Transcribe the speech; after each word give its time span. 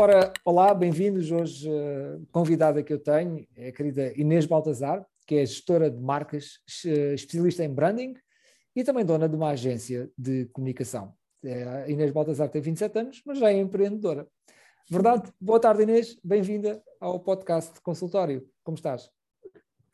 Ora, 0.00 0.32
olá, 0.44 0.72
bem-vindos. 0.72 1.30
Hoje, 1.30 1.68
uh, 1.68 2.26
convidada 2.32 2.82
que 2.82 2.92
eu 2.92 2.98
tenho 2.98 3.46
é 3.54 3.68
a 3.68 3.72
querida 3.72 4.12
Inês 4.18 4.46
Baltazar, 4.46 5.06
que 5.26 5.34
é 5.36 5.46
gestora 5.46 5.90
de 5.90 6.00
marcas, 6.00 6.58
especialista 6.66 7.62
em 7.62 7.68
branding 7.72 8.14
e 8.74 8.82
também 8.82 9.04
dona 9.04 9.28
de 9.28 9.36
uma 9.36 9.50
agência 9.50 10.10
de 10.16 10.46
comunicação. 10.46 11.14
É, 11.44 11.62
a 11.64 11.88
Inês 11.88 12.10
Baltazar 12.10 12.48
tem 12.48 12.62
27 12.62 12.98
anos, 12.98 13.22
mas 13.26 13.38
já 13.38 13.50
é 13.50 13.58
empreendedora. 13.58 14.26
Verdade? 14.90 15.30
Boa 15.40 15.60
tarde, 15.60 15.82
Inês. 15.82 16.18
Bem-vinda 16.24 16.82
ao 16.98 17.20
podcast 17.20 17.80
Consultório. 17.82 18.48
Como 18.64 18.76
estás? 18.76 19.10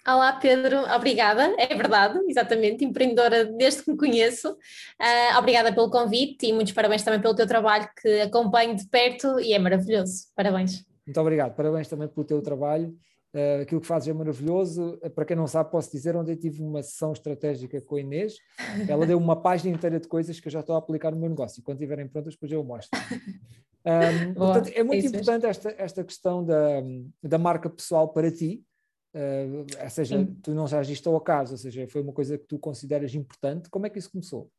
Olá, 0.07 0.34
Pedro. 0.34 0.82
Obrigada. 0.95 1.52
É 1.59 1.75
verdade, 1.75 2.20
exatamente. 2.29 2.84
Empreendedora 2.84 3.45
desde 3.45 3.82
que 3.82 3.91
me 3.91 3.96
conheço. 3.98 4.52
Uh, 4.52 5.36
obrigada 5.36 5.75
pelo 5.75 5.91
convite 5.91 6.46
e 6.46 6.52
muitos 6.52 6.73
parabéns 6.73 7.02
também 7.02 7.20
pelo 7.20 7.34
teu 7.34 7.45
trabalho 7.45 7.88
que 8.01 8.20
acompanho 8.20 8.77
de 8.77 8.87
perto 8.87 9.41
e 9.41 9.52
é 9.52 9.59
maravilhoso. 9.59 10.27
Parabéns. 10.37 10.84
Muito 11.05 11.20
obrigado. 11.20 11.56
Parabéns 11.56 11.88
também 11.88 12.06
pelo 12.06 12.24
teu 12.24 12.41
trabalho. 12.41 12.97
Uh, 13.34 13.62
aquilo 13.62 13.80
que 13.80 13.87
fazes 13.87 14.09
é 14.09 14.12
maravilhoso. 14.12 14.97
Para 15.12 15.24
quem 15.24 15.37
não 15.37 15.48
sabe, 15.48 15.73
posso 15.73 15.91
dizer 15.91 16.14
onde 16.14 16.30
eu 16.30 16.36
tive 16.36 16.62
uma 16.62 16.84
sessão 16.84 17.12
estratégica 17.12 17.80
com 17.80 17.97
a 17.97 18.00
Inês. 18.00 18.36
Ela 18.88 19.06
deu 19.06 19.19
uma 19.19 19.34
página 19.34 19.75
inteira 19.75 19.98
de 19.98 20.06
coisas 20.06 20.38
que 20.38 20.47
eu 20.47 20.52
já 20.52 20.61
estou 20.61 20.77
a 20.77 20.78
aplicar 20.78 21.11
no 21.11 21.19
meu 21.19 21.28
negócio. 21.28 21.61
Quando 21.64 21.78
estiverem 21.78 22.06
prontas, 22.06 22.34
depois 22.34 22.52
eu 22.52 22.62
mostro. 22.62 22.97
Um, 23.86 24.34
portanto, 24.34 24.73
é 24.75 24.83
muito 24.83 25.05
é 25.05 25.09
importante 25.09 25.47
esta, 25.47 25.73
esta 25.78 26.02
questão 26.02 26.45
da, 26.45 26.83
da 27.23 27.38
marca 27.38 27.70
pessoal 27.70 28.09
para 28.09 28.33
ti, 28.33 28.66
Uh, 29.16 29.65
ou 29.83 29.91
seja, 29.91 30.19
Sim. 30.19 30.37
tu 30.43 30.52
não 30.52 30.66
já 30.66 30.79
agiste 30.79 31.09
ao 31.09 31.16
acaso, 31.16 31.52
ou 31.52 31.59
seja, 31.59 31.88
foi 31.88 32.02
uma 32.02 32.12
coisa 32.12 32.37
que 32.37 32.45
tu 32.45 32.59
consideras 32.59 33.15
importante. 33.15 33.70
Como 33.70 33.87
é 33.87 33.91
que 33.91 33.98
isso 33.98 34.11
começou? 34.11 34.51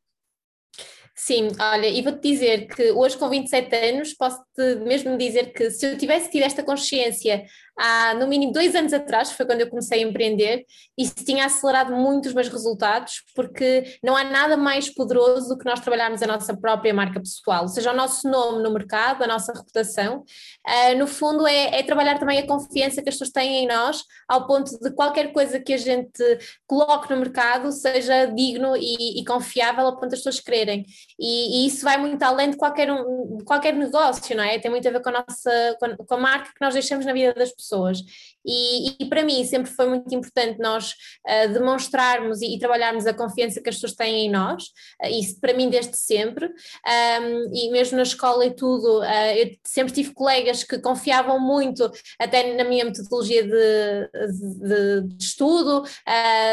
Sim, 1.14 1.48
olha, 1.60 1.88
e 1.88 2.02
vou-te 2.02 2.20
dizer 2.20 2.66
que 2.66 2.90
hoje 2.92 3.16
com 3.16 3.28
27 3.28 3.74
anos 3.74 4.14
posso-te 4.14 4.76
mesmo 4.84 5.16
dizer 5.16 5.52
que 5.52 5.70
se 5.70 5.86
eu 5.86 5.98
tivesse 5.98 6.30
tido 6.30 6.44
esta 6.44 6.62
consciência 6.62 7.44
há 7.78 8.14
no 8.14 8.26
mínimo 8.26 8.52
dois 8.52 8.74
anos 8.74 8.92
atrás, 8.92 9.30
foi 9.30 9.46
quando 9.46 9.60
eu 9.60 9.68
comecei 9.68 10.02
a 10.02 10.06
empreender, 10.06 10.66
isso 10.96 11.14
tinha 11.24 11.46
acelerado 11.46 11.94
muito 11.94 12.26
os 12.26 12.34
meus 12.34 12.48
resultados, 12.48 13.22
porque 13.34 13.98
não 14.02 14.16
há 14.16 14.24
nada 14.24 14.56
mais 14.56 14.92
poderoso 14.92 15.50
do 15.50 15.58
que 15.58 15.64
nós 15.64 15.80
trabalharmos 15.80 16.20
a 16.22 16.26
nossa 16.26 16.56
própria 16.56 16.92
marca 16.92 17.20
pessoal, 17.20 17.62
ou 17.62 17.68
seja, 17.68 17.92
o 17.92 17.96
nosso 17.96 18.28
nome 18.28 18.62
no 18.62 18.72
mercado, 18.72 19.22
a 19.22 19.26
nossa 19.26 19.52
reputação. 19.52 20.24
Uh, 20.66 20.98
no 20.98 21.06
fundo, 21.06 21.46
é, 21.46 21.78
é, 21.78 21.82
trabalhar 21.84 22.18
também 22.18 22.40
a 22.40 22.46
confiança 22.46 23.00
que 23.00 23.08
as 23.08 23.14
pessoas 23.14 23.30
têm 23.30 23.64
em 23.64 23.68
nós, 23.68 24.02
ao 24.26 24.46
ponto 24.46 24.76
de 24.80 24.90
qualquer 24.90 25.32
coisa 25.32 25.60
que 25.60 25.72
a 25.72 25.78
gente 25.78 26.22
coloque 26.66 27.10
no 27.10 27.20
mercado 27.20 27.70
seja 27.70 28.26
digno 28.26 28.76
e, 28.76 29.20
e 29.20 29.24
confiável, 29.24 29.86
ao 29.86 29.94
ponto 29.94 30.10
das 30.10 30.18
pessoas 30.18 30.40
quererem. 30.40 30.84
E, 31.18 31.62
e, 31.62 31.66
isso 31.68 31.84
vai 31.84 31.96
muito 31.96 32.22
além 32.22 32.50
de 32.50 32.56
qualquer, 32.56 32.90
um, 32.90 33.38
qualquer 33.44 33.72
negócio, 33.74 34.36
não 34.36 34.42
é? 34.42 34.58
Tem 34.58 34.70
muito 34.70 34.86
a 34.88 34.90
ver 34.90 35.00
com 35.00 35.10
a 35.10 35.12
nossa 35.12 35.76
com 35.78 35.86
a, 35.86 35.96
com 35.96 36.14
a 36.14 36.18
marca 36.18 36.52
que 36.52 36.60
nós 36.60 36.74
deixamos 36.74 37.06
na 37.06 37.12
vida 37.12 37.32
das 37.34 37.52
pessoas 37.52 37.67
pessoas. 37.68 38.02
E, 38.48 38.96
e, 38.98 39.04
para 39.06 39.22
mim 39.22 39.44
sempre 39.44 39.70
foi 39.70 39.86
muito 39.86 40.14
importante 40.14 40.58
nós 40.58 40.92
uh, 41.26 41.52
demonstrarmos 41.52 42.40
e, 42.40 42.54
e, 42.54 42.58
trabalharmos 42.58 43.06
a 43.06 43.12
confiança 43.12 43.60
que 43.60 43.68
as 43.68 43.74
pessoas 43.74 43.92
têm 43.92 44.26
em 44.26 44.30
nós, 44.30 44.64
uh, 45.04 45.08
isso 45.10 45.38
para 45.38 45.52
mim 45.52 45.68
desde 45.68 45.94
sempre, 45.96 46.46
um, 46.46 47.54
e 47.54 47.70
mesmo 47.70 47.96
na 47.96 48.04
escola 48.04 48.46
e 48.46 48.50
tudo, 48.54 49.00
uh, 49.00 49.34
eu 49.36 49.54
sempre 49.66 49.92
tive 49.92 50.14
colegas 50.14 50.64
que 50.64 50.78
confiavam 50.78 51.38
muito 51.38 51.90
até 52.18 52.54
na 52.54 52.64
minha 52.64 52.86
metodologia 52.86 53.42
de, 53.42 53.50
de, 53.50 55.14
de 55.14 55.24
estudo, 55.24 55.82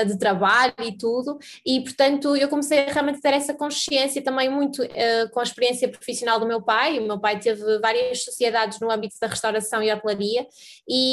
de 0.06 0.18
trabalho 0.20 0.74
e 0.84 0.98
tudo, 0.98 1.38
e 1.66 1.82
portanto 1.82 2.36
eu 2.36 2.50
comecei 2.50 2.80
a 2.80 2.92
realmente 2.92 3.22
ter 3.22 3.34
essa 3.34 3.54
consciência 3.54 4.22
também 4.22 4.50
muito 4.50 4.82
com 5.32 5.40
a 5.40 5.44
experiência 5.44 5.88
profissional 5.88 6.40
do 6.40 6.48
meu 6.48 6.62
pai, 6.62 7.00
o 7.00 7.08
meu 7.08 7.20
pai 7.20 7.40
teve 7.40 7.80
várias 7.80 8.24
sociedades 8.24 8.80
no 8.80 8.92
âmbito 8.92 9.16
da 9.20 9.28
restauração 9.28 9.82
e 9.82 9.92
hotelaria, 9.92 10.46
e 10.88 11.05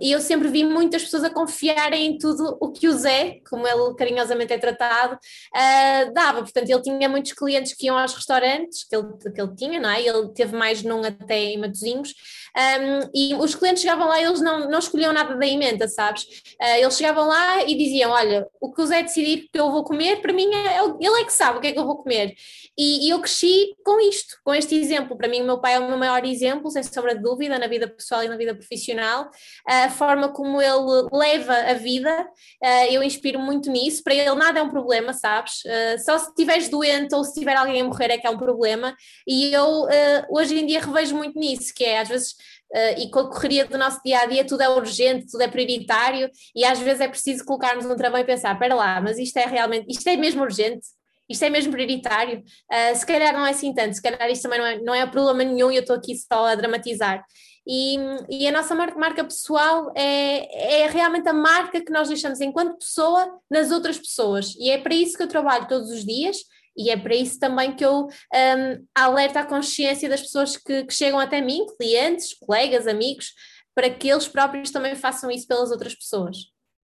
e, 0.00 0.12
eu 0.12 0.20
sempre 0.20 0.48
vi 0.48 0.64
muitas 0.64 1.04
pessoas 1.04 1.24
a 1.24 1.30
confiarem 1.30 2.06
em 2.06 2.18
tudo 2.18 2.56
o 2.60 2.72
que 2.72 2.88
o 2.88 2.92
Zé, 2.92 3.40
como 3.48 3.66
ele 3.66 3.94
carinhosamente 3.94 4.52
é 4.52 4.58
tratado, 4.58 5.14
uh, 5.14 6.12
dava. 6.12 6.40
Portanto, 6.40 6.68
ele 6.68 6.82
tinha 6.82 7.08
muitos 7.08 7.32
clientes 7.32 7.74
que 7.74 7.86
iam 7.86 7.96
aos 7.96 8.14
restaurantes 8.14 8.84
que 8.88 8.96
ele, 8.96 9.06
que 9.34 9.40
ele 9.40 9.54
tinha, 9.54 9.80
não 9.80 9.90
é? 9.90 10.02
Ele 10.02 10.28
teve 10.34 10.56
mais 10.56 10.82
num 10.82 11.04
até 11.04 11.38
em 11.38 11.58
Matozinhos, 11.58 12.14
um, 12.56 13.10
e 13.14 13.34
os 13.34 13.54
clientes 13.54 13.82
chegavam 13.82 14.08
lá 14.08 14.18
e 14.18 14.24
eles 14.24 14.40
não, 14.40 14.70
não 14.70 14.78
escolhiam 14.78 15.12
nada 15.12 15.36
da 15.36 15.46
emenda, 15.46 15.86
sabes? 15.88 16.22
Uh, 16.60 16.78
eles 16.78 16.96
chegavam 16.96 17.26
lá 17.26 17.62
e 17.62 17.76
diziam: 17.76 18.10
Olha, 18.10 18.46
o 18.58 18.72
que 18.72 18.80
o 18.80 18.86
Zé 18.86 19.02
decidir 19.02 19.48
que 19.52 19.60
eu 19.60 19.70
vou 19.70 19.84
comer, 19.84 20.22
para 20.22 20.32
mim, 20.32 20.48
é, 20.54 20.78
ele 20.82 21.20
é 21.20 21.24
que 21.24 21.32
sabe 21.32 21.58
o 21.58 21.60
que 21.60 21.66
é 21.66 21.72
que 21.72 21.78
eu 21.78 21.84
vou 21.84 21.98
comer. 21.98 22.34
E, 22.78 23.06
e 23.06 23.10
eu 23.10 23.20
cresci 23.20 23.74
com 23.84 24.00
isto, 24.00 24.38
com 24.42 24.54
este 24.54 24.74
exemplo. 24.74 25.16
Para 25.18 25.28
mim, 25.28 25.42
o 25.42 25.44
meu 25.44 25.60
pai 25.60 25.74
é 25.74 25.78
o 25.78 25.86
meu 25.86 25.98
maior 25.98 26.24
exemplo, 26.24 26.70
sem 26.70 26.82
sombra 26.82 27.14
de 27.14 27.22
dúvida, 27.22 27.58
na 27.58 27.66
vida 27.66 27.88
pessoal 27.88 28.24
e 28.24 28.28
na 28.28 28.36
vida 28.36 28.54
profissional 28.54 29.30
a 29.66 29.90
forma 29.90 30.28
como 30.28 30.60
ele 30.60 31.08
leva 31.12 31.54
a 31.54 31.74
vida, 31.74 32.26
uh, 32.62 32.92
eu 32.92 33.02
inspiro 33.02 33.38
muito 33.38 33.70
nisso. 33.70 34.02
Para 34.02 34.14
ele 34.14 34.34
nada 34.34 34.60
é 34.60 34.62
um 34.62 34.68
problema, 34.70 35.12
sabes? 35.12 35.62
Uh, 35.64 36.04
só 36.04 36.18
se 36.18 36.28
estiveres 36.28 36.68
doente 36.68 37.14
ou 37.14 37.24
se 37.24 37.38
tiver 37.38 37.56
alguém 37.56 37.80
a 37.80 37.84
morrer 37.84 38.10
é 38.10 38.18
que 38.18 38.26
é 38.26 38.30
um 38.30 38.38
problema. 38.38 38.96
E 39.26 39.52
eu 39.52 39.86
hoje 40.30 40.58
em 40.58 40.66
dia 40.66 40.80
revejo 40.80 41.16
muito 41.16 41.38
nisso, 41.38 41.72
que 41.74 41.84
é 41.84 42.00
às 42.00 42.08
vezes. 42.08 42.45
Uh, 42.76 43.00
e 43.00 43.10
com 43.10 43.20
a 43.20 43.30
correria 43.30 43.64
do 43.64 43.78
nosso 43.78 44.02
dia 44.04 44.20
a 44.20 44.26
dia 44.26 44.44
tudo 44.44 44.60
é 44.60 44.68
urgente, 44.68 45.30
tudo 45.30 45.40
é 45.40 45.48
prioritário 45.48 46.30
e 46.54 46.62
às 46.62 46.78
vezes 46.78 47.00
é 47.00 47.08
preciso 47.08 47.42
colocarmos 47.42 47.86
um 47.86 47.96
travão 47.96 48.20
e 48.20 48.24
pensar, 48.24 48.52
espera 48.52 48.74
lá, 48.74 49.00
mas 49.00 49.18
isto 49.18 49.38
é 49.38 49.46
realmente, 49.46 49.86
isto 49.88 50.06
é 50.06 50.14
mesmo 50.14 50.42
urgente, 50.42 50.86
isto 51.26 51.42
é 51.42 51.48
mesmo 51.48 51.72
prioritário, 51.72 52.40
uh, 52.40 52.94
se 52.94 53.06
calhar 53.06 53.32
não 53.32 53.46
é 53.46 53.50
assim 53.50 53.72
tanto, 53.72 53.94
se 53.94 54.02
calhar 54.02 54.30
isto 54.30 54.42
também 54.42 54.58
não 54.58 54.66
é, 54.66 54.78
não 54.82 54.94
é 54.94 55.06
problema 55.06 55.42
nenhum 55.42 55.70
e 55.70 55.76
eu 55.76 55.80
estou 55.80 55.96
aqui 55.96 56.14
só 56.14 56.48
a 56.48 56.54
dramatizar. 56.54 57.24
E, 57.66 57.96
e 58.30 58.46
a 58.46 58.52
nossa 58.52 58.74
marca, 58.74 58.98
marca 58.98 59.24
pessoal 59.24 59.90
é, 59.96 60.82
é 60.82 60.86
realmente 60.86 61.28
a 61.28 61.32
marca 61.32 61.80
que 61.80 61.90
nós 61.90 62.08
deixamos 62.08 62.40
enquanto 62.40 62.78
pessoa 62.78 63.40
nas 63.50 63.72
outras 63.72 63.98
pessoas. 63.98 64.54
E 64.56 64.70
é 64.70 64.78
para 64.78 64.94
isso 64.94 65.16
que 65.16 65.22
eu 65.24 65.28
trabalho 65.28 65.66
todos 65.66 65.90
os 65.90 66.04
dias 66.04 66.36
e 66.76 66.90
é 66.90 66.96
para 66.96 67.14
isso 67.14 67.38
também 67.38 67.74
que 67.74 67.84
eu 67.84 68.06
um, 68.06 68.86
alerto 68.94 69.38
a 69.38 69.46
consciência 69.46 70.08
das 70.08 70.22
pessoas 70.22 70.56
que, 70.56 70.84
que, 70.84 70.92
chegam 70.92 71.18
até 71.18 71.40
mim, 71.40 71.66
clientes, 71.78 72.34
colegas, 72.34 72.86
amigos, 72.86 73.32
para 73.74 73.90
que 73.90 74.08
eles 74.08 74.28
próprios 74.28 74.70
também 74.70 74.94
façam 74.94 75.30
isso 75.30 75.46
pelas 75.46 75.70
outras 75.70 75.94
pessoas. 75.94 76.36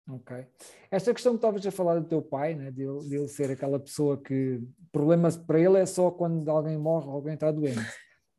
Ok. 0.09 0.45
Esta 0.89 1.13
questão 1.13 1.33
que 1.33 1.37
estavas 1.37 1.65
a 1.65 1.71
falar 1.71 1.99
do 1.99 2.07
teu 2.07 2.21
pai, 2.21 2.53
né, 2.53 2.69
de, 2.71 2.83
ele, 2.83 2.99
de 3.07 3.15
ele 3.15 3.27
ser 3.27 3.51
aquela 3.51 3.79
pessoa 3.79 4.21
que 4.21 4.61
problema 4.91 5.31
para 5.31 5.59
ele 5.59 5.77
é 5.77 5.85
só 5.85 6.11
quando 6.11 6.49
alguém 6.49 6.77
morre 6.77 7.07
ou 7.07 7.13
alguém 7.13 7.35
está 7.35 7.51
doente. 7.51 7.79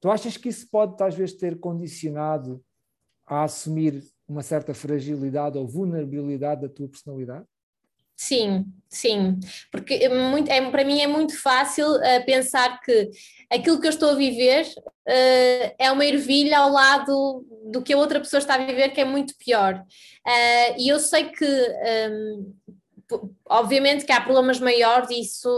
Tu 0.00 0.10
achas 0.10 0.36
que 0.36 0.48
isso 0.48 0.68
pode, 0.68 1.00
às 1.02 1.14
vezes, 1.14 1.36
ter 1.36 1.58
condicionado 1.58 2.62
a 3.24 3.44
assumir 3.44 4.02
uma 4.26 4.42
certa 4.42 4.74
fragilidade 4.74 5.56
ou 5.56 5.66
vulnerabilidade 5.66 6.62
da 6.62 6.68
tua 6.68 6.88
personalidade? 6.88 7.46
Sim, 8.16 8.66
sim, 8.88 9.40
porque 9.70 9.94
é 9.94 10.08
muito, 10.08 10.50
é, 10.50 10.70
para 10.70 10.84
mim 10.84 11.00
é 11.00 11.06
muito 11.06 11.40
fácil 11.40 11.86
uh, 11.96 12.24
pensar 12.24 12.80
que 12.80 13.10
aquilo 13.50 13.80
que 13.80 13.86
eu 13.86 13.90
estou 13.90 14.10
a 14.10 14.14
viver 14.14 14.64
uh, 14.66 15.74
é 15.78 15.90
uma 15.90 16.04
ervilha 16.04 16.58
ao 16.58 16.70
lado 16.70 17.44
do 17.64 17.82
que 17.82 17.92
a 17.92 17.98
outra 17.98 18.20
pessoa 18.20 18.38
está 18.38 18.54
a 18.54 18.64
viver, 18.64 18.90
que 18.90 19.00
é 19.00 19.04
muito 19.04 19.34
pior. 19.36 19.74
Uh, 19.74 20.74
e 20.78 20.88
eu 20.88 20.98
sei 21.00 21.30
que, 21.30 21.44
um, 22.10 22.54
obviamente, 23.48 24.04
que 24.04 24.12
há 24.12 24.20
problemas 24.20 24.60
maiores, 24.60 25.10
e 25.10 25.20
isso 25.20 25.48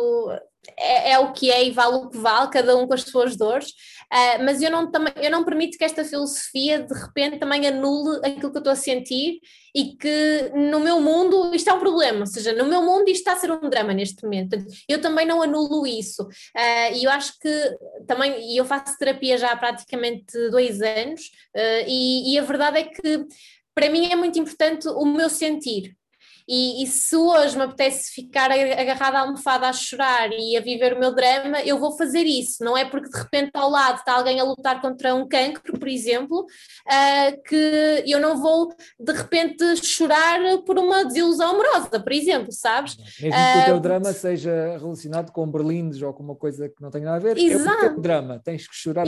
é, 0.77 1.13
é, 1.13 1.19
o 1.19 1.33
que 1.33 1.51
é 1.51 1.65
e 1.65 1.71
vale 1.71 1.97
o 1.97 2.09
que 2.09 2.19
vale, 2.19 2.51
cada 2.51 2.77
um 2.77 2.87
com 2.87 2.95
as 2.95 3.03
suas 3.03 3.37
dores, 3.37 3.69
uh, 3.69 4.45
mas 4.45 4.63
eu 4.63 4.71
não, 4.71 4.91
eu 5.23 5.31
não 5.31 5.45
permito 5.45 5.77
que 5.79 5.85
esta 5.85 6.05
filosofia 6.05 6.83
de 6.83 6.95
repente 6.95 7.39
também 7.39 7.67
anule 7.67 8.19
aquilo 8.25 8.51
que 8.51 8.57
eu 8.57 8.61
estou 8.61 8.73
a 8.73 8.77
sentir 8.77 9.41
e 9.75 9.97
que 9.97 10.53
no 10.55 10.81
meu 10.81 11.01
mundo 11.01 11.55
isto 11.55 11.69
é 11.69 11.73
um 11.73 11.81
problema, 11.81 12.21
ou 12.21 12.27
seja, 12.27 12.53
no 12.53 12.67
meu 12.67 12.83
mundo 12.83 13.09
isto 13.09 13.21
está 13.21 13.33
a 13.33 13.37
ser 13.37 13.51
um 13.51 13.69
drama 13.69 13.93
neste 13.93 14.23
momento. 14.23 14.57
Eu 14.89 15.01
também 15.01 15.27
não 15.27 15.43
anulo 15.43 15.87
isso. 15.87 16.23
Uh, 16.23 16.95
e 16.95 17.05
eu 17.05 17.11
acho 17.11 17.39
que 17.41 17.77
também, 18.07 18.53
e 18.53 18.57
eu 18.57 18.65
faço 18.65 18.97
terapia 18.99 19.37
já 19.37 19.51
há 19.51 19.57
praticamente 19.57 20.33
dois 20.51 20.81
anos, 20.81 21.23
uh, 21.57 21.85
e, 21.89 22.35
e 22.35 22.39
a 22.39 22.43
verdade 22.43 22.79
é 22.79 22.85
que 22.85 23.27
para 23.75 23.91
mim 23.91 24.11
é 24.11 24.17
muito 24.17 24.39
importante 24.39 24.89
o 24.89 25.05
meu 25.05 25.29
sentir. 25.29 25.97
E, 26.47 26.83
e, 26.83 26.87
se 26.87 27.17
hoje 27.17 27.57
me 27.57 27.65
apetece 27.65 28.13
ficar 28.13 28.51
agarrada 28.51 29.19
à 29.19 29.21
almofada 29.23 29.69
a 29.69 29.73
chorar 29.73 30.31
e 30.31 30.57
a 30.57 30.61
viver 30.61 30.95
o 30.95 31.01
meu 31.01 31.15
drama, 31.15 31.63
eu 31.63 31.79
vou 31.79 31.97
fazer 31.97 32.25
isso. 32.25 32.63
Não 32.63 32.77
é 32.77 32.85
porque 32.85 33.09
de 33.09 33.17
repente 33.17 33.51
ao 33.55 33.71
lado 33.71 33.99
está 33.99 34.15
alguém 34.15 34.39
a 34.39 34.45
lutar 34.45 34.81
contra 34.81 35.15
um 35.15 35.27
cancro, 35.27 35.79
por 35.79 35.89
exemplo, 35.89 36.41
uh, 36.41 37.43
que 37.49 38.05
eu 38.07 38.21
não 38.21 38.37
vou 38.37 38.75
de 39.01 39.13
repente 39.13 39.77
chorar 39.85 40.41
por 40.67 40.79
uma 40.79 41.05
desilusão 41.05 41.51
amorosa, 41.51 41.99
por 41.99 42.13
exemplo, 42.13 42.53
sabes? 42.53 42.97
Mesmo 43.21 43.31
que 43.31 43.59
uh, 43.59 43.63
o 43.63 43.65
teu 43.65 43.77
ah, 43.77 43.81
drama 43.81 44.13
seja 44.13 44.77
relacionado 44.79 45.33
com 45.33 45.51
berlindes 45.51 46.03
ou 46.03 46.13
com 46.13 46.23
uma 46.23 46.37
coisa 46.37 46.69
que 46.69 46.83
não 46.83 46.91
tem 46.91 47.03
nada 47.03 47.17
a 47.17 47.21
ver, 47.21 47.39
exato. 47.39 47.85
é 47.85 47.87
o 47.87 47.91
teu 47.93 48.01
drama, 48.01 48.41
tens 48.45 48.69
que 48.69 48.75
chorar. 48.75 49.07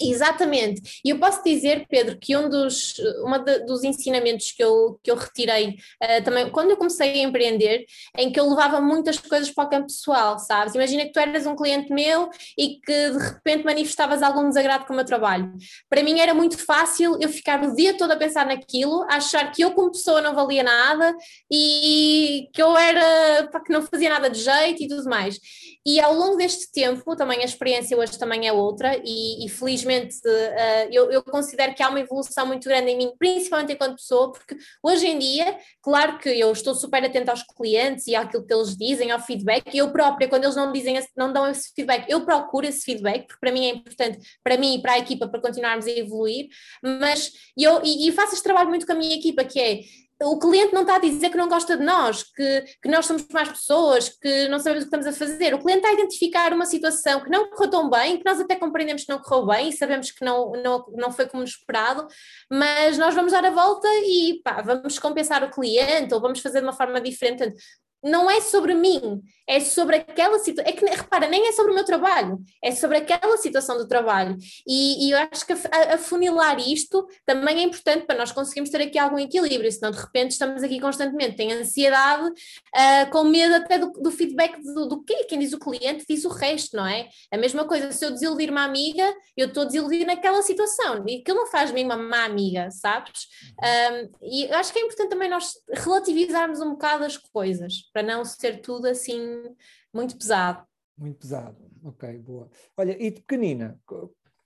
Exatamente. 0.00 1.00
E 1.04 1.10
eu 1.10 1.18
posso 1.18 1.44
dizer, 1.44 1.86
Pedro, 1.88 2.18
que 2.18 2.34
um 2.36 2.48
dos, 2.48 2.98
uma 3.22 3.38
de, 3.38 3.60
dos 3.60 3.84
ensinamentos 3.84 4.50
que 4.50 4.64
eu, 4.64 4.98
que 5.02 5.10
eu 5.10 5.16
retirei 5.16 5.76
uh, 6.02 6.24
também, 6.24 6.50
quando 6.50 6.70
eu 6.70 6.76
comecei 6.78 7.12
a 7.12 7.22
empreender, 7.22 7.84
em 8.16 8.32
que 8.32 8.40
eu 8.40 8.48
levava 8.48 8.80
muitas 8.80 9.18
coisas 9.18 9.50
para 9.50 9.64
o 9.64 9.68
campo 9.68 9.86
pessoal, 9.88 10.38
sabes? 10.38 10.74
Imagina 10.74 11.04
que 11.04 11.12
tu 11.12 11.20
eras 11.20 11.46
um 11.46 11.54
cliente 11.54 11.92
meu 11.92 12.30
e 12.56 12.80
que 12.80 13.10
de 13.10 13.18
repente 13.18 13.64
manifestavas 13.64 14.22
algum 14.22 14.48
desagrado 14.48 14.86
com 14.86 14.94
o 14.94 14.96
meu 14.96 15.04
trabalho. 15.04 15.52
Para 15.90 16.02
mim 16.02 16.20
era 16.20 16.32
muito 16.32 16.56
fácil 16.58 17.18
eu 17.20 17.28
ficar 17.28 17.62
o 17.62 17.74
dia 17.74 17.96
todo 17.96 18.12
a 18.12 18.16
pensar 18.16 18.46
naquilo, 18.46 19.02
a 19.02 19.16
achar 19.16 19.52
que 19.52 19.62
eu 19.62 19.72
como 19.72 19.92
pessoa 19.92 20.22
não 20.22 20.34
valia 20.34 20.62
nada 20.62 21.14
e 21.50 22.48
que 22.52 22.62
eu 22.62 22.76
era, 22.76 23.48
pá, 23.52 23.60
que 23.60 23.72
não 23.72 23.82
fazia 23.82 24.08
nada 24.08 24.30
de 24.30 24.40
jeito 24.40 24.82
e 24.82 24.88
tudo 24.88 25.04
mais. 25.04 25.38
E 25.84 26.00
ao 26.00 26.14
longo 26.14 26.36
deste 26.36 26.70
tempo, 26.70 27.16
também 27.16 27.40
a 27.40 27.44
experiência 27.44 27.96
hoje 27.96 28.18
também 28.18 28.46
é 28.46 28.52
outra 28.52 29.00
e, 29.04 29.44
e 29.44 29.48
felizmente 29.82 30.16
uh, 30.26 30.88
eu, 30.90 31.10
eu, 31.10 31.22
considero 31.22 31.74
que 31.74 31.82
há 31.82 31.88
uma 31.88 32.00
evolução 32.00 32.46
muito 32.46 32.68
grande 32.68 32.90
em 32.90 32.96
mim, 32.96 33.12
principalmente 33.18 33.72
enquanto 33.72 33.96
pessoa, 33.96 34.32
porque 34.32 34.56
hoje 34.82 35.06
em 35.06 35.18
dia, 35.18 35.58
claro 35.82 36.18
que 36.18 36.28
eu 36.28 36.50
estou 36.52 36.74
super 36.74 37.04
atenta 37.04 37.32
aos 37.32 37.42
clientes 37.42 38.06
e 38.06 38.14
àquilo 38.14 38.46
que 38.46 38.54
eles 38.54 38.76
dizem, 38.76 39.10
ao 39.10 39.20
feedback, 39.20 39.74
e 39.74 39.78
eu 39.78 39.90
própria, 39.90 40.28
quando 40.28 40.44
eles 40.44 40.56
não 40.56 40.72
dizem, 40.72 40.98
não 41.16 41.32
dão 41.32 41.48
esse 41.48 41.72
feedback, 41.74 42.08
eu 42.08 42.24
procuro 42.24 42.66
esse 42.66 42.82
feedback, 42.84 43.26
porque 43.26 43.40
para 43.40 43.52
mim 43.52 43.66
é 43.66 43.70
importante, 43.70 44.18
para 44.42 44.56
mim 44.56 44.76
e 44.76 44.82
para 44.82 44.92
a 44.92 44.98
equipa, 44.98 45.28
para 45.28 45.40
continuarmos 45.40 45.86
a 45.86 45.90
evoluir, 45.90 46.48
mas 46.82 47.32
eu, 47.56 47.80
e, 47.84 48.08
e 48.08 48.12
faço 48.12 48.34
este 48.34 48.44
trabalho 48.44 48.68
muito 48.68 48.86
com 48.86 48.92
a 48.92 48.96
minha 48.96 49.16
equipa, 49.16 49.44
que 49.44 49.60
é 49.60 49.80
o 50.20 50.38
cliente 50.38 50.72
não 50.72 50.82
está 50.82 50.96
a 50.96 51.00
dizer 51.00 51.30
que 51.30 51.36
não 51.36 51.48
gosta 51.48 51.76
de 51.76 51.84
nós, 51.84 52.22
que, 52.22 52.64
que 52.82 52.88
nós 52.88 53.06
somos 53.06 53.26
mais 53.32 53.48
pessoas, 53.48 54.08
que 54.08 54.48
não 54.48 54.58
sabemos 54.58 54.84
o 54.84 54.88
que 54.88 54.96
estamos 54.96 55.06
a 55.06 55.12
fazer. 55.12 55.54
O 55.54 55.58
cliente 55.58 55.80
está 55.80 55.90
a 55.90 55.94
identificar 55.94 56.52
uma 56.52 56.66
situação 56.66 57.20
que 57.22 57.30
não 57.30 57.50
correu 57.50 57.70
tão 57.70 57.90
bem, 57.90 58.18
que 58.18 58.24
nós 58.24 58.40
até 58.40 58.56
compreendemos 58.56 59.04
que 59.04 59.10
não 59.10 59.20
correu 59.20 59.46
bem 59.46 59.68
e 59.68 59.72
sabemos 59.72 60.10
que 60.10 60.24
não, 60.24 60.52
não, 60.52 60.84
não 60.94 61.10
foi 61.10 61.26
como 61.26 61.42
esperado, 61.42 62.06
mas 62.50 62.98
nós 62.98 63.14
vamos 63.14 63.32
dar 63.32 63.44
a 63.44 63.50
volta 63.50 63.88
e 64.04 64.40
pá, 64.44 64.62
vamos 64.62 64.98
compensar 64.98 65.42
o 65.42 65.50
cliente 65.50 66.14
ou 66.14 66.20
vamos 66.20 66.40
fazer 66.40 66.60
de 66.60 66.66
uma 66.66 66.72
forma 66.72 67.00
diferente 67.00 67.52
não 68.02 68.30
é 68.30 68.40
sobre 68.40 68.74
mim, 68.74 69.22
é 69.48 69.60
sobre 69.60 69.96
aquela 69.96 70.38
situação. 70.38 70.72
É 70.72 70.76
que, 70.76 70.84
repara, 70.84 71.28
nem 71.28 71.46
é 71.46 71.52
sobre 71.52 71.72
o 71.72 71.74
meu 71.74 71.84
trabalho, 71.84 72.40
é 72.62 72.72
sobre 72.72 72.98
aquela 72.98 73.36
situação 73.36 73.78
do 73.78 73.86
trabalho. 73.86 74.36
E, 74.66 75.06
e 75.06 75.10
eu 75.12 75.18
acho 75.18 75.46
que 75.46 75.52
afunilar 75.92 76.58
isto 76.58 77.06
também 77.24 77.60
é 77.60 77.62
importante 77.62 78.06
para 78.06 78.18
nós 78.18 78.32
conseguirmos 78.32 78.70
ter 78.70 78.82
aqui 78.82 78.98
algum 78.98 79.18
equilíbrio, 79.18 79.70
senão 79.70 79.90
de 79.90 79.98
repente 79.98 80.32
estamos 80.32 80.62
aqui 80.62 80.80
constantemente 80.80 81.40
em 81.42 81.52
ansiedade, 81.52 82.28
uh, 82.28 83.10
com 83.10 83.24
medo 83.24 83.54
até 83.54 83.78
do, 83.78 83.92
do 83.92 84.10
feedback 84.10 84.60
do, 84.62 84.88
do 84.88 85.04
quê? 85.04 85.24
Quem 85.28 85.38
diz 85.38 85.52
o 85.52 85.58
cliente 85.58 86.04
diz 86.08 86.24
o 86.24 86.28
resto, 86.28 86.76
não 86.76 86.86
é? 86.86 87.08
A 87.30 87.36
mesma 87.36 87.64
coisa, 87.64 87.92
se 87.92 88.04
eu 88.04 88.10
desiludir 88.10 88.50
uma 88.50 88.64
amiga, 88.64 89.14
eu 89.36 89.48
estou 89.48 89.62
a 89.62 89.66
desiludir 89.66 90.06
naquela 90.06 90.42
situação, 90.42 91.04
e 91.06 91.20
aquilo 91.20 91.38
não 91.38 91.46
faz 91.46 91.68
de 91.68 91.74
mim 91.74 91.84
uma 91.84 91.96
má 91.96 92.24
amiga, 92.24 92.70
sabes? 92.70 93.26
Um, 93.62 94.10
e 94.22 94.44
eu 94.44 94.56
acho 94.56 94.72
que 94.72 94.78
é 94.78 94.82
importante 94.82 95.10
também 95.10 95.28
nós 95.28 95.52
relativizarmos 95.72 96.60
um 96.60 96.70
bocado 96.70 97.04
as 97.04 97.16
coisas 97.16 97.91
para 97.92 98.02
não 98.02 98.24
ser 98.24 98.60
tudo 98.60 98.86
assim 98.86 99.54
muito 99.92 100.16
pesado. 100.16 100.66
Muito 100.96 101.18
pesado, 101.18 101.56
ok, 101.82 102.18
boa. 102.18 102.48
Olha, 102.76 102.96
e 103.00 103.10
de 103.10 103.20
pequenina, 103.20 103.78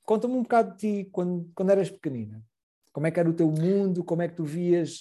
conta-me 0.04 0.34
um 0.34 0.42
bocado 0.42 0.72
de 0.72 0.78
ti 1.04 1.10
quando, 1.10 1.50
quando 1.54 1.70
eras 1.70 1.90
pequenina. 1.90 2.42
Como 2.92 3.06
é 3.06 3.10
que 3.10 3.20
era 3.20 3.28
o 3.28 3.34
teu 3.34 3.50
mundo? 3.50 4.02
Como 4.02 4.22
é 4.22 4.28
que 4.28 4.36
tu 4.36 4.44
vias 4.44 5.00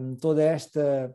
um, 0.00 0.16
toda 0.16 0.42
esta, 0.42 1.14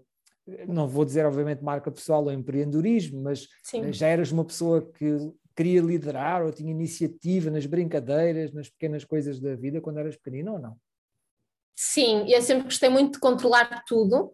não 0.68 0.88
vou 0.88 1.04
dizer 1.04 1.26
obviamente 1.26 1.64
marca 1.64 1.92
pessoal 1.92 2.24
ou 2.24 2.32
empreendedorismo, 2.32 3.22
mas 3.22 3.48
Sim. 3.64 3.92
já 3.92 4.08
eras 4.08 4.32
uma 4.32 4.46
pessoa 4.46 4.82
que 4.94 5.32
queria 5.56 5.82
liderar 5.82 6.44
ou 6.44 6.54
tinha 6.54 6.72
iniciativa 6.72 7.52
nas 7.52 7.66
brincadeiras, 7.66 8.54
nas 8.54 8.70
pequenas 8.70 9.04
coisas 9.04 9.40
da 9.40 9.56
vida 9.56 9.82
quando 9.82 10.00
eras 10.00 10.16
pequenina 10.16 10.54
ou 10.54 10.60
não? 10.60 10.78
Sim, 11.82 12.26
eu 12.28 12.42
sempre 12.42 12.66
gostei 12.66 12.90
muito 12.90 13.14
de 13.14 13.20
controlar 13.20 13.86
tudo. 13.88 14.34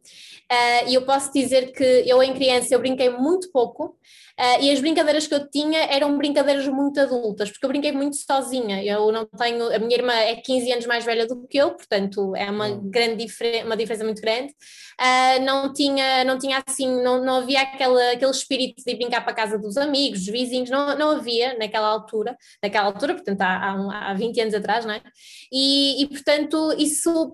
Uh, 0.51 0.89
e 0.89 0.95
eu 0.95 1.05
posso 1.05 1.31
dizer 1.31 1.71
que 1.73 1.83
eu 1.83 2.23
em 2.23 2.33
criança 2.33 2.73
eu 2.73 2.79
brinquei 2.79 3.09
muito 3.11 3.51
pouco. 3.51 3.95
Uh, 4.37 4.61
e 4.61 4.71
as 4.71 4.81
brincadeiras 4.81 5.27
que 5.27 5.33
eu 5.33 5.49
tinha 5.49 5.79
eram 5.85 6.17
brincadeiras 6.17 6.67
muito 6.67 6.99
adultas, 6.99 7.49
porque 7.49 7.65
eu 7.65 7.69
brinquei 7.69 7.93
muito 7.93 8.17
sozinha, 8.17 8.83
eu 8.83 9.09
não 9.09 9.25
tenho, 9.25 9.73
a 9.73 9.79
minha 9.79 9.95
irmã 9.95 10.11
é 10.11 10.35
15 10.35 10.73
anos 10.73 10.85
mais 10.85 11.05
velha 11.05 11.25
do 11.25 11.47
que 11.47 11.57
eu, 11.57 11.71
portanto 11.71 12.35
é 12.35 12.51
uma 12.51 12.69
grande 12.69 13.25
diferença, 13.25 13.65
uma 13.65 13.77
diferença 13.77 14.03
muito 14.03 14.21
grande, 14.21 14.51
uh, 14.51 15.41
não 15.45 15.71
tinha, 15.71 16.25
não 16.25 16.37
tinha 16.37 16.61
assim, 16.67 17.01
não, 17.01 17.23
não 17.23 17.37
havia 17.37 17.61
aquela, 17.61 18.11
aquele 18.11 18.31
espírito 18.31 18.83
de 18.85 18.95
brincar 18.95 19.21
para 19.21 19.31
a 19.31 19.35
casa 19.35 19.57
dos 19.57 19.77
amigos, 19.77 20.25
dos 20.25 20.27
vizinhos, 20.27 20.69
não, 20.69 20.97
não 20.97 21.11
havia 21.11 21.57
naquela 21.57 21.87
altura, 21.87 22.35
naquela 22.61 22.87
altura, 22.87 23.13
portanto 23.13 23.39
há, 23.39 23.55
há, 23.55 24.11
há 24.11 24.13
20 24.15 24.41
anos 24.41 24.53
atrás, 24.53 24.83
não 24.83 24.93
é? 24.95 25.01
E, 25.49 26.03
e 26.03 26.07
portanto 26.09 26.75
isso 26.77 27.33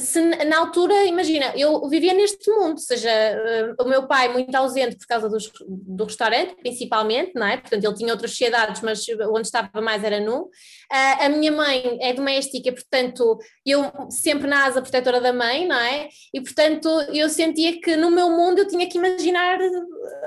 se 0.00 0.20
na 0.46 0.58
altura, 0.58 1.04
imagina, 1.04 1.52
eu 1.56 1.86
vivia 1.88 2.14
neste 2.14 2.50
mundo, 2.50 2.72
ou 2.72 2.78
seja, 2.78 3.10
uh, 3.78 3.84
o 3.84 3.88
meu 3.88 4.06
pai 4.06 4.32
muito 4.32 4.54
ausente 4.54 4.96
por 4.96 5.06
causa 5.06 5.28
dos, 5.28 5.50
do 5.68 6.04
restaurante, 6.04 6.56
principalmente, 6.56 7.32
não 7.34 7.46
é? 7.46 7.58
Portanto, 7.58 7.84
ele 7.84 7.94
tinha 7.94 8.12
outras 8.12 8.30
sociedades, 8.30 8.80
mas 8.80 9.04
onde 9.30 9.46
estava 9.46 9.82
mais 9.82 10.02
era 10.02 10.20
nu. 10.20 10.44
Uh, 10.44 11.24
a 11.24 11.28
minha 11.28 11.52
mãe 11.52 11.98
é 12.00 12.14
doméstica, 12.14 12.72
portanto, 12.72 13.38
eu 13.64 13.92
sempre 14.10 14.48
na 14.48 14.64
asa 14.64 14.80
protetora 14.80 15.20
da 15.20 15.32
mãe, 15.32 15.66
não 15.66 15.76
é? 15.76 16.08
E, 16.32 16.40
portanto, 16.40 16.88
eu 17.12 17.28
sentia 17.28 17.78
que 17.78 17.94
no 17.94 18.10
meu 18.10 18.30
mundo 18.30 18.60
eu 18.60 18.68
tinha 18.68 18.88
que 18.88 18.96
imaginar 18.96 19.58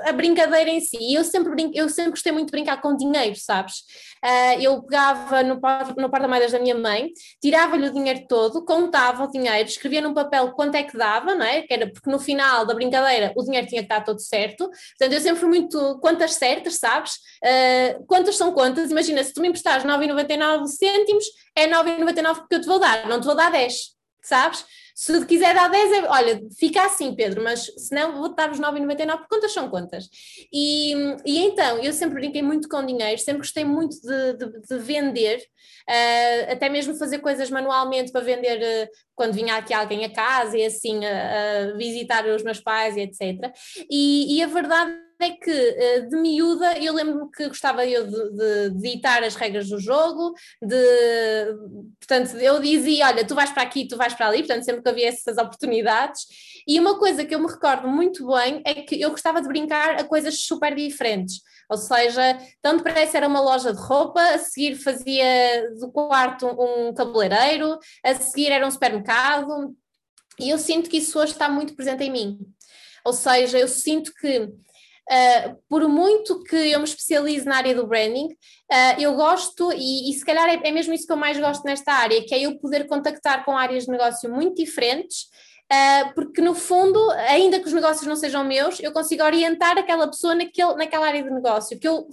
a 0.04 0.12
brincadeira 0.12 0.70
em 0.70 0.80
si. 0.80 0.98
E 1.00 1.14
eu 1.14 1.24
sempre, 1.24 1.50
brin 1.50 1.72
eu 1.74 1.88
sempre 1.88 2.10
gostei 2.10 2.32
muito 2.32 2.46
de 2.46 2.52
brincar 2.52 2.80
com 2.80 2.96
dinheiro, 2.96 3.34
sabes? 3.36 3.78
Uh, 4.24 4.60
eu 4.60 4.82
pegava 4.82 5.42
no, 5.42 5.54
no 5.96 6.10
porta-moedas 6.10 6.52
da 6.52 6.58
minha 6.58 6.74
mãe, 6.74 7.10
tirava-lhe 7.40 7.88
o 7.88 7.92
dinheiro 7.92 8.24
todo, 8.28 8.64
contava 8.64 9.24
o 9.24 9.30
dinheiro, 9.30 9.47
escrevia 9.62 10.00
num 10.00 10.14
papel 10.14 10.52
quanto 10.52 10.74
é 10.74 10.82
que 10.82 10.96
dava, 10.96 11.34
não 11.34 11.44
é? 11.44 11.62
Que 11.62 11.74
era 11.74 11.90
porque 11.90 12.10
no 12.10 12.18
final 12.18 12.66
da 12.66 12.74
brincadeira 12.74 13.32
o 13.36 13.42
dinheiro 13.42 13.66
tinha 13.66 13.80
que 13.80 13.86
estar 13.86 14.02
todo 14.02 14.20
certo. 14.20 14.68
Portanto, 14.68 15.12
eu 15.12 15.20
sempre 15.20 15.40
fui 15.40 15.48
muito 15.48 15.98
quantas 16.00 16.34
certas, 16.34 16.74
sabes? 16.76 17.14
Uh, 17.42 18.04
quantas 18.06 18.36
são 18.36 18.52
quantas? 18.52 18.90
Imagina, 18.90 19.22
se 19.22 19.32
tu 19.32 19.40
me 19.40 19.48
emprestares 19.48 19.84
9,99 19.84 20.66
cêntimos, 20.66 21.24
é 21.56 21.66
9,99 21.68 22.34
porque 22.40 22.54
eu 22.54 22.60
te 22.60 22.66
vou 22.66 22.78
dar, 22.78 23.06
não 23.08 23.20
te 23.20 23.26
vou 23.26 23.34
dar 23.34 23.50
10, 23.50 23.74
sabes? 24.22 24.64
Se 24.98 25.24
quiser 25.26 25.54
dar 25.54 25.68
10, 25.68 25.92
é, 25.92 26.08
olha, 26.08 26.42
fica 26.58 26.84
assim, 26.84 27.14
Pedro, 27.14 27.40
mas 27.40 27.66
se 27.66 27.94
não, 27.94 28.18
vou 28.18 28.34
dar 28.34 28.50
os 28.50 28.58
9,99 28.58 29.18
porque 29.18 29.36
contas 29.36 29.52
são 29.52 29.70
contas. 29.70 30.08
E, 30.52 30.92
e 31.24 31.38
então, 31.38 31.78
eu 31.78 31.92
sempre 31.92 32.16
brinquei 32.16 32.42
muito 32.42 32.68
com 32.68 32.84
dinheiro, 32.84 33.16
sempre 33.20 33.42
gostei 33.42 33.64
muito 33.64 33.94
de, 34.00 34.32
de, 34.32 34.60
de 34.60 34.78
vender, 34.80 35.38
uh, 35.38 36.52
até 36.52 36.68
mesmo 36.68 36.96
fazer 36.96 37.20
coisas 37.20 37.48
manualmente 37.48 38.10
para 38.10 38.24
vender 38.24 38.58
uh, 38.58 38.90
quando 39.14 39.34
vinha 39.34 39.54
aqui 39.54 39.72
alguém 39.72 40.04
a 40.04 40.12
casa 40.12 40.58
e 40.58 40.64
assim, 40.64 40.98
uh, 40.98 41.76
visitar 41.76 42.26
os 42.26 42.42
meus 42.42 42.58
pais 42.58 42.96
e 42.96 43.02
etc. 43.02 43.54
E, 43.88 44.36
e 44.36 44.42
a 44.42 44.48
verdade 44.48 45.07
é 45.24 45.30
que 45.30 45.50
eh, 45.50 46.00
de 46.02 46.16
miúda 46.16 46.78
eu 46.78 46.94
lembro-me 46.94 47.30
que 47.30 47.48
gostava 47.48 47.86
eu 47.86 48.06
de, 48.06 48.30
de, 48.30 48.70
de 48.70 48.94
ditar 48.94 49.22
as 49.22 49.34
regras 49.34 49.68
do 49.68 49.78
jogo, 49.78 50.32
de 50.62 51.46
portanto 51.98 52.36
eu 52.36 52.60
dizia, 52.60 53.06
olha, 53.06 53.26
tu 53.26 53.34
vais 53.34 53.50
para 53.50 53.62
aqui, 53.62 53.86
tu 53.86 53.96
vais 53.96 54.14
para 54.14 54.28
ali, 54.28 54.38
portanto 54.38 54.64
sempre 54.64 54.82
que 54.82 54.88
havia 54.88 55.08
essas 55.08 55.38
oportunidades, 55.38 56.22
e 56.66 56.78
uma 56.78 56.98
coisa 56.98 57.24
que 57.24 57.34
eu 57.34 57.40
me 57.40 57.48
recordo 57.48 57.88
muito 57.88 58.26
bem 58.26 58.62
é 58.64 58.74
que 58.74 59.00
eu 59.00 59.10
gostava 59.10 59.40
de 59.40 59.48
brincar 59.48 60.00
a 60.00 60.04
coisas 60.04 60.40
super 60.42 60.74
diferentes, 60.74 61.40
ou 61.68 61.76
seja, 61.76 62.38
tanto 62.62 62.82
parece 62.82 63.16
era 63.16 63.28
uma 63.28 63.40
loja 63.40 63.72
de 63.72 63.80
roupa, 63.80 64.20
a 64.20 64.38
seguir 64.38 64.76
fazia 64.76 65.70
do 65.78 65.90
quarto 65.90 66.46
um 66.46 66.94
cabeleireiro, 66.94 67.78
a 68.04 68.14
seguir 68.14 68.50
era 68.50 68.66
um 68.66 68.70
supermercado, 68.70 69.76
e 70.40 70.50
eu 70.50 70.58
sinto 70.58 70.88
que 70.88 70.98
isso 70.98 71.18
hoje 71.18 71.32
está 71.32 71.48
muito 71.48 71.74
presente 71.74 72.04
em 72.04 72.10
mim. 72.10 72.38
Ou 73.04 73.12
seja, 73.12 73.58
eu 73.58 73.68
sinto 73.68 74.12
que 74.14 74.48
Uh, 75.10 75.56
por 75.70 75.88
muito 75.88 76.42
que 76.42 76.54
eu 76.54 76.78
me 76.80 76.84
especialize 76.84 77.46
na 77.46 77.56
área 77.56 77.74
do 77.74 77.86
branding, 77.86 78.26
uh, 78.26 79.00
eu 79.00 79.14
gosto, 79.14 79.72
e, 79.72 80.10
e 80.10 80.12
se 80.12 80.22
calhar 80.22 80.46
é, 80.50 80.60
é, 80.62 80.70
mesmo 80.70 80.92
isso 80.92 81.06
que 81.06 81.12
eu 81.12 81.16
mais 81.16 81.38
gosto 81.38 81.64
nesta 81.64 81.94
área, 81.94 82.22
que 82.26 82.34
é 82.34 82.40
eu 82.40 82.58
poder 82.58 82.86
contactar 82.86 83.42
com 83.42 83.56
áreas 83.56 83.84
de 83.84 83.90
negócio 83.90 84.30
muito 84.30 84.56
diferentes, 84.56 85.22
uh, 85.72 86.14
porque 86.14 86.42
no 86.42 86.54
fundo, 86.54 87.00
ainda 87.28 87.58
que 87.58 87.66
os 87.66 87.72
negócios 87.72 88.06
não 88.06 88.16
sejam 88.16 88.44
meus, 88.44 88.80
eu 88.80 88.92
consigo 88.92 89.22
orientar 89.22 89.78
aquela 89.78 90.06
pessoa 90.06 90.34
naquele, 90.34 90.74
naquela 90.74 91.06
área 91.06 91.22
de 91.22 91.30
negócio, 91.30 91.80
que 91.80 91.88
eu 91.88 92.06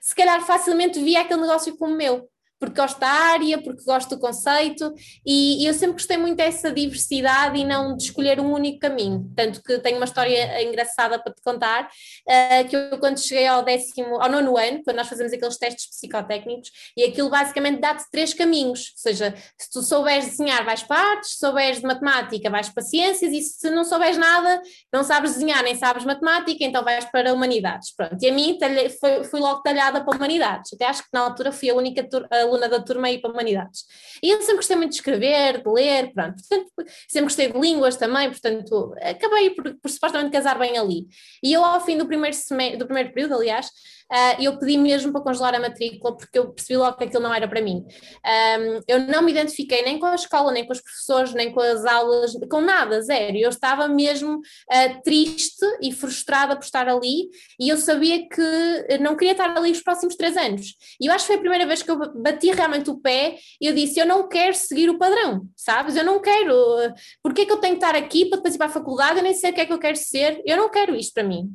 se 0.00 0.14
calhar 0.14 0.40
facilmente 0.42 0.98
via 0.98 1.20
aquele 1.20 1.42
negócio 1.42 1.76
como 1.76 1.94
meu 1.94 2.28
porque 2.58 2.80
gosto 2.80 2.98
da 2.98 3.08
área, 3.08 3.62
porque 3.62 3.84
gosto 3.84 4.10
do 4.10 4.20
conceito 4.20 4.92
e, 5.24 5.66
eu 5.66 5.74
sempre 5.74 5.94
gostei 5.94 6.16
muito 6.16 6.36
dessa 6.36 6.72
diversidade 6.72 7.58
e 7.58 7.64
não 7.64 7.96
de 7.96 8.04
escolher 8.04 8.40
um 8.40 8.52
único 8.52 8.78
caminho. 8.80 9.30
Tanto 9.36 9.62
que 9.62 9.78
tenho 9.78 9.96
uma 9.96 10.04
história 10.04 10.62
engraçada 10.62 11.18
para 11.18 11.32
te 11.32 11.42
contar, 11.42 11.84
uh, 11.84 12.68
que 12.68 12.76
eu 12.76 12.98
quando 12.98 13.20
cheguei 13.20 13.46
ao 13.46 13.62
décimo, 13.62 14.20
ao 14.20 14.30
nono 14.30 14.56
ano, 14.56 14.82
quando 14.84 14.96
nós 14.96 15.08
fazemos 15.08 15.32
aqueles 15.32 15.56
testes 15.56 15.88
psicotécnicos, 15.88 16.70
e 16.96 17.04
aquilo 17.04 17.30
basicamente 17.30 17.80
dá-te 17.80 18.04
três 18.10 18.34
caminhos, 18.34 18.92
ou 18.96 19.02
seja, 19.02 19.34
se 19.58 19.70
tu 19.70 19.82
souberes 19.82 20.26
desenhar 20.26 20.64
vais 20.64 20.82
para 20.82 21.00
artes, 21.00 21.32
se 21.32 21.38
souberes 21.38 21.80
de 21.80 21.86
matemática 21.86 22.50
vais 22.50 22.68
para 22.68 22.82
ciências 22.82 23.32
e 23.32 23.40
se 23.40 23.70
não 23.70 23.84
souberes 23.84 24.16
nada, 24.16 24.60
não 24.92 25.04
sabes 25.04 25.34
desenhar 25.34 25.62
nem 25.62 25.74
sabes 25.74 26.04
matemática, 26.04 26.64
então 26.64 26.82
vais 26.82 27.04
para 27.06 27.32
humanidades. 27.32 27.94
Pronto, 27.94 28.16
e 28.20 28.28
a 28.28 28.32
mim 28.32 28.58
fui, 29.00 29.24
fui 29.24 29.40
logo 29.40 29.62
talhada 29.62 30.02
para 30.04 30.16
humanidades, 30.16 30.72
até 30.72 30.86
acho 30.86 31.02
que 31.02 31.08
na 31.12 31.20
altura 31.20 31.52
fui 31.52 31.70
a 31.70 31.74
única 31.74 32.02
aluna 32.48 32.68
da 32.68 32.80
turma 32.80 33.10
e 33.10 33.18
para 33.20 33.30
Humanidades. 33.30 33.84
E 34.22 34.30
eu 34.30 34.40
sempre 34.40 34.56
gostei 34.56 34.76
muito 34.76 34.90
de 34.90 34.96
escrever, 34.96 35.62
de 35.62 35.70
ler, 35.70 36.12
pronto. 36.12 36.34
Portanto, 36.36 36.72
sempre 37.08 37.24
gostei 37.24 37.52
de 37.52 37.58
línguas 37.58 37.96
também, 37.96 38.28
portanto, 38.28 38.94
acabei 39.00 39.50
por, 39.50 39.74
por 39.76 39.90
supostamente 39.90 40.32
casar 40.32 40.58
bem 40.58 40.76
ali. 40.76 41.06
E 41.42 41.52
eu, 41.52 41.64
ao 41.64 41.84
fim 41.84 41.96
do 41.96 42.06
primeiro, 42.06 42.36
do 42.78 42.86
primeiro 42.86 43.12
período, 43.12 43.34
aliás, 43.34 43.70
uh, 44.12 44.42
eu 44.42 44.58
pedi 44.58 44.76
mesmo 44.78 45.12
para 45.12 45.20
congelar 45.20 45.54
a 45.54 45.60
matrícula 45.60 46.16
porque 46.16 46.38
eu 46.38 46.52
percebi 46.52 46.76
logo 46.76 46.96
que 46.96 47.04
aquilo 47.04 47.22
não 47.22 47.34
era 47.34 47.48
para 47.48 47.60
mim. 47.60 47.84
Eu 48.86 49.00
não 49.00 49.22
me 49.22 49.32
identifiquei 49.32 49.82
nem 49.82 49.98
com 49.98 50.06
a 50.06 50.14
escola, 50.14 50.52
nem 50.52 50.66
com 50.66 50.72
os 50.72 50.80
professores, 50.80 51.32
nem 51.34 51.52
com 51.52 51.60
as 51.60 51.84
aulas, 51.84 52.32
com 52.50 52.60
nada, 52.60 53.00
zero. 53.02 53.36
Eu 53.36 53.50
estava 53.50 53.88
mesmo 53.88 54.36
uh, 54.36 55.02
triste 55.02 55.64
e 55.82 55.92
frustrada 55.92 56.56
por 56.56 56.64
estar 56.64 56.88
ali 56.88 57.28
e 57.58 57.68
eu 57.68 57.76
sabia 57.76 58.28
que 58.28 58.98
não 59.00 59.16
queria 59.16 59.32
estar 59.32 59.56
ali 59.56 59.70
os 59.70 59.82
próximos 59.82 60.16
três 60.16 60.36
anos. 60.36 60.74
E 61.00 61.06
eu 61.06 61.12
acho 61.12 61.24
que 61.24 61.28
foi 61.28 61.36
a 61.36 61.40
primeira 61.40 61.66
vez 61.66 61.82
que 61.82 61.90
eu 61.90 61.98
bati 62.20 62.50
realmente 62.50 62.90
o 62.90 62.98
pé 62.98 63.36
e 63.60 63.66
eu 63.66 63.74
disse: 63.74 63.98
Eu 63.98 64.06
não 64.06 64.28
quero 64.28 64.54
seguir 64.54 64.90
o 64.90 64.98
padrão, 64.98 65.46
sabes? 65.56 65.96
Eu 65.96 66.04
não 66.04 66.20
quero. 66.20 66.54
Porque 67.22 67.42
é 67.42 67.46
que 67.46 67.52
eu 67.52 67.58
tenho 67.58 67.78
que 67.78 67.84
estar 67.84 67.96
aqui 67.96 68.26
para 68.26 68.36
depois 68.36 68.54
ir 68.54 68.58
para 68.58 68.66
a 68.66 68.70
faculdade? 68.70 69.18
Eu 69.18 69.22
nem 69.22 69.34
sei 69.34 69.50
o 69.50 69.54
que 69.54 69.60
é 69.60 69.66
que 69.66 69.72
eu 69.72 69.78
quero 69.78 69.96
ser. 69.96 70.42
Eu 70.44 70.56
não 70.56 70.70
quero 70.70 70.94
isto 70.94 71.14
para 71.14 71.24
mim 71.24 71.50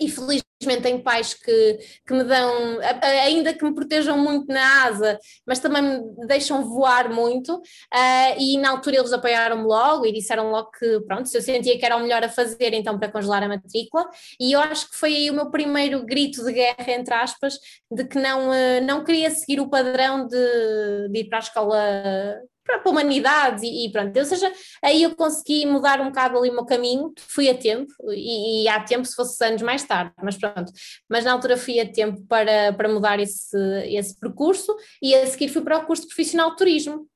e 0.00 0.08
felizmente 0.08 0.82
tenho 0.82 1.02
pais 1.02 1.34
que, 1.34 1.78
que 2.06 2.14
me 2.14 2.24
dão, 2.24 2.78
ainda 3.02 3.52
que 3.52 3.64
me 3.64 3.74
protejam 3.74 4.16
muito 4.18 4.46
na 4.46 4.84
asa, 4.84 5.18
mas 5.46 5.58
também 5.58 5.82
me 5.82 6.26
deixam 6.26 6.64
voar 6.64 7.10
muito, 7.10 7.56
uh, 7.56 8.34
e 8.38 8.56
na 8.58 8.70
altura 8.70 8.96
eles 8.96 9.12
apoiaram-me 9.12 9.64
logo 9.64 10.06
e 10.06 10.12
disseram 10.12 10.50
logo 10.50 10.70
que, 10.70 11.00
pronto, 11.00 11.28
se 11.28 11.36
eu 11.36 11.42
sentia 11.42 11.78
que 11.78 11.84
era 11.84 11.96
o 11.96 12.00
melhor 12.00 12.24
a 12.24 12.28
fazer, 12.28 12.72
então 12.72 12.98
para 12.98 13.10
congelar 13.10 13.42
a 13.42 13.48
matrícula, 13.48 14.08
e 14.40 14.52
eu 14.52 14.60
acho 14.60 14.90
que 14.90 14.96
foi 14.96 15.14
aí 15.14 15.30
o 15.30 15.34
meu 15.34 15.50
primeiro 15.50 16.04
grito 16.04 16.44
de 16.44 16.52
guerra, 16.52 16.92
entre 16.92 17.14
aspas, 17.14 17.58
de 17.90 18.04
que 18.04 18.18
não, 18.18 18.50
uh, 18.50 18.80
não 18.84 19.04
queria 19.04 19.30
seguir 19.30 19.60
o 19.60 19.68
padrão 19.68 20.26
de, 20.26 21.08
de 21.10 21.20
ir 21.20 21.28
para 21.28 21.38
a 21.38 21.40
escola 21.40 22.40
para 22.64 22.82
a 22.84 22.88
humanidade 22.88 23.64
e, 23.64 23.86
e, 23.86 23.92
pronto, 23.92 24.18
ou 24.18 24.24
seja, 24.24 24.50
aí 24.82 25.02
eu 25.02 25.14
consegui 25.14 25.66
mudar 25.66 26.00
um 26.00 26.06
bocado 26.06 26.38
ali 26.38 26.50
o 26.50 26.54
meu 26.54 26.64
caminho, 26.64 27.12
fui 27.16 27.48
a 27.48 27.56
tempo 27.56 27.92
e, 28.10 28.64
e 28.64 28.68
há 28.68 28.80
tempo 28.82 29.04
se 29.04 29.14
fosse 29.14 29.44
anos 29.44 29.62
mais 29.62 29.84
tarde, 29.84 30.12
mas 30.22 30.36
pronto, 30.36 30.72
mas 31.08 31.24
na 31.24 31.32
altura 31.32 31.56
fui 31.56 31.78
a 31.78 31.90
tempo 31.90 32.22
para, 32.26 32.72
para 32.72 32.88
mudar 32.88 33.20
esse, 33.20 33.56
esse 33.86 34.18
percurso 34.18 34.74
e 35.02 35.14
a 35.14 35.26
seguir 35.26 35.48
fui 35.48 35.62
para 35.62 35.78
o 35.78 35.86
curso 35.86 36.06
profissional 36.06 36.50
de 36.50 36.56
turismo, 36.56 37.06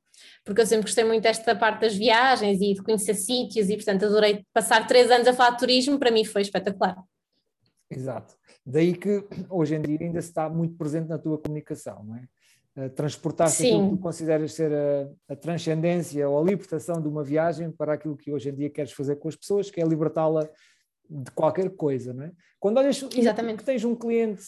porque 0.45 0.61
eu 0.61 0.67
sempre 0.67 0.85
gostei 0.85 1.05
muito 1.05 1.23
desta 1.23 1.57
parte 1.57 1.81
das 1.81 1.95
viagens 1.95 2.61
e 2.61 2.75
de 2.75 2.83
conhecer 2.83 3.15
sítios 3.15 3.71
e 3.71 3.77
portanto 3.77 4.05
adorei 4.05 4.45
passar 4.53 4.87
três 4.87 5.11
anos 5.11 5.27
a 5.27 5.33
falar 5.33 5.51
de 5.51 5.59
turismo, 5.59 5.99
para 5.99 6.11
mim 6.11 6.25
foi 6.25 6.43
espetacular. 6.43 6.97
Exato, 7.91 8.35
daí 8.65 8.95
que 8.95 9.25
hoje 9.49 9.75
em 9.77 9.81
dia 9.81 9.99
ainda 10.03 10.21
se 10.21 10.29
está 10.29 10.49
muito 10.49 10.77
presente 10.77 11.09
na 11.09 11.19
tua 11.19 11.39
comunicação, 11.39 12.05
não 12.05 12.17
é? 12.17 12.25
Transportar-se 12.95 13.67
aquilo 13.67 13.91
que 13.91 13.97
tu 13.97 14.03
consideras 14.03 14.53
ser 14.53 14.73
a, 14.73 15.33
a, 15.33 15.37
transcendência 15.37 16.29
ou 16.29 16.41
a 16.41 16.45
libertação 16.45 17.01
de 17.01 17.09
uma 17.09 17.25
viagem 17.25 17.73
para 17.73 17.95
aquilo 17.95 18.17
que 18.17 18.31
hoje 18.31 18.51
em 18.51 18.55
dia 18.55 18.71
queres 18.71 18.93
fazer 18.93 19.17
com 19.17 19.29
as 19.29 19.35
pessoas, 19.35 19.71
que 19.71 19.81
é 19.81 19.85
libertá-la 19.85 20.49
de 21.11 21.31
qualquer 21.33 21.71
coisa, 21.71 22.13
não 22.13 22.25
é? 22.25 22.33
Quando 22.61 22.79
olhas 22.79 23.03
Exatamente. 23.17 23.59
que 23.59 23.65
tens 23.65 23.85
um 23.85 23.95
cliente 23.95 24.43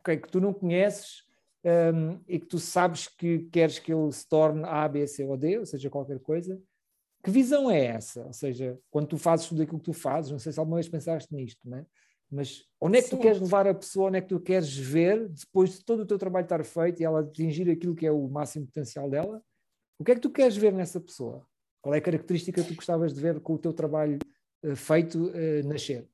okay, 0.00 0.16
que 0.16 0.28
tu 0.28 0.40
não 0.40 0.52
conheces 0.52 1.22
um, 1.64 2.20
e 2.28 2.38
que 2.38 2.46
tu 2.46 2.58
sabes 2.58 3.08
que 3.08 3.40
queres 3.50 3.78
que 3.78 3.92
ele 3.92 4.10
se 4.12 4.28
torne 4.28 4.62
A, 4.64 4.86
B, 4.88 5.06
C 5.06 5.24
ou 5.24 5.36
D, 5.36 5.58
ou 5.58 5.66
seja, 5.66 5.90
qualquer 5.90 6.20
coisa, 6.20 6.60
que 7.22 7.30
visão 7.30 7.70
é 7.70 7.86
essa? 7.86 8.24
Ou 8.24 8.32
seja, 8.32 8.78
quando 8.90 9.08
tu 9.08 9.18
fazes 9.18 9.48
tudo 9.48 9.62
aquilo 9.62 9.78
que 9.78 9.84
tu 9.84 9.92
fazes, 9.92 10.30
não 10.30 10.38
sei 10.38 10.52
se 10.52 10.60
alguma 10.60 10.76
vez 10.76 10.88
pensaste 10.88 11.34
nisto, 11.34 11.68
não 11.68 11.78
é? 11.78 11.86
Mas 12.36 12.64
onde 12.78 12.98
é 12.98 13.02
que 13.02 13.08
Sim. 13.08 13.16
tu 13.16 13.22
queres 13.22 13.40
levar 13.40 13.66
a 13.66 13.72
pessoa, 13.72 14.08
onde 14.08 14.18
é 14.18 14.20
que 14.20 14.28
tu 14.28 14.38
queres 14.38 14.76
ver, 14.76 15.26
depois 15.26 15.70
de 15.70 15.84
todo 15.84 16.02
o 16.02 16.06
teu 16.06 16.18
trabalho 16.18 16.44
estar 16.44 16.62
feito 16.62 17.00
e 17.00 17.04
ela 17.04 17.20
atingir 17.20 17.70
aquilo 17.70 17.94
que 17.94 18.06
é 18.06 18.12
o 18.12 18.28
máximo 18.28 18.66
potencial 18.66 19.08
dela? 19.08 19.42
O 19.98 20.04
que 20.04 20.12
é 20.12 20.14
que 20.14 20.20
tu 20.20 20.30
queres 20.30 20.54
ver 20.54 20.70
nessa 20.70 21.00
pessoa? 21.00 21.46
Qual 21.80 21.94
é 21.94 21.98
a 21.98 22.02
característica 22.02 22.62
que 22.62 22.68
tu 22.68 22.74
gostavas 22.74 23.14
de 23.14 23.20
ver 23.22 23.40
com 23.40 23.54
o 23.54 23.58
teu 23.58 23.72
trabalho 23.72 24.18
uh, 24.62 24.76
feito 24.76 25.28
uh, 25.28 25.66
nascer? 25.66 26.06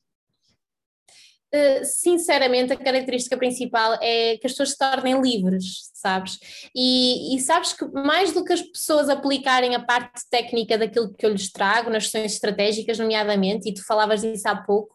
Uh, 1.54 1.84
sinceramente, 1.84 2.72
a 2.72 2.76
característica 2.76 3.36
principal 3.36 3.98
é 4.00 4.38
que 4.38 4.46
as 4.46 4.52
pessoas 4.52 4.70
se 4.70 4.78
tornem 4.78 5.20
livres, 5.20 5.90
sabes? 5.92 6.38
E, 6.74 7.36
e, 7.36 7.40
sabes 7.40 7.74
que 7.74 7.84
mais 7.86 8.32
do 8.32 8.42
que 8.42 8.54
as 8.54 8.62
pessoas 8.62 9.10
aplicarem 9.10 9.74
a 9.74 9.84
parte 9.84 10.22
técnica 10.30 10.78
daquilo 10.78 11.12
que 11.12 11.26
eu 11.26 11.30
lhes 11.30 11.52
trago, 11.52 11.90
nas 11.90 12.04
sessões 12.04 12.32
estratégicas, 12.32 12.98
nomeadamente, 12.98 13.68
e 13.68 13.74
tu 13.74 13.84
falavas 13.84 14.22
disso 14.22 14.48
há 14.48 14.56
pouco, 14.56 14.94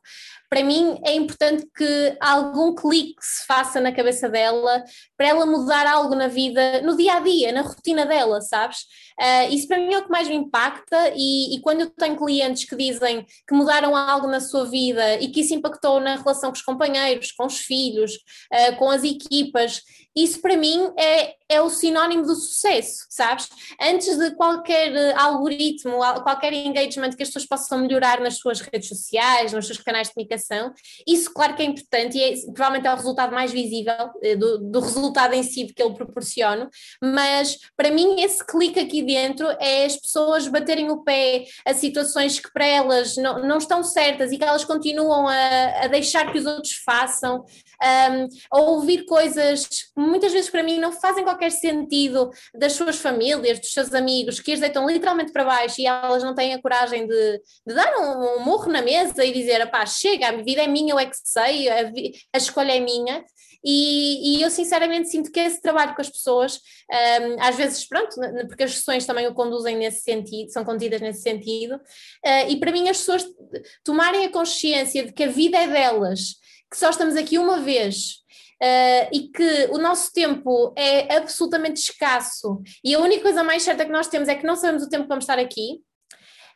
para 0.49 0.63
mim 0.63 0.99
é 1.03 1.13
importante 1.13 1.67
que 1.75 2.17
algum 2.19 2.73
clique 2.73 3.15
se 3.21 3.45
faça 3.45 3.81
na 3.81 3.91
cabeça 3.91 4.29
dela 4.29 4.83
para 5.17 5.27
ela 5.27 5.45
mudar 5.45 5.85
algo 5.85 6.15
na 6.15 6.27
vida, 6.27 6.81
no 6.81 6.95
dia 6.95 7.15
a 7.15 7.19
dia, 7.19 7.51
na 7.51 7.61
rotina 7.61 8.05
dela, 8.05 8.39
sabes? 8.41 8.79
Uh, 9.19 9.53
isso 9.53 9.67
para 9.67 9.77
mim 9.77 9.93
é 9.93 9.97
o 9.97 10.03
que 10.03 10.11
mais 10.11 10.27
me 10.27 10.35
impacta. 10.35 11.11
E, 11.15 11.55
e, 11.55 11.61
quando 11.61 11.81
eu 11.81 11.89
tenho 11.89 12.15
clientes 12.15 12.65
que 12.65 12.75
dizem 12.75 13.25
que 13.47 13.55
mudaram 13.55 13.95
algo 13.95 14.27
na 14.27 14.39
sua 14.39 14.65
vida 14.65 15.19
e 15.19 15.27
que 15.29 15.41
isso 15.41 15.53
impactou 15.53 15.99
na 15.99 16.15
relação 16.15 16.51
com 16.51 16.55
os 16.55 16.61
companheiros, 16.61 17.31
com 17.31 17.45
os 17.45 17.57
filhos, 17.57 18.13
uh, 18.53 18.75
com 18.77 18.89
as 18.89 19.03
equipas, 19.03 19.81
isso 20.17 20.41
para 20.41 20.57
mim 20.57 20.91
é, 20.97 21.35
é 21.47 21.61
o 21.61 21.69
sinónimo 21.69 22.23
do 22.23 22.35
sucesso, 22.35 23.05
sabes? 23.09 23.49
Antes 23.79 24.17
de 24.17 24.31
qualquer 24.31 24.93
eh, 24.93 25.13
algoritmo, 25.15 25.97
qualquer 26.23 26.51
engagement 26.53 27.11
que 27.11 27.21
as 27.21 27.29
pessoas 27.29 27.45
possam 27.45 27.79
melhorar 27.79 28.19
nas 28.19 28.37
suas 28.37 28.59
redes 28.59 28.89
sociais, 28.89 29.53
nos 29.53 29.67
seus 29.67 29.77
canais 29.77 30.07
de 30.07 30.15
comunicação, 30.15 30.73
isso 31.07 31.31
claro 31.31 31.55
que 31.55 31.61
é 31.61 31.65
importante 31.65 32.17
e 32.17 32.23
é, 32.23 32.33
provavelmente 32.53 32.87
é 32.87 32.91
o 32.91 32.95
resultado 32.95 33.31
mais 33.31 33.51
visível 33.51 33.93
eh, 34.23 34.35
do, 34.35 34.57
do 34.57 34.79
resultado 34.79 35.33
em 35.35 35.43
si 35.43 35.67
que 35.67 35.83
ele 35.83 35.93
proporciona, 35.93 36.69
mas 37.01 37.57
para 37.75 37.91
mim 37.91 38.19
esse 38.21 38.43
clique 38.45 38.79
aqui 38.79 39.03
dentro 39.03 39.47
é 39.59 39.85
as 39.85 39.95
pessoas 39.95 40.47
baterem 40.47 40.89
o 40.89 41.03
pé 41.03 41.45
a 41.63 41.73
situações 41.73 42.39
que 42.39 42.51
para 42.51 42.65
elas 42.65 43.15
não, 43.15 43.39
não 43.39 43.57
estão 43.57 43.83
certas 43.83 44.31
e 44.31 44.37
que 44.37 44.43
elas 44.43 44.65
continuam 44.65 45.27
a, 45.27 45.83
a 45.83 45.87
deixar 45.87 46.31
que 46.31 46.39
os 46.39 46.45
outros 46.45 46.73
façam, 46.73 47.45
um, 47.83 48.27
a 48.51 48.61
ouvir 48.61 49.05
coisas 49.05 49.67
que 49.67 49.99
muitas 49.99 50.33
vezes 50.33 50.49
para 50.49 50.63
mim 50.63 50.79
não 50.79 50.91
fazem 50.91 51.23
qualquer 51.23 51.51
sentido 51.51 52.29
das 52.53 52.73
suas 52.73 52.97
famílias, 52.97 53.59
dos 53.59 53.71
seus 53.71 53.93
amigos, 53.93 54.39
que 54.39 54.51
as 54.51 54.59
deitam 54.59 54.87
literalmente 54.87 55.31
para 55.31 55.43
baixo 55.43 55.81
e 55.81 55.85
elas 55.85 56.23
não 56.23 56.33
têm 56.33 56.53
a 56.53 56.61
coragem 56.61 57.07
de, 57.07 57.41
de 57.65 57.73
dar 57.73 57.97
um, 57.97 58.37
um 58.37 58.43
morro 58.43 58.71
na 58.71 58.81
mesa 58.81 59.23
e 59.23 59.31
dizer, 59.31 59.69
pá, 59.69 59.85
chega, 59.85 60.29
a 60.29 60.41
vida 60.41 60.63
é 60.63 60.67
minha, 60.67 60.93
eu 60.93 60.99
é 60.99 61.05
que 61.05 61.15
sei, 61.23 61.69
a, 61.69 61.91
a 62.33 62.37
escolha 62.37 62.73
é 62.73 62.79
minha. 62.79 63.23
E, 63.63 64.37
e, 64.37 64.41
eu 64.41 64.49
sinceramente 64.49 65.09
sinto 65.09 65.31
que 65.31 65.39
esse 65.39 65.61
trabalho 65.61 65.95
com 65.95 66.01
as 66.01 66.09
pessoas, 66.09 66.61
um, 66.89 67.41
às 67.41 67.55
vezes, 67.55 67.87
pronto, 67.87 68.15
porque 68.47 68.63
as 68.63 68.75
sessões 68.75 69.05
também 69.05 69.27
o 69.27 69.33
conduzem 69.33 69.75
nesse 69.75 70.01
sentido, 70.01 70.51
são 70.51 70.63
conduzidas 70.63 71.01
nesse 71.01 71.21
sentido, 71.21 71.75
uh, 71.75 72.49
e 72.49 72.57
para 72.57 72.71
mim 72.71 72.87
as 72.87 72.99
pessoas 72.99 73.25
tomarem 73.83 74.25
a 74.25 74.31
consciência 74.31 75.05
de 75.05 75.11
que 75.11 75.23
a 75.23 75.27
vida 75.27 75.57
é 75.57 75.67
delas 75.67 76.35
que 76.69 76.77
só 76.77 76.89
estamos 76.89 77.15
aqui 77.15 77.37
uma 77.37 77.59
vez 77.59 78.23
uh, 78.61 79.09
e 79.11 79.29
que 79.29 79.69
o 79.71 79.77
nosso 79.77 80.11
tempo 80.11 80.73
é 80.77 81.15
absolutamente 81.17 81.81
escasso 81.81 82.61
e 82.83 82.93
a 82.93 82.99
única 82.99 83.23
coisa 83.23 83.43
mais 83.43 83.63
certa 83.63 83.85
que 83.85 83.91
nós 83.91 84.07
temos 84.07 84.27
é 84.27 84.35
que 84.35 84.45
não 84.45 84.55
sabemos 84.55 84.83
o 84.83 84.89
tempo 84.89 85.03
que 85.03 85.09
vamos 85.09 85.23
estar 85.23 85.39
aqui. 85.39 85.81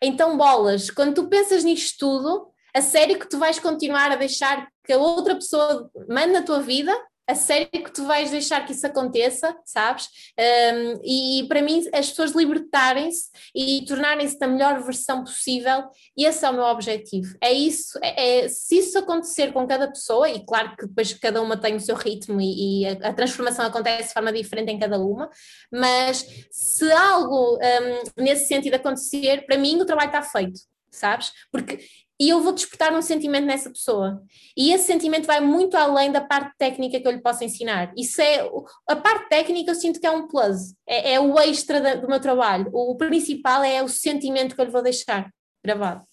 Então, 0.01 0.35
bolas, 0.35 0.89
quando 0.89 1.13
tu 1.13 1.27
pensas 1.27 1.63
nisto 1.63 1.97
tudo, 1.99 2.51
a 2.75 2.81
sério 2.81 3.19
que 3.19 3.29
tu 3.29 3.37
vais 3.37 3.59
continuar 3.59 4.11
a 4.11 4.15
deixar 4.15 4.67
que 4.83 4.93
a 4.93 4.97
outra 4.97 5.35
pessoa 5.35 5.89
mande 6.09 6.33
na 6.33 6.41
tua 6.41 6.59
vida? 6.59 6.91
A 7.27 7.35
sério 7.35 7.67
que 7.69 7.91
tu 7.91 8.05
vais 8.05 8.31
deixar 8.31 8.65
que 8.65 8.73
isso 8.73 8.85
aconteça, 8.85 9.55
sabes? 9.65 10.07
Um, 10.37 10.99
e 11.03 11.45
para 11.47 11.61
mim, 11.61 11.83
as 11.93 12.09
pessoas 12.09 12.31
libertarem-se 12.31 13.29
e 13.55 13.85
tornarem-se 13.85 14.37
da 14.37 14.47
melhor 14.47 14.81
versão 14.81 15.23
possível, 15.23 15.83
esse 16.17 16.45
é 16.45 16.49
o 16.49 16.53
meu 16.53 16.63
objetivo. 16.63 17.35
É 17.41 17.51
isso, 17.51 17.97
é, 18.01 18.45
é, 18.45 18.47
se 18.47 18.77
isso 18.77 18.97
acontecer 18.97 19.53
com 19.53 19.65
cada 19.67 19.87
pessoa, 19.87 20.29
e 20.29 20.45
claro 20.45 20.75
que 20.75 20.87
depois 20.87 21.13
cada 21.13 21.41
uma 21.41 21.55
tem 21.55 21.75
o 21.75 21.79
seu 21.79 21.95
ritmo 21.95 22.41
e, 22.41 22.81
e 22.81 22.87
a, 22.87 23.09
a, 23.09 23.13
transformação 23.13 23.65
acontece 23.65 24.09
de 24.09 24.13
forma 24.13 24.33
diferente 24.33 24.71
em 24.71 24.79
cada 24.79 24.99
uma, 24.99 25.29
mas 25.71 26.25
se 26.51 26.91
algo 26.91 27.57
um, 27.57 28.23
nesse 28.23 28.47
sentido 28.47 28.75
acontecer, 28.75 29.45
para 29.45 29.57
mim 29.57 29.79
o 29.79 29.85
trabalho 29.85 30.09
está 30.09 30.21
feito 30.21 30.59
sabes? 30.91 31.31
Porque 31.51 31.79
e 32.21 32.29
eu 32.29 32.39
vou 32.39 32.53
despertar 32.53 32.93
um 32.93 33.01
sentimento 33.01 33.47
nessa 33.47 33.67
pessoa. 33.67 34.23
E 34.55 34.71
esse 34.71 34.85
sentimento 34.85 35.25
vai 35.25 35.41
muito 35.41 35.75
além 35.75 36.11
da 36.11 36.21
parte 36.21 36.55
técnica 36.55 36.99
que 36.99 37.07
eu 37.07 37.11
lhe 37.11 37.19
posso 37.19 37.43
ensinar. 37.43 37.91
Isso 37.97 38.21
é 38.21 38.47
a 38.87 38.95
parte 38.95 39.27
técnica 39.27 39.71
eu 39.71 39.75
sinto 39.75 39.99
que 39.99 40.05
é 40.05 40.11
um 40.11 40.27
plus, 40.27 40.75
é, 40.87 41.13
é 41.13 41.19
o 41.19 41.39
extra 41.39 41.81
da, 41.81 41.95
do 41.95 42.07
meu 42.07 42.19
trabalho. 42.19 42.69
O, 42.71 42.91
o 42.91 42.95
principal 42.95 43.63
é 43.63 43.81
o 43.81 43.89
sentimento 43.89 44.53
que 44.53 44.61
eu 44.61 44.65
lhe 44.65 44.71
vou 44.71 44.83
deixar 44.83 45.33
gravado. 45.65 46.03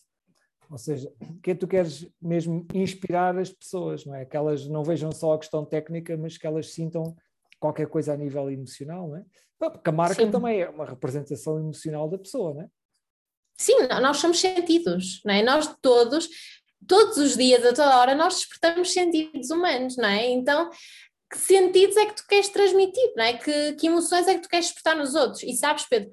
Ou 0.70 0.78
seja, 0.78 1.12
que 1.42 1.54
tu 1.54 1.68
queres 1.68 2.08
mesmo 2.22 2.66
inspirar 2.72 3.36
as 3.36 3.50
pessoas, 3.50 4.06
não 4.06 4.14
é? 4.14 4.24
Que 4.24 4.36
elas 4.36 4.66
não 4.66 4.82
vejam 4.82 5.12
só 5.12 5.34
a 5.34 5.38
questão 5.38 5.62
técnica, 5.62 6.16
mas 6.16 6.38
que 6.38 6.46
elas 6.46 6.72
sintam 6.72 7.14
qualquer 7.60 7.86
coisa 7.86 8.14
a 8.14 8.16
nível 8.16 8.50
emocional, 8.50 9.08
não 9.08 9.16
é? 9.18 9.24
Porque 9.58 9.90
a 9.90 9.92
marca 9.92 10.24
Sim. 10.24 10.30
também 10.30 10.62
é 10.62 10.70
uma 10.70 10.86
representação 10.86 11.58
emocional 11.58 12.08
da 12.08 12.16
pessoa, 12.16 12.54
não 12.54 12.62
é? 12.62 12.68
Sim, 13.58 13.74
nós 14.00 14.18
somos 14.18 14.40
sentidos, 14.40 15.20
não 15.24 15.34
é? 15.34 15.42
Nós 15.42 15.74
todos, 15.82 16.28
todos 16.86 17.16
os 17.18 17.36
dias, 17.36 17.64
a 17.64 17.72
toda 17.72 17.96
hora, 17.96 18.14
nós 18.14 18.36
despertamos 18.36 18.92
sentidos 18.92 19.50
humanos, 19.50 19.96
não 19.96 20.08
é? 20.08 20.28
Então, 20.28 20.70
que 21.30 21.38
sentidos 21.38 21.96
é 21.96 22.06
que 22.06 22.14
tu 22.14 22.26
queres 22.26 22.48
transmitir, 22.48 23.12
não 23.16 23.24
é? 23.24 23.34
Que, 23.34 23.72
que 23.74 23.86
emoções 23.88 24.28
é 24.28 24.34
que 24.34 24.42
tu 24.42 24.48
queres 24.48 24.66
despertar 24.66 24.96
nos 24.96 25.14
outros? 25.14 25.42
E 25.42 25.54
sabes, 25.54 25.84
Pedro, 25.86 26.10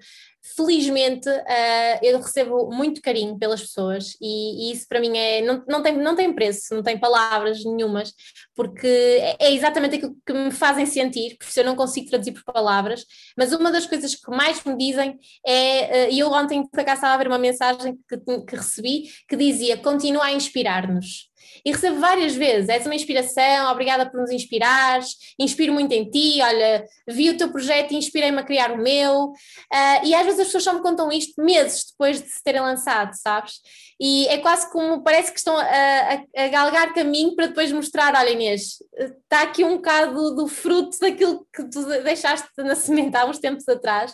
felizmente 0.56 1.28
uh, 1.28 2.00
eu 2.04 2.20
recebo 2.20 2.70
muito 2.70 3.02
carinho 3.02 3.38
pelas 3.38 3.62
pessoas 3.62 4.16
e, 4.22 4.70
e, 4.70 4.74
isso 4.74 4.88
para 4.88 5.00
mim 5.00 5.18
é, 5.18 5.42
não, 5.42 5.64
não, 5.68 5.82
tem, 5.82 5.98
não 5.98 6.16
tem 6.16 6.32
preço, 6.34 6.76
não 6.76 6.84
tem 6.84 7.00
palavras 7.00 7.64
nenhumas, 7.66 8.14
porque 8.56 8.88
é, 8.88 9.38
é 9.40 9.54
exatamente 9.54 9.96
aquilo 9.96 10.16
que 10.26 10.34
me 10.34 10.52
fazem 10.52 10.86
sentir, 10.86 11.36
porque 11.38 11.60
eu 11.60 11.66
não 11.66 11.76
consigo 11.76 12.10
traduzir 12.10 12.34
por 12.34 12.44
palavras, 12.44 13.06
mas 13.36 13.54
uma 13.54 13.72
das 13.72 13.88
coisas 13.88 14.14
que 14.14 14.30
mais 14.30 14.64
me 14.64 14.78
dizem 14.78 15.18
é, 15.46 16.08
uh, 16.08 16.14
e 16.14 16.20
eu 16.20 16.32
ontem 16.32 16.68
por 16.68 16.80
acaso 16.80 16.98
estava 16.98 17.16
a 17.16 17.18
ver 17.18 17.28
uma 17.28 17.40
mensagem 17.40 17.98
que, 18.08 18.18
que 18.18 18.56
recebi 18.56 19.10
que 19.28 19.36
dizia, 19.36 19.78
continua 19.78 20.26
a 20.26 20.32
inspirar-nos. 20.32 21.34
E 21.66 21.72
recebo 21.72 22.00
várias 22.00 22.36
vezes, 22.36 22.70
és 22.70 22.86
uma 22.86 22.96
inspiração, 22.96 23.72
obrigada 23.72 24.10
por 24.10 24.20
nos 24.20 24.32
inspirares, 24.32 25.16
inspiro 25.40 25.74
muito 25.74 25.92
em 25.92 26.10
ti, 26.10 26.42
olha, 26.42 26.86
vi 27.08 27.30
o 27.30 27.38
teu 27.38 27.52
projeto 27.52 27.92
e 27.92 27.98
inspirei-me 27.98 28.40
a 28.40 28.44
criar 28.44 28.72
o 28.72 28.78
meu. 28.78 29.26
Uh, 29.26 30.06
e 30.06 30.14
às 30.14 30.26
vezes 30.26 30.40
as 30.40 30.48
pessoas 30.48 30.64
só 30.64 30.74
me 30.74 30.82
contam 30.82 31.12
isto 31.12 31.42
meses 31.44 31.86
depois 31.92 32.22
de 32.22 32.30
se 32.30 32.44
terem 32.44 32.62
lançado, 32.62 33.14
sabes? 33.14 33.54
E 34.00 34.28
é 34.28 34.38
quase 34.40 34.70
como, 34.72 35.04
parece 35.04 35.32
que 35.32 35.40
estão 35.40 35.56
a, 35.56 35.64
a, 35.64 36.44
a 36.44 36.48
galgar 36.50 36.94
caminho 36.94 37.36
para 37.36 37.48
depois 37.48 37.72
mostrar, 37.72 38.14
olha 38.16 38.30
Inês, 38.30 38.78
está 39.24 39.44
aqui 39.44 39.64
um 39.64 39.78
bocado 39.78 40.36
do, 40.36 40.48
fruto 40.48 40.98
daquilo 41.00 41.48
que 41.54 41.64
tu 41.70 41.86
deixaste 42.04 42.48
na 42.58 42.76
semente 42.76 43.16
há 43.16 43.26
uns 43.26 43.40
tempos 43.40 43.68
atrás. 43.68 44.14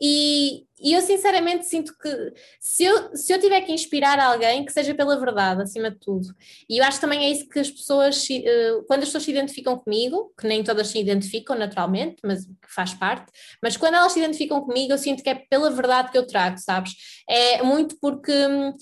E, 0.00 0.64
e, 0.80 0.92
eu 0.92 1.00
sinceramente 1.00 1.66
sinto 1.66 1.96
que 1.98 2.32
se 2.60 2.84
eu, 2.84 3.16
se 3.16 3.32
eu 3.32 3.40
tiver 3.40 3.60
que 3.62 3.72
inspirar 3.72 4.18
alguém, 4.18 4.64
que 4.64 4.72
seja 4.72 4.94
pela 4.94 5.18
verdade, 5.18 5.62
acima 5.62 5.90
de 5.90 5.98
tudo. 5.98 6.28
E 6.68 6.78
eu 6.78 6.84
acho 6.84 7.00
também 7.00 7.24
é 7.24 7.30
isso 7.30 7.48
que 7.48 7.58
as 7.58 7.70
pessoas, 7.70 8.26
eh, 8.30 8.80
quando 8.86 9.02
as 9.02 9.08
pessoas 9.08 9.24
se 9.24 9.30
identificam 9.30 9.78
comigo, 9.78 10.32
que 10.38 10.46
nem 10.46 10.62
todas 10.62 10.88
se 10.88 10.98
identificam 10.98 11.56
naturalmente, 11.56 12.16
mas 12.24 12.44
que 12.44 12.74
faz 12.74 12.94
parte, 12.94 13.26
mas 13.62 13.76
quando 13.76 13.94
elas 13.94 14.12
se 14.12 14.20
identificam 14.20 14.60
comigo, 14.60 14.92
eu 14.92 14.98
sinto 14.98 15.22
que 15.22 15.30
é 15.30 15.34
pela 15.34 15.70
verdade 15.70 16.10
que 16.10 16.18
eu 16.18 16.26
trago, 16.26 16.58
sabes? 16.58 16.92
É 17.28 17.62
muito 17.62 17.96
porque 18.00 18.32
hum, 18.32 18.74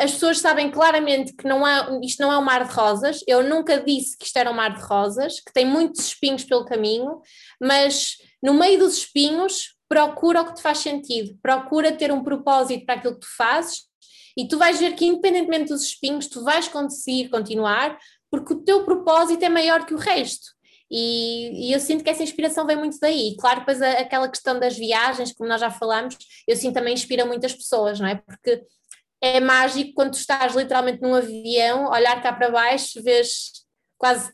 as 0.00 0.12
pessoas 0.12 0.38
sabem 0.38 0.70
claramente 0.70 1.34
que 1.34 1.46
não 1.46 1.66
há, 1.66 1.98
isto 2.02 2.22
não 2.22 2.32
é 2.32 2.38
um 2.38 2.42
mar 2.42 2.64
de 2.64 2.72
rosas. 2.72 3.20
Eu 3.26 3.42
nunca 3.42 3.80
disse 3.80 4.16
que 4.16 4.26
isto 4.26 4.36
era 4.36 4.50
um 4.50 4.54
mar 4.54 4.74
de 4.74 4.80
rosas, 4.80 5.40
que 5.40 5.52
tem 5.52 5.66
muitos 5.66 6.06
espinhos 6.06 6.44
pelo 6.44 6.64
caminho, 6.64 7.20
mas 7.60 8.16
no 8.40 8.54
meio 8.54 8.78
dos 8.78 8.98
espinhos 8.98 9.74
procura 9.92 10.40
o 10.40 10.46
que 10.46 10.54
te 10.54 10.62
faz 10.62 10.78
sentido, 10.78 11.38
procura 11.42 11.92
ter 11.92 12.10
um 12.10 12.24
propósito 12.24 12.86
para 12.86 12.94
aquilo 12.94 13.12
que 13.12 13.20
tu 13.20 13.36
fazes 13.36 13.82
e 14.34 14.48
tu 14.48 14.56
vais 14.56 14.80
ver 14.80 14.94
que, 14.94 15.04
independentemente 15.04 15.68
dos 15.68 15.82
espinhos, 15.82 16.28
tu 16.28 16.42
vais 16.42 16.66
conseguir 16.66 17.28
continuar 17.28 17.98
porque 18.30 18.54
o 18.54 18.64
teu 18.64 18.86
propósito 18.86 19.42
é 19.42 19.50
maior 19.50 19.84
que 19.84 19.92
o 19.92 19.98
resto. 19.98 20.46
E, 20.90 21.68
e, 21.68 21.72
eu 21.74 21.78
sinto 21.78 22.02
que 22.02 22.08
essa 22.08 22.22
inspiração 22.22 22.66
vem 22.66 22.76
muito 22.76 22.96
daí. 22.98 23.36
Claro, 23.38 23.60
depois 23.60 23.82
a, 23.82 23.90
aquela 23.92 24.30
questão 24.30 24.58
das 24.58 24.78
viagens, 24.78 25.34
como 25.34 25.46
nós 25.46 25.60
já 25.60 25.70
falamos, 25.70 26.16
eu 26.48 26.56
sinto 26.56 26.72
também 26.72 26.94
inspira 26.94 27.26
muitas 27.26 27.52
pessoas, 27.52 28.00
não 28.00 28.08
é? 28.08 28.14
Porque 28.14 28.62
é 29.20 29.40
mágico 29.40 29.92
quando 29.92 30.12
tu 30.12 30.18
estás 30.18 30.54
literalmente 30.56 31.02
num 31.02 31.14
avião, 31.14 31.90
olhar 31.90 32.22
cá 32.22 32.32
para 32.32 32.50
baixo, 32.50 33.02
vês 33.02 33.52
quase 33.98 34.32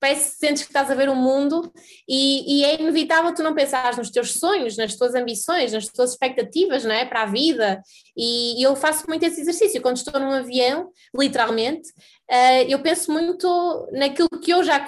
parece 0.00 0.32
que 0.32 0.46
sentes 0.46 0.62
que 0.62 0.68
estás 0.68 0.90
a 0.90 0.94
ver 0.94 1.08
o 1.08 1.14
mundo 1.14 1.72
e, 2.08 2.60
e, 2.60 2.64
é 2.64 2.80
inevitável 2.80 3.34
tu 3.34 3.42
não 3.42 3.54
pensares 3.54 3.98
nos 3.98 4.10
teus 4.10 4.34
sonhos, 4.34 4.76
nas 4.76 4.94
tuas 4.94 5.14
ambições, 5.14 5.72
nas 5.72 5.86
tuas 5.88 6.12
expectativas, 6.12 6.84
não 6.84 6.92
é? 6.92 7.04
Para 7.04 7.22
a 7.22 7.26
vida. 7.26 7.82
E, 8.16 8.60
e 8.60 8.62
eu 8.62 8.76
faço 8.76 9.04
muito 9.08 9.24
esse 9.24 9.40
exercício. 9.40 9.82
Quando 9.82 9.96
estou 9.96 10.20
num 10.20 10.30
avião, 10.30 10.90
literalmente, 11.16 11.88
uh, 12.30 12.64
eu 12.68 12.80
penso 12.80 13.12
muito 13.12 13.88
naquilo 13.92 14.28
que 14.40 14.52
eu 14.52 14.62
já 14.62 14.86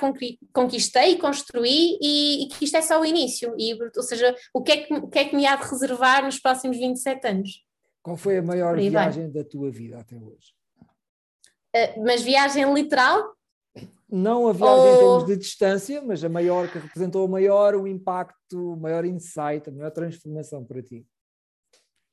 conquistei, 0.53 1.17
construí 1.17 1.99
e, 2.01 2.45
e, 2.45 2.49
que 2.49 2.65
isto 2.65 2.77
é 2.77 2.83
só 2.83 3.01
o 3.01 3.05
início. 3.05 3.55
E, 3.59 3.75
ou 3.75 4.03
seja, 4.03 4.35
o 4.55 4.63
que, 4.63 4.73
é 4.73 4.77
que, 4.79 4.95
o 4.95 5.09
que 5.09 5.19
é 5.19 5.25
que 5.25 5.37
me 5.37 5.47
há 5.47 5.57
de 5.57 5.69
reservar 5.69 6.25
nos 6.25 6.39
próximos 6.39 6.77
27 6.79 7.27
anos? 7.27 7.65
Qual 8.03 8.17
foi 8.17 8.39
a 8.39 8.43
maior 8.43 8.77
viagem 8.77 9.31
da 9.31 9.45
tua 9.45 9.71
vida 9.71 9.99
até 9.99 10.17
hoje? 10.17 10.55
Uh, 11.75 12.05
mas 12.05 12.23
viagem 12.23 12.73
literal? 12.73 13.40
Não 14.11 14.49
a 14.49 14.53
viagem 14.53 14.85
oh. 14.85 14.95
em 14.95 14.99
termos 14.99 15.27
de 15.27 15.37
distância, 15.37 16.03
mas 16.03 16.25
a 16.25 16.29
maior 16.29 16.71
que 16.71 16.79
representou 16.79 17.27
o 17.27 17.29
maior 17.29 17.75
o 17.75 17.87
impacto, 17.87 18.73
o 18.73 18.77
maior 18.77 19.05
insight, 19.05 19.69
a 19.69 19.73
maior 19.73 19.91
transformação 19.91 20.65
para 20.65 20.83
ti. 20.83 21.07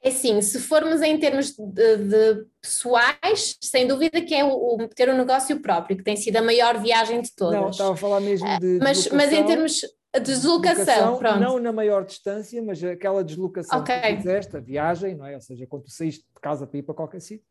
É 0.02 0.12
sim, 0.12 0.40
se 0.42 0.60
formos 0.60 1.02
em 1.02 1.20
termos 1.20 1.52
de, 1.52 1.98
de 1.98 2.46
pessoais, 2.62 3.58
sem 3.62 3.88
dúvida 3.88 4.22
que 4.22 4.34
é 4.34 4.44
o, 4.44 4.50
o, 4.50 4.88
ter 4.88 5.10
um 5.10 5.18
negócio 5.18 5.60
próprio, 5.60 5.98
que 5.98 6.04
tem 6.04 6.16
sido 6.16 6.38
a 6.38 6.42
maior 6.42 6.80
viagem 6.80 7.22
de 7.22 7.34
todas. 7.36 7.60
Não, 7.60 7.70
estava 7.70 7.94
a 7.94 7.98
falar 7.98 8.20
mesmo 8.20 8.48
ah, 8.48 8.60
de. 8.60 8.80
Mas, 8.82 9.08
mas 9.10 9.34
em 9.34 9.44
termos 9.44 9.82
de 10.14 10.20
deslocação, 10.20 10.86
deslocação 10.86 11.18
pronto. 11.18 11.40
Não 11.40 11.60
na 11.60 11.74
maior 11.74 12.06
distância, 12.06 12.62
mas 12.62 12.84
aquela 12.84 13.24
deslocação 13.24 13.80
okay. 13.80 14.00
que 14.00 14.08
tu 14.14 14.18
fizeste, 14.18 14.56
a 14.56 14.60
viagem, 14.60 15.16
não 15.16 15.26
é? 15.26 15.36
Ou 15.36 15.42
seja, 15.42 15.66
quando 15.68 15.84
tu 15.84 15.92
saíste 15.92 16.24
de 16.24 16.42
casa 16.42 16.68
para 16.68 16.78
ir 16.78 16.84
para 16.84 16.96
qualquer 16.96 17.20
sítio, 17.20 17.46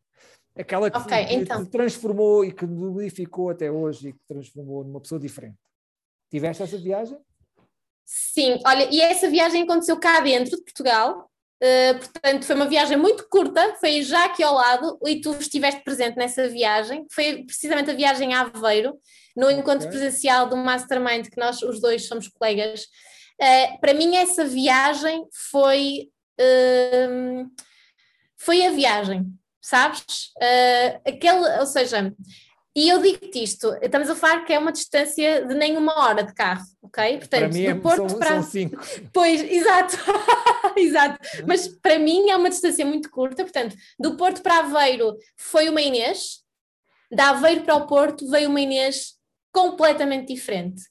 Aquela 0.59 0.91
que, 0.91 0.99
okay, 0.99 1.27
então. 1.31 1.65
transformou 1.67 2.45
e 2.45 2.51
que 2.51 2.67
modificou 2.67 3.51
até 3.51 3.71
hoje 3.71 4.09
e 4.09 4.13
que 4.13 4.21
transformou 4.27 4.83
numa 4.85 5.01
pessoa 5.01 5.21
diferente. 5.21 5.59
Tiveste 6.31 6.63
essa 6.63 6.79
viagem? 6.79 7.19
Sim, 8.07 8.61
olha, 8.65 8.89
e 8.91 9.01
essa 9.01 9.29
viagem 9.29 9.65
aconteceu 9.65 9.99
cá 9.99 10.21
dentro 10.21 10.57
de 10.57 10.63
Portugal, 10.63 11.29
uh, 11.63 11.99
portanto 11.99 12.45
foi 12.45 12.55
uma 12.55 12.69
viagem 12.69 12.97
muito 12.97 13.29
curta, 13.29 13.75
foi 13.81 14.01
já 14.03 14.27
aqui 14.27 14.43
ao 14.43 14.55
lado, 14.55 14.99
e 15.05 15.21
tu 15.21 15.33
estiveste 15.33 15.83
presente 15.83 16.17
nessa 16.17 16.49
viagem, 16.49 17.05
foi 17.11 17.45
precisamente 17.45 17.91
a 17.91 17.95
viagem 17.95 18.33
a 18.33 18.43
Aveiro, 18.43 18.97
no 19.37 19.51
encontro 19.51 19.89
okay. 19.89 19.91
presencial 19.91 20.49
do 20.49 20.57
Mastermind, 20.57 21.29
que 21.29 21.39
nós 21.39 21.61
os 21.63 21.81
dois 21.81 22.07
somos 22.07 22.29
colegas. 22.29 22.85
Uh, 23.41 23.81
para 23.81 23.93
mim 23.93 24.17
essa 24.17 24.45
viagem 24.45 25.27
foi, 25.51 26.09
uh, 26.41 27.51
foi 28.37 28.65
a 28.65 28.71
viagem, 28.71 29.27
sabes? 29.67 30.31
Uh, 30.37 31.01
aquele, 31.09 31.59
ou 31.59 31.67
seja, 31.67 32.15
e 32.75 32.89
eu 32.89 33.03
digo-te 33.03 33.43
isto, 33.43 33.77
estamos 33.83 34.09
a 34.09 34.15
falar 34.15 34.45
que 34.45 34.53
é 34.53 34.59
uma 34.61 34.71
distância 34.71 35.45
de 35.45 35.55
nem 35.55 35.77
uma 35.77 36.05
hora 36.05 36.23
de 36.23 36.33
carro, 36.33 36.65
ok? 36.81 37.19
Portanto, 37.19 37.41
para 37.41 37.49
mim 37.49 37.65
é, 37.65 37.75
do 37.75 37.81
Porto 37.81 38.09
são, 38.09 38.19
para... 38.19 38.29
são 38.29 38.43
cinco. 38.45 38.81
Pois, 39.13 39.43
exato, 39.43 39.97
exato. 40.77 41.19
Mas 41.49 41.67
para 41.67 41.99
mim 41.99 42.31
é 42.31 42.37
uma 42.37 42.49
distância 42.49 42.87
muito 42.87 43.11
curta, 43.11 43.43
portanto, 43.43 43.75
do 43.99 44.17
Porto 44.17 44.41
para 44.41 44.59
Aveiro 44.59 45.17
foi 45.37 45.69
uma 45.69 45.83
Inês, 45.83 46.45
da 47.11 47.31
Aveiro 47.31 47.63
para 47.63 47.75
o 47.75 47.89
Porto 47.89 48.31
veio 48.31 48.49
uma 48.49 48.61
Inês 48.61 49.15
completamente 49.53 50.33
diferente. 50.33 50.83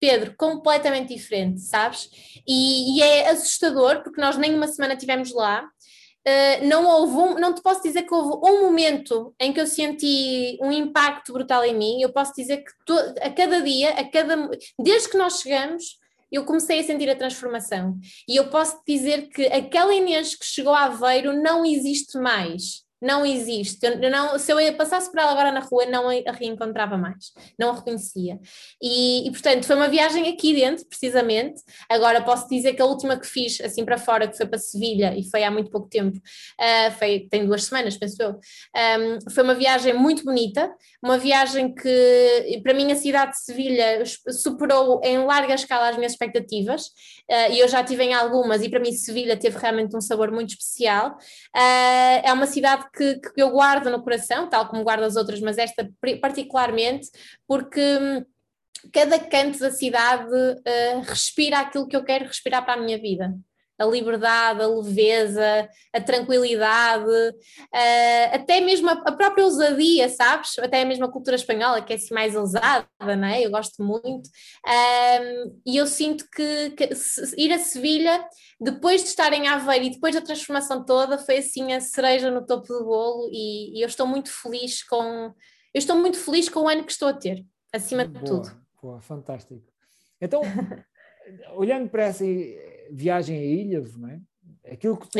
Pedro, 0.00 0.34
completamente 0.36 1.14
diferente, 1.14 1.60
sabes? 1.60 2.10
E, 2.44 2.96
e 2.98 3.02
é 3.02 3.28
assustador 3.28 4.02
porque 4.02 4.20
nós 4.20 4.36
nem 4.36 4.52
uma 4.52 4.66
semana 4.66 4.96
tivemos 4.96 5.32
lá 5.32 5.64
Uh, 6.26 6.64
não 6.66 6.86
houve 6.86 7.14
um, 7.14 7.34
não 7.34 7.52
te 7.52 7.60
posso 7.60 7.82
dizer 7.82 8.02
que 8.02 8.14
houve 8.14 8.46
um 8.46 8.62
momento 8.62 9.34
em 9.40 9.52
que 9.52 9.60
eu 9.60 9.66
senti 9.66 10.56
um 10.62 10.70
impacto 10.70 11.32
brutal 11.32 11.64
em 11.64 11.76
mim, 11.76 12.00
eu 12.00 12.12
posso 12.12 12.32
dizer 12.36 12.58
que 12.58 12.70
to, 12.86 12.94
a 13.20 13.28
cada 13.28 13.60
dia, 13.60 13.90
a 13.90 14.08
cada, 14.08 14.48
desde 14.78 15.08
que 15.08 15.16
nós 15.16 15.40
chegamos, 15.40 15.98
eu 16.30 16.44
comecei 16.44 16.78
a 16.78 16.84
sentir 16.84 17.10
a 17.10 17.16
transformação. 17.16 17.98
E 18.26 18.36
eu 18.36 18.48
posso 18.48 18.80
dizer 18.86 19.28
que 19.28 19.46
aquela 19.46 19.92
Inês 19.92 20.34
que 20.34 20.46
chegou 20.46 20.72
a 20.72 20.84
Aveiro 20.84 21.32
não 21.32 21.64
existe 21.64 22.16
mais 22.18 22.84
não 23.02 23.26
existe. 23.26 23.84
Eu 23.84 24.10
não, 24.10 24.38
se 24.38 24.52
eu 24.52 24.76
passasse 24.76 25.10
por 25.10 25.18
ela 25.18 25.32
agora 25.32 25.50
na 25.50 25.58
rua, 25.58 25.84
não 25.86 26.08
a 26.08 26.32
reencontrava 26.32 26.96
mais, 26.96 27.32
não 27.58 27.70
a 27.70 27.74
reconhecia. 27.74 28.38
E, 28.80 29.26
e, 29.26 29.30
portanto, 29.32 29.64
foi 29.64 29.74
uma 29.74 29.88
viagem 29.88 30.28
aqui 30.28 30.54
dentro, 30.54 30.86
precisamente. 30.86 31.60
Agora 31.88 32.22
posso 32.22 32.48
dizer 32.48 32.74
que 32.74 32.80
a 32.80 32.86
última 32.86 33.18
que 33.18 33.26
fiz, 33.26 33.60
assim 33.60 33.84
para 33.84 33.98
fora, 33.98 34.28
que 34.28 34.36
foi 34.36 34.46
para 34.46 34.58
Sevilha, 34.58 35.14
e 35.18 35.28
foi 35.28 35.42
há 35.42 35.50
muito 35.50 35.70
pouco 35.70 35.88
tempo, 35.88 36.16
uh, 36.16 36.92
foi, 36.96 37.26
tem 37.28 37.44
duas 37.44 37.64
semanas, 37.64 37.96
penso 37.96 38.22
eu, 38.22 38.30
um, 38.30 39.30
foi 39.30 39.42
uma 39.42 39.54
viagem 39.54 39.92
muito 39.94 40.24
bonita, 40.24 40.72
uma 41.02 41.18
viagem 41.18 41.74
que, 41.74 42.60
para 42.62 42.72
mim, 42.72 42.92
a 42.92 42.96
cidade 42.96 43.32
de 43.32 43.42
Sevilha 43.42 44.04
superou 44.30 45.00
em 45.02 45.18
larga 45.18 45.54
escala 45.54 45.88
as 45.88 45.96
minhas 45.96 46.12
expectativas, 46.12 46.86
uh, 47.28 47.50
e 47.50 47.58
eu 47.58 47.66
já 47.66 47.82
tive 47.82 48.04
em 48.04 48.14
algumas, 48.14 48.62
e 48.62 48.68
para 48.68 48.78
mim, 48.78 48.92
Sevilha 48.92 49.36
teve 49.36 49.58
realmente 49.58 49.96
um 49.96 50.00
sabor 50.00 50.30
muito 50.30 50.50
especial. 50.50 51.16
Uh, 51.56 52.22
é 52.22 52.32
uma 52.32 52.46
cidade 52.46 52.91
que, 52.94 53.20
que 53.20 53.42
eu 53.42 53.50
guardo 53.50 53.90
no 53.90 54.02
coração, 54.02 54.48
tal 54.48 54.68
como 54.68 54.84
guardo 54.84 55.04
as 55.04 55.16
outras, 55.16 55.40
mas 55.40 55.58
esta 55.58 55.88
particularmente, 56.20 57.08
porque 57.46 57.80
hum, 57.80 58.24
cada 58.92 59.18
canto 59.18 59.58
da 59.58 59.70
cidade 59.70 60.32
uh, 60.32 61.00
respira 61.06 61.60
aquilo 61.60 61.88
que 61.88 61.96
eu 61.96 62.04
quero 62.04 62.26
respirar 62.26 62.64
para 62.64 62.74
a 62.74 62.82
minha 62.82 62.98
vida. 62.98 63.34
A 63.82 63.86
liberdade, 63.86 64.62
a 64.62 64.66
leveza, 64.66 65.68
a 65.92 66.00
tranquilidade, 66.00 67.04
uh, 67.04 68.34
até 68.34 68.60
mesmo 68.60 68.88
a, 68.88 68.92
a, 68.92 69.12
própria 69.12 69.44
ousadia, 69.44 70.08
sabes? 70.08 70.58
Até 70.58 70.84
mesmo 70.84 71.04
a 71.04 71.10
cultura 71.10 71.36
espanhola, 71.36 71.82
que 71.82 71.92
é 71.92 71.96
assim 71.96 72.14
mais 72.14 72.36
ousada, 72.36 72.86
não 73.00 73.28
é? 73.28 73.44
Eu 73.44 73.50
gosto 73.50 73.82
muito. 73.82 74.26
Uh, 74.66 75.60
e 75.66 75.76
eu 75.76 75.86
sinto 75.86 76.24
que, 76.34 76.70
que 76.70 76.90
ir 77.36 77.52
a 77.52 77.58
Sevilha 77.58 78.24
depois 78.60 79.02
de 79.02 79.08
estar 79.08 79.32
em 79.32 79.48
Aveiro 79.48 79.86
e 79.86 79.90
depois 79.90 80.14
da 80.14 80.20
transformação 80.20 80.84
toda, 80.84 81.18
foi 81.18 81.38
assim 81.38 81.72
a 81.72 81.80
cereja 81.80 82.30
no 82.30 82.46
topo 82.46 82.68
do 82.68 82.84
bolo 82.84 83.28
e, 83.32 83.78
e 83.78 83.82
eu 83.82 83.88
estou 83.88 84.06
muito 84.06 84.30
feliz 84.30 84.82
com 84.84 85.32
eu 85.74 85.78
estou 85.78 85.96
muito 85.96 86.18
feliz 86.18 86.48
com 86.50 86.60
o 86.60 86.68
ano 86.68 86.84
que 86.84 86.92
estou 86.92 87.08
a 87.08 87.14
ter, 87.14 87.46
acima 87.72 88.04
boa, 88.04 88.18
de 88.18 88.30
tudo. 88.30 88.62
Boa, 88.82 89.00
fantástico. 89.00 89.62
Então, 90.20 90.42
olhando 91.54 91.88
para 91.88 92.04
essa 92.04 92.24
viagem 92.90 93.38
a 93.38 93.44
Ilhavo, 93.44 93.98
não 93.98 94.08
é? 94.08 94.20
Aquilo 94.70 94.96
que 94.96 95.08
tu, 95.08 95.18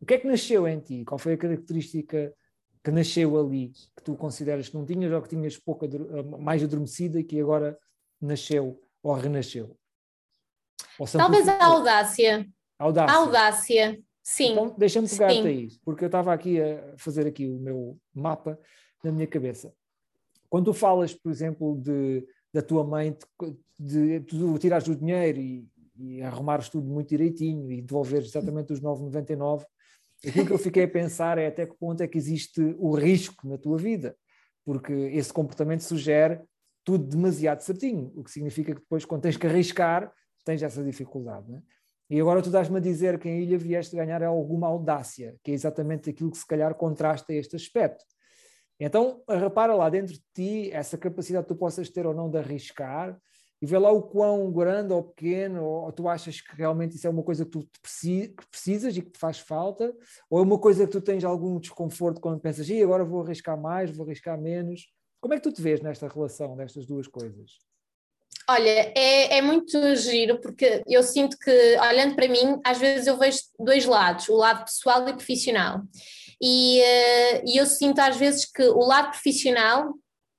o 0.00 0.06
que 0.06 0.14
é 0.14 0.18
que 0.18 0.26
nasceu 0.26 0.66
em 0.68 0.78
ti? 0.80 1.04
Qual 1.04 1.18
foi 1.18 1.34
a 1.34 1.38
característica 1.38 2.32
que 2.82 2.90
nasceu 2.90 3.38
ali 3.38 3.72
que 3.96 4.02
tu 4.02 4.14
consideras 4.14 4.68
que 4.68 4.76
não 4.76 4.84
tinhas 4.84 5.12
ou 5.12 5.22
que 5.22 5.28
tinhas 5.28 5.56
pouco, 5.56 5.86
mais 6.38 6.62
adormecida 6.62 7.18
e 7.18 7.24
que 7.24 7.40
agora 7.40 7.78
nasceu 8.20 8.80
ou 9.02 9.14
renasceu? 9.14 9.76
Ou 10.98 11.06
Talvez 11.06 11.48
a 11.48 11.64
audácia. 11.64 12.46
Audácia. 12.78 13.14
A 13.14 13.18
audácia, 13.18 14.00
sim. 14.22 14.52
Então, 14.52 14.74
deixa-me 14.76 15.08
pegar-te 15.08 15.46
aí, 15.46 15.68
porque 15.84 16.04
eu 16.04 16.08
estava 16.08 16.32
aqui 16.32 16.60
a 16.60 16.94
fazer 16.96 17.26
aqui 17.26 17.46
o 17.46 17.58
meu 17.58 17.98
mapa 18.14 18.58
na 19.02 19.10
minha 19.10 19.26
cabeça. 19.26 19.72
Quando 20.48 20.66
tu 20.66 20.74
falas, 20.74 21.12
por 21.12 21.30
exemplo, 21.30 21.76
de, 21.80 22.26
da 22.52 22.62
tua 22.62 22.84
mãe, 22.84 23.12
de, 23.12 23.56
de, 23.78 24.20
de 24.20 24.58
tirares 24.58 24.88
o 24.88 24.96
dinheiro 24.96 25.38
e, 25.38 25.66
e 25.96 26.22
arrumares 26.22 26.68
tudo 26.68 26.88
muito 26.88 27.08
direitinho 27.08 27.70
e 27.70 27.82
devolveres 27.82 28.28
exatamente 28.28 28.72
os 28.72 28.80
9,99, 28.80 29.64
aquilo 30.26 30.46
que 30.46 30.52
eu 30.52 30.58
fiquei 30.58 30.84
a 30.84 30.88
pensar 30.88 31.38
é 31.38 31.46
até 31.46 31.66
que 31.66 31.76
ponto 31.76 32.02
é 32.02 32.08
que 32.08 32.18
existe 32.18 32.60
o 32.78 32.94
risco 32.94 33.46
na 33.48 33.58
tua 33.58 33.78
vida, 33.78 34.16
porque 34.64 34.92
esse 34.92 35.32
comportamento 35.32 35.82
sugere 35.82 36.40
tudo 36.84 37.04
demasiado 37.04 37.60
certinho, 37.60 38.12
o 38.16 38.24
que 38.24 38.30
significa 38.30 38.74
que 38.74 38.80
depois, 38.80 39.04
quando 39.04 39.22
tens 39.22 39.36
que 39.36 39.46
arriscar, 39.46 40.12
tens 40.44 40.62
essa 40.62 40.82
dificuldade. 40.82 41.50
Né? 41.50 41.62
E 42.10 42.18
agora 42.18 42.40
tu 42.40 42.50
dás-me 42.50 42.78
a 42.78 42.80
dizer 42.80 43.18
que 43.18 43.28
em 43.28 43.42
Ilha 43.42 43.58
vieste 43.58 43.94
ganhar 43.94 44.22
alguma 44.22 44.66
audácia, 44.66 45.36
que 45.44 45.50
é 45.50 45.54
exatamente 45.54 46.08
aquilo 46.08 46.30
que 46.30 46.38
se 46.38 46.46
calhar 46.46 46.74
contrasta 46.74 47.34
este 47.34 47.56
aspecto. 47.56 48.04
Então, 48.80 49.22
repara 49.28 49.74
lá 49.74 49.90
dentro 49.90 50.14
de 50.14 50.22
ti 50.32 50.70
essa 50.72 50.96
capacidade 50.96 51.44
que 51.44 51.52
tu 51.52 51.58
possas 51.58 51.90
ter 51.90 52.06
ou 52.06 52.14
não 52.14 52.30
de 52.30 52.38
arriscar 52.38 53.20
e 53.60 53.66
vê 53.66 53.78
lá 53.78 53.90
o 53.90 54.02
quão 54.02 54.52
grande 54.52 54.92
ou 54.92 55.02
pequeno, 55.02 55.64
ou, 55.64 55.92
tu 55.92 56.08
achas 56.08 56.40
que 56.40 56.56
realmente 56.56 56.96
isso 56.96 57.06
é 57.06 57.10
uma 57.10 57.22
coisa 57.22 57.44
que 57.44 57.50
tu 57.50 57.68
precisas 58.50 58.96
e 58.96 59.02
que 59.02 59.10
te 59.10 59.18
faz 59.18 59.38
falta, 59.38 59.92
ou 60.30 60.38
é 60.38 60.42
uma 60.42 60.58
coisa 60.58 60.86
que 60.86 60.92
tu 60.92 61.00
tens 61.00 61.24
algum 61.24 61.58
desconforto 61.58 62.20
quando 62.20 62.40
pensas, 62.40 62.68
e 62.68 62.82
agora 62.82 63.04
vou 63.04 63.22
arriscar 63.22 63.60
mais, 63.60 63.90
vou 63.90 64.06
arriscar 64.06 64.40
menos. 64.40 64.88
Como 65.20 65.34
é 65.34 65.36
que 65.36 65.42
tu 65.42 65.52
te 65.52 65.60
vês 65.60 65.80
nesta 65.80 66.06
relação, 66.06 66.54
nestas 66.54 66.86
duas 66.86 67.08
coisas? 67.08 67.58
Olha, 68.50 68.92
é, 68.96 69.38
é 69.38 69.42
muito 69.42 69.94
giro 69.96 70.40
porque 70.40 70.82
eu 70.86 71.02
sinto 71.02 71.36
que, 71.38 71.76
olhando 71.78 72.14
para 72.14 72.28
mim, 72.28 72.58
às 72.64 72.78
vezes 72.78 73.06
eu 73.06 73.18
vejo 73.18 73.40
dois 73.58 73.84
lados, 73.84 74.28
o 74.28 74.36
lado 74.36 74.64
pessoal 74.64 75.06
e 75.06 75.12
profissional. 75.12 75.82
E, 76.40 76.80
uh, 76.80 77.42
e 77.44 77.58
eu 77.58 77.66
sinto 77.66 77.98
às 77.98 78.16
vezes 78.16 78.46
que 78.46 78.62
o 78.62 78.78
lado 78.78 79.10
profissional 79.10 79.92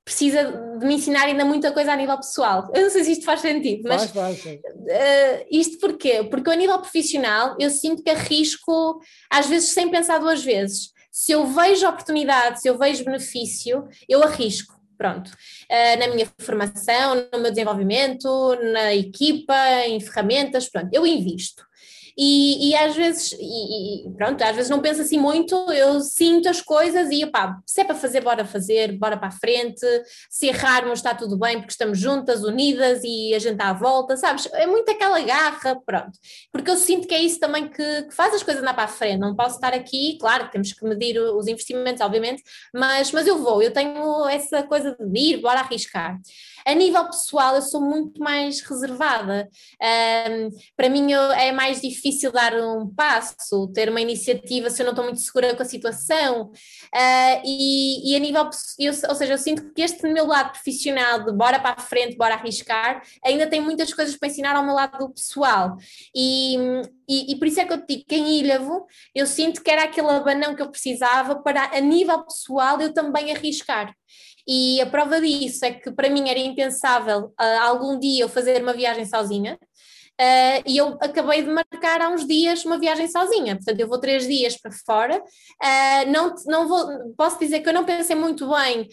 precisa 0.09 0.51
de 0.79 0.87
me 0.87 0.95
ensinar 0.95 1.25
ainda 1.25 1.45
muita 1.45 1.71
coisa 1.71 1.93
a 1.93 1.95
nível 1.95 2.17
pessoal. 2.17 2.67
Eu 2.73 2.81
não 2.81 2.89
sei 2.89 3.03
se 3.03 3.11
isto 3.11 3.25
faz 3.25 3.41
sentido, 3.41 3.87
mas 3.87 4.09
faz, 4.09 4.41
faz, 4.41 4.55
uh, 4.55 5.45
isto 5.51 5.77
porquê? 5.77 6.23
Porque 6.23 6.49
a 6.49 6.55
nível 6.55 6.79
profissional 6.79 7.55
eu 7.59 7.69
sinto 7.69 8.01
que 8.01 8.09
arrisco, 8.09 8.99
às 9.29 9.45
vezes 9.45 9.69
sem 9.69 9.87
pensar 9.91 10.17
duas 10.17 10.43
vezes. 10.43 10.91
Se 11.11 11.31
eu 11.31 11.45
vejo 11.45 11.87
oportunidade, 11.87 12.59
se 12.59 12.67
eu 12.67 12.75
vejo 12.75 13.05
benefício, 13.05 13.87
eu 14.07 14.23
arrisco 14.23 14.79
pronto, 14.97 15.29
uh, 15.29 15.99
na 15.99 16.07
minha 16.07 16.27
formação, 16.39 17.27
no 17.31 17.39
meu 17.39 17.51
desenvolvimento, 17.51 18.27
na 18.73 18.93
equipa, 18.93 19.55
em 19.85 19.97
ferramentas, 20.01 20.67
pronto, 20.67 20.89
eu 20.91 21.07
invisto. 21.07 21.63
E, 22.17 22.69
e 22.69 22.75
às 22.75 22.95
vezes, 22.95 23.33
e, 23.33 24.07
e, 24.07 24.11
pronto, 24.13 24.41
às 24.41 24.55
vezes 24.55 24.69
não 24.69 24.81
penso 24.81 25.01
assim 25.01 25.17
muito, 25.17 25.55
eu 25.71 25.99
sinto 26.01 26.49
as 26.49 26.61
coisas 26.61 27.09
e 27.11 27.25
pá, 27.25 27.59
se 27.65 27.81
é 27.81 27.83
para 27.83 27.95
fazer, 27.95 28.21
bora 28.21 28.45
fazer, 28.45 28.97
bora 28.97 29.17
para 29.17 29.29
a 29.29 29.31
frente, 29.31 29.85
se 30.29 30.47
errarmos 30.47 30.99
está 30.99 31.13
tudo 31.15 31.37
bem 31.37 31.57
porque 31.57 31.71
estamos 31.71 31.99
juntas, 31.99 32.43
unidas 32.43 33.01
e 33.03 33.33
a 33.33 33.39
gente 33.39 33.53
está 33.53 33.69
à 33.69 33.73
volta, 33.73 34.17
sabes? 34.17 34.47
É 34.53 34.65
muito 34.67 34.89
aquela 34.89 35.19
garra, 35.21 35.79
pronto. 35.85 36.11
Porque 36.51 36.69
eu 36.69 36.77
sinto 36.77 37.07
que 37.07 37.15
é 37.15 37.21
isso 37.21 37.39
também 37.39 37.67
que, 37.69 38.03
que 38.03 38.15
faz 38.15 38.33
as 38.33 38.43
coisas 38.43 38.61
andar 38.61 38.73
para 38.73 38.83
a 38.83 38.87
frente, 38.87 39.19
não 39.19 39.35
posso 39.35 39.55
estar 39.55 39.73
aqui, 39.73 40.17
claro, 40.19 40.49
temos 40.51 40.73
que 40.73 40.85
medir 40.85 41.19
os 41.19 41.47
investimentos, 41.47 42.01
obviamente, 42.01 42.43
mas, 42.73 43.11
mas 43.11 43.27
eu 43.27 43.37
vou, 43.37 43.61
eu 43.61 43.71
tenho 43.71 44.27
essa 44.27 44.63
coisa 44.63 44.95
de 44.99 45.19
ir, 45.19 45.41
bora 45.41 45.59
arriscar. 45.59 46.17
A 46.69 46.75
nível 46.75 47.03
pessoal, 47.05 47.55
eu 47.55 47.63
sou 47.63 47.81
muito 47.81 48.21
mais 48.21 48.61
reservada. 48.61 49.49
Um, 49.81 50.51
para 50.77 50.87
mim 50.87 51.11
é 51.13 51.51
mais 51.51 51.81
difícil 51.81 52.31
dar 52.31 52.53
um 52.53 52.87
passo, 52.93 53.67
ter 53.73 53.89
uma 53.89 53.99
iniciativa 53.99 54.69
se 54.69 54.79
eu 54.79 54.85
não 54.85 54.91
estou 54.91 55.05
muito 55.05 55.19
segura 55.19 55.55
com 55.55 55.63
a 55.63 55.65
situação. 55.65 56.51
Uh, 56.93 57.41
e, 57.43 58.11
e, 58.11 58.15
a 58.15 58.19
nível, 58.19 58.47
eu, 58.77 58.93
ou 59.09 59.15
seja, 59.15 59.33
eu 59.33 59.37
sinto 59.39 59.73
que 59.73 59.81
este 59.81 60.07
meu 60.13 60.27
lado 60.27 60.51
profissional 60.51 61.25
de 61.25 61.31
bora 61.31 61.59
para 61.59 61.73
a 61.75 61.81
frente, 61.81 62.15
bora 62.15 62.35
arriscar, 62.35 63.01
ainda 63.25 63.47
tem 63.47 63.59
muitas 63.59 63.91
coisas 63.91 64.15
para 64.15 64.29
ensinar 64.29 64.55
ao 64.55 64.63
meu 64.63 64.75
lado 64.75 65.09
pessoal. 65.09 65.75
E, 66.15 66.55
e, 67.09 67.31
e, 67.31 67.35
por 67.39 67.47
isso 67.47 67.59
é 67.61 67.65
que 67.65 67.73
eu 67.73 67.81
te 67.83 67.95
digo 67.95 68.05
que 68.07 68.15
em 68.15 68.41
Ilhavo 68.41 68.85
eu 69.15 69.25
sinto 69.25 69.63
que 69.63 69.71
era 69.71 69.85
aquele 69.85 70.09
abanão 70.11 70.53
que 70.53 70.61
eu 70.61 70.69
precisava 70.69 71.41
para, 71.41 71.75
a 71.75 71.79
nível 71.79 72.23
pessoal, 72.25 72.79
eu 72.79 72.93
também 72.93 73.31
arriscar. 73.31 73.91
E 74.51 74.81
a 74.81 74.87
prova 74.87 75.21
disso 75.21 75.63
é 75.63 75.71
que 75.71 75.91
para 75.91 76.09
mim 76.09 76.27
era 76.27 76.39
impensável 76.39 77.25
uh, 77.39 77.59
algum 77.61 77.99
dia 77.99 78.23
eu 78.23 78.29
fazer 78.29 78.63
uma 78.63 78.73
viagem 78.73 79.05
sozinha. 79.05 79.59
Uh, 80.19 80.59
e 80.65 80.75
eu 80.75 80.97
acabei 80.99 81.43
de 81.43 81.49
marcar 81.49 82.01
há 82.01 82.09
uns 82.09 82.27
dias 82.27 82.65
uma 82.65 82.79
viagem 82.79 83.07
sozinha, 83.07 83.55
portanto 83.55 83.79
eu 83.79 83.87
vou 83.87 83.99
três 83.99 84.27
dias 84.27 84.57
para 84.59 84.71
fora, 84.85 85.17
uh, 85.17 86.11
não, 86.11 86.35
não 86.45 86.67
vou, 86.67 87.13
posso 87.15 87.39
dizer 87.39 87.61
que 87.61 87.69
eu 87.69 87.73
não 87.73 87.85
pensei 87.85 88.17
muito 88.17 88.49
bem 88.49 88.89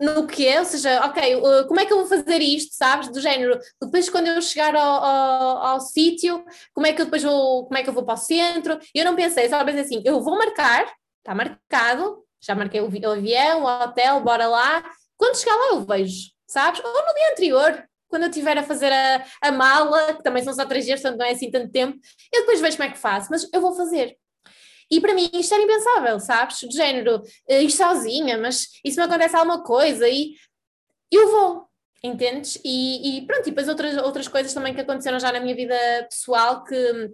no 0.00 0.26
que 0.26 0.46
é, 0.46 0.58
ou 0.58 0.66
seja, 0.66 1.00
ok, 1.06 1.40
como 1.68 1.78
é 1.78 1.86
que 1.86 1.92
eu 1.92 1.98
vou 1.98 2.06
fazer 2.06 2.42
isto, 2.42 2.74
sabes, 2.74 3.08
do 3.08 3.20
género, 3.20 3.58
depois 3.80 4.10
quando 4.10 4.26
eu 4.26 4.42
chegar 4.42 4.74
ao, 4.74 5.04
ao, 5.04 5.56
ao 5.58 5.80
sítio, 5.80 6.44
como 6.74 6.86
é 6.86 6.92
que 6.92 7.00
eu 7.00 7.06
depois 7.06 7.22
vou, 7.22 7.64
como 7.66 7.78
é 7.78 7.82
que 7.84 7.88
eu 7.88 7.94
vou 7.94 8.04
para 8.04 8.14
o 8.14 8.18
centro, 8.18 8.78
eu 8.92 9.04
não 9.04 9.14
pensei, 9.14 9.48
só 9.48 9.64
pensei 9.64 9.82
assim, 9.82 10.02
eu 10.04 10.20
vou 10.20 10.36
marcar, 10.36 10.92
está 11.20 11.34
marcado, 11.34 12.25
já 12.40 12.54
marquei 12.54 12.80
o 12.80 12.86
avião, 12.86 13.62
o 13.62 13.84
hotel, 13.84 14.20
bora 14.20 14.46
lá. 14.46 14.84
Quando 15.16 15.38
chegar 15.38 15.56
lá 15.56 15.68
eu 15.72 15.84
vejo, 15.84 16.30
sabes? 16.46 16.80
Ou 16.84 16.92
no 16.92 17.14
dia 17.14 17.32
anterior, 17.32 17.88
quando 18.08 18.24
eu 18.24 18.28
estiver 18.28 18.58
a 18.58 18.62
fazer 18.62 18.92
a, 18.92 19.24
a 19.42 19.52
mala, 19.52 20.14
que 20.14 20.22
também 20.22 20.42
são 20.42 20.52
só 20.52 20.64
três 20.64 20.84
dias, 20.84 21.00
portanto 21.00 21.18
não 21.18 21.26
é 21.26 21.32
assim 21.32 21.50
tanto 21.50 21.70
tempo, 21.70 21.98
eu 22.32 22.40
depois 22.40 22.60
vejo 22.60 22.76
como 22.76 22.88
é 22.88 22.92
que 22.92 22.98
faço, 22.98 23.28
mas 23.30 23.48
eu 23.52 23.60
vou 23.60 23.74
fazer. 23.74 24.16
E 24.90 25.00
para 25.00 25.14
mim 25.14 25.28
isto 25.32 25.52
era 25.52 25.62
impensável, 25.64 26.20
sabes? 26.20 26.58
De 26.60 26.76
género, 26.76 27.22
eh, 27.48 27.62
ir 27.62 27.70
sozinha, 27.70 28.38
mas 28.38 28.68
e 28.84 28.90
se 28.90 28.96
me 28.98 29.04
acontece 29.04 29.34
alguma 29.34 29.62
coisa? 29.64 30.08
E 30.08 30.34
eu 31.10 31.30
vou, 31.30 31.66
entendes? 32.02 32.58
E, 32.64 33.18
e 33.18 33.26
pronto, 33.26 33.48
e 33.48 33.50
depois 33.50 33.68
outras, 33.68 33.96
outras 33.98 34.28
coisas 34.28 34.54
também 34.54 34.74
que 34.74 34.80
aconteceram 34.80 35.18
já 35.18 35.32
na 35.32 35.40
minha 35.40 35.56
vida 35.56 35.76
pessoal 36.08 36.62
que 36.64 37.10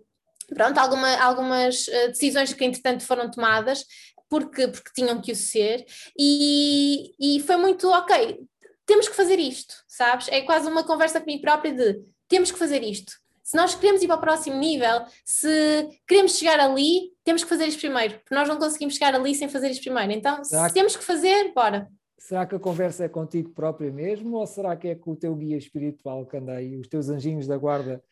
pronto, 0.54 0.78
alguma, 0.78 1.16
algumas 1.16 1.88
eh, 1.88 2.08
decisões 2.08 2.52
que 2.52 2.64
entretanto 2.64 3.04
foram 3.04 3.30
tomadas 3.30 3.85
porque, 4.33 4.66
porque 4.66 4.90
tinham 4.95 5.21
que 5.21 5.31
o 5.31 5.37
ser, 5.37 5.85
e, 6.18 7.12
e 7.21 7.38
foi 7.40 7.59
muito 7.59 7.87
ok, 7.90 8.40
temos 8.87 9.07
que 9.07 9.14
fazer 9.14 9.38
isto, 9.38 9.75
sabes? 9.87 10.27
É 10.29 10.40
quase 10.40 10.71
uma 10.71 10.83
conversa 10.83 11.21
comigo 11.21 11.42
própria 11.42 11.71
de 11.71 12.03
temos 12.27 12.51
que 12.51 12.59
fazer 12.59 12.83
isto. 12.83 13.12
Se 13.42 13.59
nós 13.59 13.75
queremos 13.75 14.01
ir 14.01 14.07
para 14.07 14.16
o 14.16 14.21
próximo 14.23 14.57
nível, 14.57 15.03
se 15.23 15.87
queremos 16.09 16.38
chegar 16.38 16.59
ali, 16.59 17.12
temos 17.23 17.42
que 17.42 17.49
fazer 17.51 17.66
isto 17.66 17.81
primeiro, 17.81 18.14
porque 18.14 18.35
nós 18.35 18.49
não 18.49 18.57
conseguimos 18.57 18.95
chegar 18.95 19.14
ali 19.14 19.35
sem 19.35 19.51
fazer 19.51 19.68
isto 19.68 19.83
primeiro. 19.83 20.11
Então, 20.12 20.42
será 20.42 20.62
se 20.62 20.68
que, 20.68 20.75
temos 20.81 20.97
que 20.97 21.05
fazer, 21.05 21.53
bora. 21.53 21.87
Será 22.16 22.47
que 22.47 22.55
a 22.55 22.59
conversa 22.59 23.05
é 23.05 23.11
contigo 23.11 23.51
própria 23.51 23.92
mesmo, 23.92 24.38
ou 24.38 24.47
será 24.47 24.75
que 24.75 24.88
é 24.88 24.95
com 24.95 25.11
o 25.11 25.16
teu 25.16 25.37
guia 25.37 25.59
espiritual 25.59 26.25
que 26.25 26.38
anda 26.38 26.53
aí, 26.53 26.75
os 26.79 26.88
teus 26.88 27.11
anjinhos 27.11 27.47
da 27.47 27.59
guarda? 27.59 28.03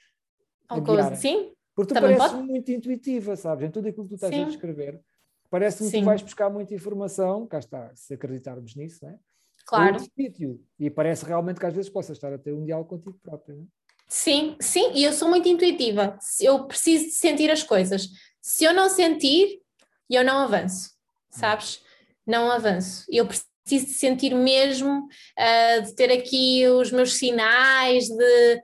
Coisa, 0.85 1.17
sim. 1.17 1.55
Porque 1.75 1.95
tu 1.95 1.95
Também 1.95 2.19
pareces 2.19 2.37
pode? 2.37 2.47
muito 2.47 2.71
intuitiva, 2.71 3.37
sabes? 3.37 3.67
Em 3.67 3.71
tudo 3.71 3.89
aquilo 3.89 4.05
que 4.05 4.11
tu 4.11 4.15
estás 4.17 4.35
sim. 4.35 4.43
a 4.43 4.45
descrever. 4.45 5.01
Parece-me 5.51 5.91
que 5.91 6.03
vais 6.03 6.23
buscar 6.23 6.49
muita 6.49 6.73
informação, 6.73 7.47
cá 7.47 7.59
está, 7.59 7.91
se 7.95 8.15
acreditarmos 8.15 8.77
nisso, 8.77 9.01
não 9.03 9.11
é? 9.11 9.19
Claro. 9.67 9.99
Sítio, 10.01 10.65
e 10.79 10.89
parece 10.89 11.25
realmente 11.25 11.61
que 11.61 11.67
às 11.67 11.75
vezes 11.75 11.91
possas 11.91 12.17
estar 12.17 12.33
a 12.33 12.39
ter 12.39 12.53
um 12.53 12.65
diálogo 12.65 12.89
contigo 12.89 13.19
próprio, 13.23 13.57
não 13.57 13.65
é? 13.65 13.67
Sim, 14.09 14.57
sim, 14.61 14.91
e 14.95 15.05
eu 15.05 15.13
sou 15.13 15.29
muito 15.29 15.49
intuitiva. 15.49 16.19
Eu 16.41 16.67
preciso 16.67 17.05
de 17.05 17.13
sentir 17.13 17.49
as 17.49 17.63
coisas. 17.63 18.09
Se 18.41 18.65
eu 18.65 18.75
não 18.75 18.89
sentir, 18.89 19.61
eu 20.11 20.25
não 20.25 20.39
avanço, 20.39 20.91
sabes? 21.31 21.81
Não 22.27 22.51
avanço. 22.51 23.05
Eu 23.09 23.25
preciso 23.25 23.87
de 23.87 23.93
sentir 23.93 24.35
mesmo, 24.35 25.07
uh, 25.07 25.83
de 25.83 25.95
ter 25.95 26.11
aqui 26.11 26.67
os 26.67 26.91
meus 26.91 27.15
sinais, 27.15 28.09
de 28.09 28.63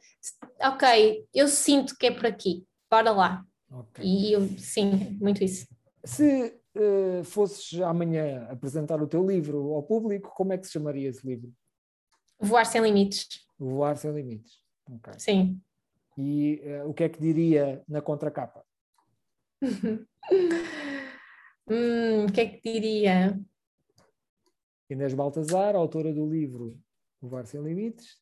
ok, 0.60 1.24
eu 1.32 1.46
sinto 1.46 1.96
que 1.96 2.06
é 2.06 2.10
por 2.10 2.26
aqui, 2.26 2.64
bora 2.90 3.12
lá. 3.12 3.44
Okay. 3.70 4.04
E 4.04 4.32
eu, 4.32 4.48
sim, 4.58 5.16
muito 5.20 5.44
isso. 5.44 5.68
Se 6.04 6.56
uh, 6.76 7.24
fosses 7.24 7.80
amanhã 7.80 8.46
apresentar 8.50 9.02
o 9.02 9.06
teu 9.06 9.26
livro 9.26 9.72
ao 9.72 9.82
público, 9.82 10.32
como 10.34 10.52
é 10.52 10.58
que 10.58 10.66
se 10.66 10.72
chamaria 10.72 11.08
esse 11.08 11.26
livro? 11.26 11.52
Voar 12.38 12.66
Sem 12.66 12.82
Limites. 12.82 13.46
Voar 13.58 13.96
Sem 13.96 14.12
Limites. 14.12 14.60
Okay. 14.88 15.18
Sim. 15.18 15.60
E 16.16 16.62
uh, 16.64 16.88
o 16.88 16.94
que 16.94 17.04
é 17.04 17.08
que 17.08 17.20
diria 17.20 17.82
na 17.88 18.00
contracapa? 18.00 18.64
hum, 21.68 22.26
o 22.26 22.32
que 22.32 22.40
é 22.40 22.46
que 22.46 22.72
diria? 22.72 23.40
Inês 24.88 25.14
Baltazar, 25.14 25.74
autora 25.74 26.12
do 26.12 26.28
livro 26.28 26.78
Voar 27.20 27.46
Sem 27.46 27.62
Limites, 27.62 28.18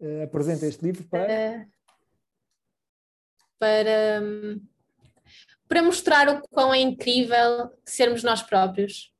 uh, 0.00 0.22
apresenta 0.24 0.66
este 0.66 0.84
livro 0.84 1.04
para. 1.08 1.66
Uh, 1.66 1.76
para, 3.58 4.20
para 5.68 5.82
mostrar 5.82 6.28
o 6.28 6.40
quão 6.48 6.72
é 6.72 6.80
incrível 6.80 7.70
sermos 7.84 8.22
nós 8.22 8.42
próprios. 8.42 9.12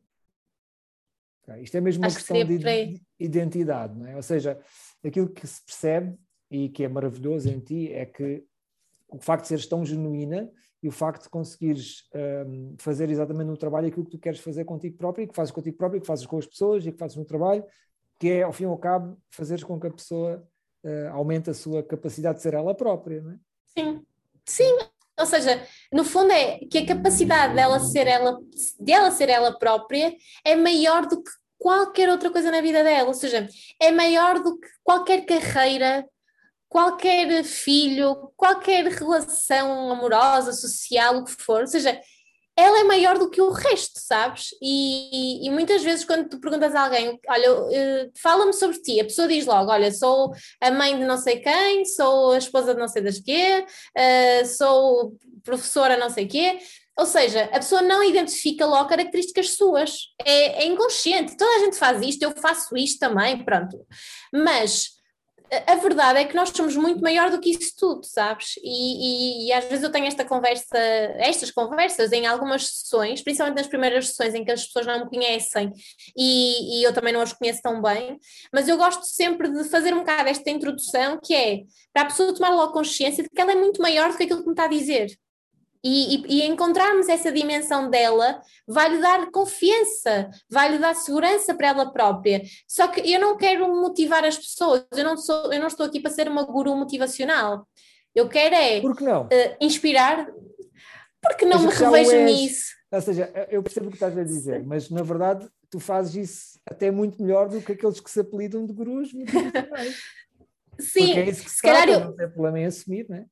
Okay. 1.42 1.62
Isto 1.62 1.76
é 1.76 1.80
mesmo 1.80 2.02
uma 2.02 2.08
Acho 2.08 2.16
questão 2.16 2.36
que 2.36 2.58
de 2.58 3.00
identidade, 3.18 3.98
não 3.98 4.06
é? 4.06 4.16
Ou 4.16 4.22
seja, 4.22 4.58
aquilo 5.04 5.28
que 5.28 5.46
se 5.46 5.64
percebe 5.64 6.16
e 6.50 6.68
que 6.68 6.84
é 6.84 6.88
maravilhoso 6.88 7.48
em 7.48 7.60
ti 7.60 7.92
é 7.92 8.04
que 8.04 8.44
o 9.08 9.18
facto 9.18 9.42
de 9.42 9.48
seres 9.48 9.66
tão 9.66 9.84
genuína 9.84 10.50
e 10.82 10.88
o 10.88 10.92
facto 10.92 11.24
de 11.24 11.28
conseguires 11.30 12.08
um, 12.46 12.76
fazer 12.78 13.08
exatamente 13.10 13.46
no 13.46 13.56
trabalho 13.56 13.88
aquilo 13.88 14.04
que 14.04 14.10
tu 14.12 14.18
queres 14.18 14.40
fazer 14.40 14.64
contigo 14.64 14.96
próprio 14.96 15.24
e 15.24 15.26
que 15.26 15.34
fazes 15.34 15.52
contigo 15.52 15.76
próprio, 15.76 16.00
que 16.00 16.06
fazes 16.06 16.26
com 16.26 16.38
as 16.38 16.46
pessoas 16.46 16.86
e 16.86 16.92
que 16.92 16.98
fazes 16.98 17.16
no 17.16 17.24
trabalho, 17.24 17.64
que 18.18 18.28
é, 18.28 18.42
ao 18.42 18.52
fim 18.52 18.64
e 18.64 18.66
ao 18.66 18.78
cabo, 18.78 19.18
fazeres 19.30 19.64
com 19.64 19.78
que 19.80 19.86
a 19.86 19.90
pessoa 19.90 20.46
uh, 20.84 21.08
aumente 21.12 21.50
a 21.50 21.54
sua 21.54 21.82
capacidade 21.82 22.36
de 22.36 22.42
ser 22.42 22.54
ela 22.54 22.74
própria, 22.74 23.20
não 23.20 23.32
é? 23.32 23.38
Sim, 23.66 24.02
sim. 24.44 24.78
Ou 25.18 25.26
seja, 25.26 25.66
no 25.92 26.04
fundo 26.04 26.30
é 26.32 26.58
que 26.70 26.78
a 26.78 26.86
capacidade 26.86 27.54
dela 27.54 27.80
ser 27.80 28.06
ela, 28.06 28.38
dela 28.78 29.10
ser 29.10 29.28
ela 29.28 29.58
própria 29.58 30.14
é 30.44 30.54
maior 30.54 31.06
do 31.06 31.22
que 31.22 31.30
qualquer 31.58 32.10
outra 32.10 32.30
coisa 32.30 32.50
na 32.50 32.60
vida 32.60 32.84
dela, 32.84 33.08
ou 33.08 33.14
seja, 33.14 33.48
é 33.80 33.90
maior 33.90 34.42
do 34.42 34.58
que 34.58 34.68
qualquer 34.84 35.24
carreira, 35.24 36.06
qualquer 36.68 37.42
filho, 37.44 38.30
qualquer 38.36 38.84
relação 38.86 39.90
amorosa, 39.90 40.52
social, 40.52 41.16
o 41.16 41.24
que 41.24 41.32
for, 41.32 41.62
ou 41.62 41.66
seja, 41.66 41.98
ela 42.56 42.80
é 42.80 42.84
maior 42.84 43.18
do 43.18 43.28
que 43.28 43.40
o 43.40 43.50
resto, 43.50 44.00
sabes? 44.00 44.48
E, 44.62 45.46
e, 45.46 45.50
muitas 45.50 45.82
vezes, 45.82 46.04
quando 46.04 46.28
tu 46.28 46.40
perguntas 46.40 46.74
a 46.74 46.84
alguém, 46.84 47.20
olha, 47.28 47.52
uh, 47.52 48.10
fala-me 48.20 48.52
sobre 48.54 48.80
ti, 48.80 48.98
a 48.98 49.04
pessoa 49.04 49.28
diz 49.28 49.44
logo: 49.44 49.70
olha, 49.70 49.92
sou 49.92 50.32
a 50.60 50.70
mãe 50.70 50.98
de 50.98 51.04
não 51.04 51.18
sei 51.18 51.40
quem, 51.40 51.84
sou 51.84 52.32
a 52.32 52.38
esposa 52.38 52.74
de 52.74 52.80
não 52.80 52.88
sei 52.88 53.02
das 53.02 53.20
quê, 53.20 53.64
uh, 53.64 54.46
sou 54.46 55.16
professora 55.44 55.96
não 55.96 56.08
sei 56.08 56.26
quê. 56.26 56.58
Ou 56.98 57.04
seja, 57.04 57.44
a 57.52 57.58
pessoa 57.58 57.82
não 57.82 58.02
identifica 58.02 58.64
logo 58.64 58.88
características 58.88 59.50
suas, 59.50 60.06
é, 60.24 60.62
é 60.62 60.66
inconsciente. 60.66 61.36
Toda 61.36 61.50
a 61.56 61.58
gente 61.58 61.76
faz 61.76 62.00
isto, 62.00 62.22
eu 62.22 62.32
faço 62.40 62.74
isto 62.74 62.98
também, 62.98 63.44
pronto. 63.44 63.86
Mas 64.32 64.95
a 65.66 65.74
verdade 65.76 66.18
é 66.18 66.24
que 66.24 66.34
nós 66.34 66.50
somos 66.50 66.76
muito 66.76 67.00
maior 67.00 67.30
do 67.30 67.40
que 67.40 67.50
isso 67.50 67.72
tudo, 67.76 68.04
sabes? 68.04 68.54
E, 68.62 69.46
e, 69.46 69.48
e, 69.48 69.52
às 69.52 69.64
vezes 69.64 69.82
eu 69.82 69.90
tenho 69.90 70.06
esta 70.06 70.24
conversa, 70.24 70.76
estas 71.18 71.50
conversas 71.50 72.12
em 72.12 72.26
algumas 72.26 72.66
sessões, 72.66 73.22
principalmente 73.22 73.58
nas 73.58 73.66
primeiras 73.66 74.08
sessões 74.08 74.34
em 74.34 74.44
que 74.44 74.50
as 74.50 74.66
pessoas 74.66 74.86
não 74.86 75.04
me 75.04 75.10
conhecem 75.10 75.72
e, 76.16 76.80
e 76.80 76.82
eu 76.84 76.92
também 76.92 77.12
não 77.12 77.20
as 77.20 77.32
conheço 77.32 77.62
tão 77.62 77.80
bem, 77.80 78.18
mas 78.52 78.68
eu 78.68 78.76
gosto 78.76 79.04
sempre 79.04 79.48
de 79.48 79.64
fazer 79.68 79.94
um 79.94 79.98
bocado 80.00 80.28
esta 80.28 80.50
introdução 80.50 81.18
que 81.22 81.34
é 81.34 81.62
para 81.92 82.02
a 82.02 82.06
pessoa 82.06 82.34
tomar 82.34 82.50
logo 82.50 82.72
consciência 82.72 83.22
de 83.22 83.30
que 83.30 83.40
ela 83.40 83.52
é 83.52 83.56
muito 83.56 83.80
maior 83.80 84.10
do 84.10 84.16
que 84.16 84.24
aquilo 84.24 84.40
que 84.40 84.46
me 84.46 84.52
está 84.52 84.64
a 84.64 84.68
dizer. 84.68 85.16
E, 85.88 86.16
e, 86.16 86.24
e, 86.26 86.46
encontrarmos 86.48 87.08
essa 87.08 87.30
dimensão 87.30 87.88
dela 87.88 88.40
vai-lhe 88.66 89.00
dar 89.00 89.30
confiança, 89.30 90.28
vai-lhe 90.50 90.80
dar 90.80 90.96
segurança 90.96 91.54
para 91.54 91.68
ela 91.68 91.92
própria. 91.92 92.42
Só 92.66 92.88
que 92.88 93.08
eu 93.08 93.20
não 93.20 93.36
quero 93.36 93.68
motivar 93.68 94.24
as 94.24 94.36
pessoas, 94.36 94.84
eu 94.96 95.04
não, 95.04 95.16
sou, 95.16 95.52
eu 95.52 95.60
não 95.60 95.68
estou 95.68 95.86
aqui 95.86 96.00
para 96.00 96.10
ser 96.10 96.28
uma 96.28 96.42
guru 96.42 96.74
motivacional. 96.74 97.68
Eu 98.12 98.28
quero 98.28 98.56
é 98.56 98.80
Por 98.80 98.96
que 98.96 99.04
não? 99.04 99.26
Uh, 99.26 99.56
inspirar, 99.60 100.26
porque 101.22 101.44
não 101.44 101.60
me 101.60 101.72
revejo 101.72 102.16
nisso. 102.24 102.74
Ou 102.90 103.00
seja, 103.00 103.32
eu 103.48 103.62
percebo 103.62 103.86
o 103.86 103.90
que 103.90 103.96
estás 103.96 104.18
a 104.18 104.24
dizer, 104.24 104.66
mas 104.66 104.90
na 104.90 105.04
verdade 105.04 105.48
tu 105.70 105.78
fazes 105.78 106.30
isso 106.30 106.60
até 106.68 106.90
muito 106.90 107.22
melhor 107.22 107.48
do 107.48 107.62
que 107.62 107.72
aqueles 107.72 108.00
que 108.00 108.10
se 108.10 108.18
apelidam 108.18 108.66
de 108.66 108.72
gurus 108.72 109.12
motivacionais. 109.12 110.02
Sim, 110.80 111.06
Porque 111.06 111.20
é 111.20 111.28
isso 111.28 111.44
que 111.44 111.50
se, 111.50 111.62
calhar 111.62 111.88
eu... 111.88 112.00
não 112.00 112.16
tem 112.16 112.28
problema 112.28 112.58
em 112.58 112.66
assumir, 112.66 113.06
não 113.08 113.16
é? 113.16 113.26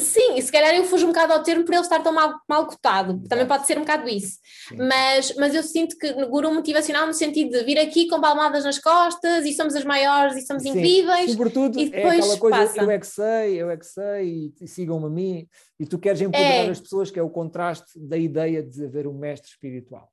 Sim, 0.00 0.36
e 0.36 0.42
se 0.42 0.50
calhar 0.50 0.74
eu 0.74 0.84
fujo 0.84 1.04
um 1.04 1.08
bocado 1.10 1.32
ao 1.32 1.42
termo 1.42 1.64
por 1.64 1.74
ele 1.74 1.82
estar 1.82 2.02
tão 2.02 2.12
mal, 2.12 2.34
mal 2.48 2.66
cotado, 2.66 3.22
também 3.28 3.46
pode 3.46 3.66
ser 3.66 3.76
um 3.76 3.82
bocado 3.82 4.08
isso. 4.08 4.38
Mas, 4.76 5.34
mas 5.36 5.54
eu 5.54 5.62
sinto 5.62 5.96
que 5.96 6.12
no 6.12 6.28
guru 6.28 6.52
motivacional, 6.52 7.06
no 7.06 7.14
sentido 7.14 7.50
de 7.50 7.64
vir 7.64 7.78
aqui 7.78 8.08
com 8.08 8.20
palmadas 8.20 8.64
nas 8.64 8.78
costas 8.78 9.44
e 9.44 9.52
somos 9.52 9.74
as 9.74 9.84
maiores 9.84 10.36
e 10.36 10.46
somos 10.46 10.62
Sim. 10.62 10.70
incríveis. 10.70 11.30
Sobretudo, 11.30 11.78
e 11.78 11.90
depois 11.90 12.14
é 12.14 12.18
aquela 12.18 12.38
coisa, 12.38 12.58
passa. 12.58 12.82
eu 12.82 12.90
é 12.90 12.98
que 12.98 13.06
sei, 13.06 13.62
eu 13.62 13.70
é 13.70 13.76
que 13.76 13.86
sei, 13.86 14.52
e, 14.60 14.66
sigam-me 14.66 15.06
a 15.06 15.10
mim, 15.10 15.48
e 15.78 15.86
tu 15.86 15.98
queres 15.98 16.20
empoderar 16.20 16.66
é. 16.66 16.70
as 16.70 16.80
pessoas, 16.80 17.10
que 17.10 17.18
é 17.18 17.22
o 17.22 17.30
contraste 17.30 17.98
da 17.98 18.16
ideia 18.16 18.62
de 18.62 18.84
haver 18.84 19.06
um 19.06 19.14
mestre 19.14 19.50
espiritual. 19.50 20.10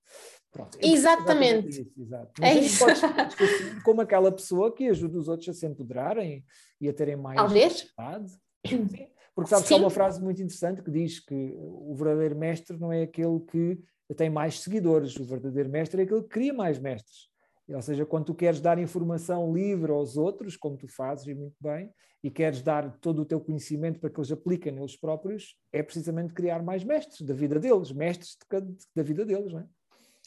Pronto, 0.52 0.78
exatamente. 0.82 1.70
Isso, 1.70 1.92
exato. 2.00 2.32
Mas 2.40 2.58
é 2.58 2.60
isso. 2.60 2.80
Podes, 2.80 3.02
como 3.84 4.02
aquela 4.02 4.32
pessoa 4.32 4.74
que 4.74 4.90
ajuda 4.90 5.20
os 5.20 5.28
outros 5.28 5.50
a 5.50 5.54
se 5.54 5.68
empoderarem 5.68 6.44
e 6.82 6.90
a 6.90 6.94
terem 6.94 7.16
mais 7.16 7.38
Talvez. 7.38 7.88
Sim. 8.66 9.08
Porque 9.38 9.52
sabes 9.52 9.68
que 9.68 9.74
há 9.76 9.78
uma 9.78 9.92
frase 9.92 10.20
muito 10.20 10.42
interessante 10.42 10.82
que 10.82 10.90
diz 10.90 11.20
que 11.20 11.54
o 11.56 11.94
verdadeiro 11.94 12.36
mestre 12.36 12.76
não 12.76 12.92
é 12.92 13.04
aquele 13.04 13.40
que 13.42 13.78
tem 14.16 14.32
mais 14.32 14.62
seguidores, 14.62 15.16
o 15.16 15.24
verdadeiro 15.24 15.70
mestre 15.70 16.02
é 16.02 16.06
aquele 16.06 16.24
que 16.24 16.30
cria 16.30 16.52
mais 16.52 16.80
mestres. 16.80 17.30
Ou 17.70 17.82
seja, 17.84 18.04
quando 18.04 18.26
tu 18.26 18.34
queres 18.34 18.60
dar 18.60 18.80
informação 18.80 19.54
livre 19.54 19.92
aos 19.92 20.18
outros, 20.18 20.58
como 20.58 20.76
tu 20.76 20.88
fazes 20.88 21.28
e 21.28 21.36
muito 21.36 21.56
bem, 21.62 21.92
e 22.24 22.32
queres 22.32 22.64
dar 22.64 22.98
todo 23.00 23.22
o 23.22 23.26
teu 23.26 23.40
conhecimento 23.40 24.00
para 24.00 24.10
que 24.10 24.20
eles 24.20 24.32
apliquem 24.32 24.72
neles 24.72 24.98
próprios, 25.00 25.56
é 25.72 25.84
precisamente 25.84 26.34
criar 26.34 26.64
mais 26.64 26.84
mestres 26.84 27.22
da 27.22 27.36
vida 27.36 27.60
deles, 27.60 27.92
mestres 27.92 28.36
de, 28.52 28.76
da 28.96 29.04
vida 29.04 29.24
deles, 29.24 29.54
não 29.54 29.60
é? 29.60 29.66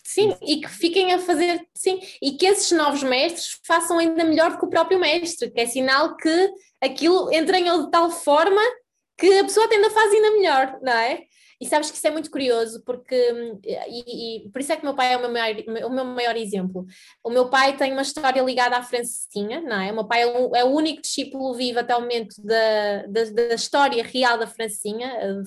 Sim, 0.05 0.37
e 0.41 0.61
que 0.61 0.69
fiquem 0.69 1.13
a 1.15 1.19
fazer, 1.19 1.67
sim, 1.75 1.99
e 2.23 2.37
que 2.37 2.47
esses 2.47 2.71
novos 2.71 3.03
mestres 3.03 3.59
façam 3.67 3.99
ainda 3.99 4.23
melhor 4.23 4.53
do 4.53 4.59
que 4.59 4.67
o 4.67 4.71
próprio 4.71 5.01
mestre, 5.01 5.51
que 5.51 5.61
é 5.61 5.67
sinal 5.67 6.17
que 6.17 6.49
aquilo 6.81 7.29
entra 7.33 7.59
em 7.59 7.67
ele 7.67 7.87
de 7.87 7.91
tal 7.91 8.09
forma 8.09 8.63
que 9.21 9.39
a 9.39 9.45
pessoa 9.45 9.69
ainda 9.71 9.91
faz 9.91 10.13
ainda 10.13 10.31
melhor, 10.33 10.79
não 10.83 10.93
é? 10.93 11.27
E 11.61 11.67
sabes 11.67 11.91
que 11.91 11.97
isso 11.97 12.07
é 12.07 12.11
muito 12.11 12.31
curioso, 12.31 12.83
porque, 12.87 13.61
e, 13.65 14.47
e, 14.47 14.49
por 14.51 14.61
isso 14.61 14.73
é 14.73 14.77
que 14.77 14.85
meu 14.85 14.95
pai 14.95 15.13
é 15.13 15.17
o 15.19 15.21
meu, 15.21 15.31
maior, 15.31 15.57
o 15.87 15.91
meu 15.91 16.05
maior 16.07 16.37
exemplo. 16.37 16.87
O 17.23 17.29
meu 17.29 17.51
pai 17.51 17.77
tem 17.77 17.93
uma 17.93 18.01
história 18.01 18.41
ligada 18.41 18.79
à 18.79 18.83
Francinha, 18.83 19.61
não 19.61 19.79
é? 19.79 19.93
O 19.93 19.95
meu 19.97 20.07
pai 20.07 20.23
é 20.23 20.27
o, 20.27 20.57
é 20.57 20.65
o 20.65 20.69
único 20.69 21.03
discípulo 21.03 21.53
vivo 21.53 21.81
até 21.81 21.95
o 21.95 22.01
momento 22.01 22.35
da, 22.43 23.07
da, 23.09 23.25
da, 23.25 23.55
história 23.55 24.03
real 24.03 24.39
da 24.39 24.47
Francinha, 24.47 25.45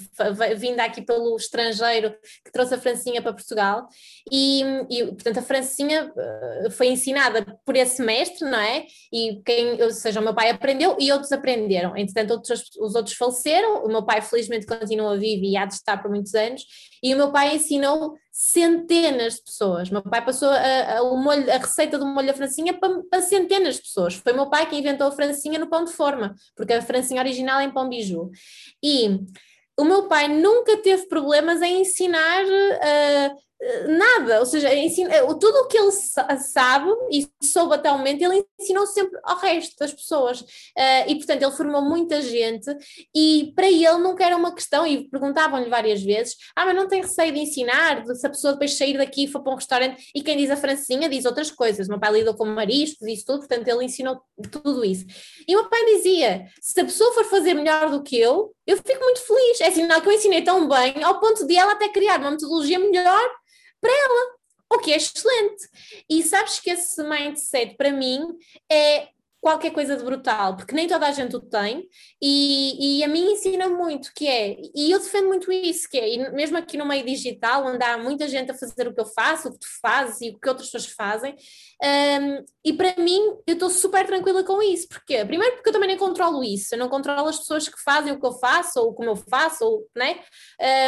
vinda 0.56 0.84
aqui 0.84 1.02
pelo 1.02 1.36
estrangeiro 1.36 2.16
que 2.46 2.52
trouxe 2.52 2.76
a 2.76 2.80
Francinha 2.80 3.22
para 3.22 3.34
Portugal. 3.34 3.88
E, 4.32 4.62
e, 4.92 5.06
portanto, 5.06 5.40
a 5.40 5.42
Francinha 5.42 6.12
eh, 6.16 6.70
foi 6.70 6.88
ensinada 6.88 7.44
por 7.66 7.76
esse 7.76 8.04
mestre, 8.04 8.48
não 8.48 8.60
é? 8.60 8.86
E 9.12 9.42
quem, 9.44 9.82
ou 9.82 9.90
seja, 9.90 10.20
o 10.20 10.24
meu 10.24 10.34
pai 10.34 10.52
aprendeu 10.52 10.96
e 11.00 11.12
outros 11.12 11.32
aprenderam. 11.32 11.98
Entretanto, 11.98 12.32
outros, 12.32 12.70
os 12.80 12.94
outros 12.94 13.16
faleceram. 13.16 13.84
O 13.84 13.88
meu 13.88 14.04
pai, 14.04 14.22
felizmente, 14.22 14.68
continua 14.68 15.18
vivo 15.18 15.44
e 15.44 15.58
há 15.58 15.66
de 15.66 15.74
estar 15.74 16.03
por 16.04 16.12
muitos 16.12 16.36
anos, 16.36 16.64
e 17.02 17.14
o 17.14 17.18
meu 17.18 17.32
pai 17.32 17.56
ensinou 17.56 18.16
centenas 18.32 19.36
de 19.36 19.44
pessoas. 19.44 19.90
O 19.90 19.94
meu 19.94 20.04
pai 20.04 20.24
passou 20.24 20.50
a, 20.50 20.98
a, 20.98 21.04
o 21.04 21.18
molho, 21.18 21.52
a 21.52 21.58
receita 21.58 21.98
do 21.98 22.06
molho 22.06 22.28
da 22.28 22.34
francinha 22.34 22.74
para, 22.74 23.02
para, 23.10 23.22
centenas 23.22 23.76
de 23.76 23.82
pessoas. 23.82 24.16
Foi 24.16 24.34
meu 24.34 24.50
pai 24.50 24.70
que 24.70 24.76
inventou 24.76 25.08
a 25.08 25.12
francinha 25.12 25.58
no 25.58 25.68
pão 25.68 25.84
de 25.84 25.94
forma, 25.94 26.36
porque 26.56 26.74
a 26.74 26.82
francinha 26.82 27.22
original 27.22 27.60
é 27.60 27.64
em 27.64 27.72
pão 27.72 27.90
biju. 27.90 28.30
E 28.84 29.20
o 29.80 29.84
meu 29.84 30.08
pai 30.08 30.28
nunca 30.28 30.78
teve 30.78 31.08
problemas 31.08 31.62
em 31.62 31.82
ensinar 31.82 32.44
uh, 32.44 33.36
nada, 33.88 34.40
ou 34.40 34.46
seja, 34.46 34.74
ensina, 34.74 35.10
tudo 35.40 35.58
o 35.60 35.68
que 35.68 35.78
ele 35.78 35.92
sabe 35.92 36.90
e 37.12 37.28
soube 37.42 37.76
até 37.76 37.92
o 37.92 37.98
momento, 37.98 38.22
ele 38.22 38.46
ensinou 38.60 38.86
sempre 38.86 39.20
ao 39.24 39.38
resto 39.38 39.76
das 39.80 39.94
pessoas. 39.94 40.42
Uh, 40.42 41.08
e, 41.08 41.16
portanto, 41.16 41.44
ele 41.44 41.52
formou 41.52 41.82
muita 41.82 42.22
gente 42.22 42.70
e 43.16 43.54
para 43.56 43.68
ele 43.68 43.98
nunca 43.98 44.26
era 44.26 44.36
uma 44.36 44.54
questão, 44.54 44.86
e 44.86 45.10
perguntavam-lhe 45.10 45.70
várias 45.70 46.02
vezes: 46.02 46.36
ah, 46.56 46.66
mas 46.66 46.76
não 46.76 46.88
tem 46.88 47.02
receio 47.02 47.34
de 47.34 47.40
ensinar, 47.40 48.04
se 48.06 48.26
a 48.26 48.30
pessoa 48.30 48.54
depois 48.54 48.78
sair 48.78 48.98
daqui 48.98 49.26
e 49.26 49.28
for 49.28 49.42
para 49.42 49.54
um 49.54 49.58
restaurante, 49.58 50.10
e 50.14 50.22
quem 50.22 50.38
diz 50.38 50.50
a 50.52 50.58
francinha 50.58 51.08
diz 51.08 51.26
outras 51.26 51.52
coisas. 51.52 51.88
O 51.88 51.92
meu 51.92 52.00
pai 52.00 52.12
lidou 52.14 52.34
com 52.34 52.46
mariscos, 52.46 53.08
isso 53.08 53.26
tudo, 53.26 53.40
portanto, 53.40 53.68
ele 53.68 53.86
ensinou 53.86 54.22
tudo 54.52 54.84
isso. 54.84 55.06
E 55.48 55.56
o 55.56 55.62
meu 55.62 55.70
pai 55.70 55.86
dizia: 55.86 56.46
se 56.62 56.80
a 56.80 56.86
pessoa 56.86 57.14
for 57.14 57.26
fazer 57.26 57.54
melhor 57.54 57.90
do 57.90 58.04
que 58.04 58.20
eu, 58.20 58.54
eu 58.66 58.78
fico 58.78 59.00
muito 59.00 59.22
feliz. 59.26 59.62
É 59.62 59.72
sinal 59.72 60.02
que 60.02 60.08
eu 60.08 60.14
ensinei 60.14 60.42
tão 60.42 60.68
bem, 60.68 61.04
ao 61.04 61.20
ponto 61.20 61.46
de 61.46 61.56
ela 61.56 61.74
até 61.74 61.90
criar 61.90 62.20
uma 62.20 62.32
metodologia 62.32 62.80
melhor 62.80 63.30
para 63.84 63.92
ela, 63.92 64.36
o 64.74 64.80
que 64.80 64.94
é 64.94 64.98
excelente. 64.98 65.68
E 66.10 66.24
sabes 66.24 66.60
que 66.60 66.72
esse 66.72 67.04
mindset 67.04 67.76
para 67.76 67.92
mim 67.92 68.22
é 68.72 69.10
qualquer 69.44 69.72
coisa 69.72 69.98
de 69.98 70.04
brutal, 70.06 70.56
porque 70.56 70.74
nem 70.74 70.88
toda 70.88 71.06
a 71.06 71.12
gente 71.12 71.36
o 71.36 71.42
tem, 71.42 71.86
e, 72.22 73.00
e 73.00 73.04
a 73.04 73.10
mim 73.10 73.34
ensina 73.34 73.68
muito, 73.68 74.10
que 74.16 74.26
é, 74.26 74.56
e 74.74 74.90
eu 74.90 75.00
defendo 75.00 75.28
muito 75.28 75.52
isso, 75.52 75.90
que 75.90 75.98
é, 75.98 76.32
mesmo 76.32 76.58
aqui 76.58 76.78
no 76.78 76.86
meio 76.86 77.06
digital, 77.06 77.66
onde 77.66 77.84
há 77.84 77.98
muita 77.98 78.26
gente 78.26 78.52
a 78.52 78.54
fazer 78.58 78.88
o 78.88 78.94
que 78.94 79.02
eu 79.02 79.06
faço, 79.06 79.50
o 79.50 79.52
que 79.52 79.60
tu 79.60 79.68
fazes 79.82 80.22
e 80.22 80.30
o 80.30 80.40
que 80.40 80.48
outras 80.48 80.70
pessoas 80.70 80.94
fazem, 80.94 81.36
um, 81.84 82.46
e 82.64 82.72
para 82.72 82.96
mim 82.96 83.20
eu 83.46 83.56
estou 83.56 83.70
super 83.70 84.06
tranquila 84.06 84.46
com 84.46 84.62
isso, 84.64 84.88
porque 84.88 85.26
primeiro 85.26 85.56
porque 85.56 85.68
eu 85.68 85.74
também 85.74 85.90
nem 85.90 85.98
controlo 85.98 86.42
isso, 86.42 86.76
eu 86.76 86.80
não 86.80 86.88
controlo 86.88 87.28
as 87.28 87.40
pessoas 87.40 87.68
que 87.68 87.84
fazem 87.84 88.14
o 88.14 88.22
que 88.22 88.26
eu 88.26 88.40
faço, 88.40 88.80
ou 88.80 88.94
como 88.94 89.10
eu 89.10 89.18
faço, 89.18 89.66
ou, 89.66 89.86
né? 89.94 90.20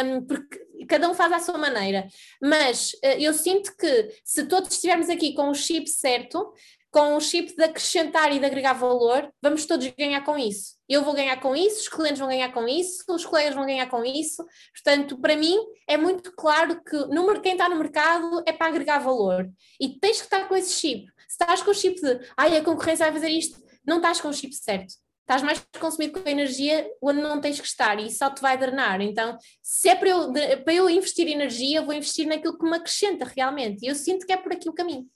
Um, 0.02 0.26
porque 0.26 0.64
cada 0.88 1.10
um 1.10 1.14
faz 1.14 1.30
à 1.30 1.40
sua 1.40 1.58
maneira, 1.58 2.06
mas 2.40 2.92
uh, 3.04 3.18
eu 3.18 3.34
sinto 3.34 3.76
que 3.76 4.08
se 4.24 4.46
todos 4.46 4.72
estivermos 4.72 5.10
aqui 5.10 5.34
com 5.34 5.50
o 5.50 5.54
chip 5.54 5.86
certo, 5.90 6.54
com 6.96 7.14
o 7.14 7.20
chip 7.20 7.54
de 7.54 7.62
acrescentar 7.62 8.34
e 8.34 8.38
de 8.38 8.46
agregar 8.46 8.72
valor, 8.72 9.30
vamos 9.42 9.66
todos 9.66 9.86
ganhar 9.98 10.22
com 10.22 10.38
isso. 10.38 10.76
Eu 10.88 11.04
vou 11.04 11.12
ganhar 11.12 11.38
com 11.38 11.54
isso, 11.54 11.80
os 11.80 11.88
clientes 11.88 12.18
vão 12.18 12.28
ganhar 12.28 12.50
com 12.54 12.66
isso, 12.66 13.04
os 13.10 13.26
colegas 13.26 13.54
vão 13.54 13.66
ganhar 13.66 13.86
com 13.90 14.02
isso. 14.02 14.42
Portanto, 14.72 15.20
para 15.20 15.36
mim, 15.36 15.58
é 15.86 15.98
muito 15.98 16.32
claro 16.32 16.82
que 16.82 16.96
no, 16.96 17.38
quem 17.42 17.52
está 17.52 17.68
no 17.68 17.76
mercado 17.76 18.42
é 18.46 18.52
para 18.52 18.68
agregar 18.68 18.98
valor. 19.00 19.46
E 19.78 20.00
tens 20.00 20.16
que 20.16 20.24
estar 20.24 20.48
com 20.48 20.56
esse 20.56 20.72
chip. 20.72 21.04
Se 21.28 21.34
estás 21.38 21.62
com 21.62 21.70
o 21.70 21.74
chip 21.74 22.00
de, 22.00 22.18
ai, 22.34 22.56
a 22.56 22.64
concorrência 22.64 23.04
vai 23.04 23.12
fazer 23.12 23.28
isto, 23.28 23.62
não 23.86 23.98
estás 23.98 24.18
com 24.18 24.28
o 24.28 24.32
chip 24.32 24.54
certo. 24.54 24.94
Estás 25.20 25.42
mais 25.42 25.62
consumido 25.78 26.18
com 26.18 26.26
a 26.26 26.32
energia 26.32 26.88
onde 27.02 27.20
não 27.20 27.42
tens 27.42 27.60
que 27.60 27.66
estar 27.66 28.00
e 28.00 28.10
só 28.10 28.30
te 28.30 28.40
vai 28.40 28.56
drenar. 28.56 29.02
Então, 29.02 29.36
se 29.62 29.90
é 29.90 29.94
para 29.94 30.08
eu, 30.08 30.32
para 30.64 30.72
eu 30.72 30.88
investir 30.88 31.28
energia, 31.28 31.82
vou 31.82 31.92
investir 31.92 32.26
naquilo 32.26 32.56
que 32.56 32.64
me 32.64 32.74
acrescenta 32.74 33.26
realmente. 33.36 33.84
E 33.84 33.88
eu 33.88 33.94
sinto 33.94 34.24
que 34.24 34.32
é 34.32 34.36
por 34.38 34.52
aqui 34.52 34.70
o 34.70 34.72
caminho. 34.72 35.06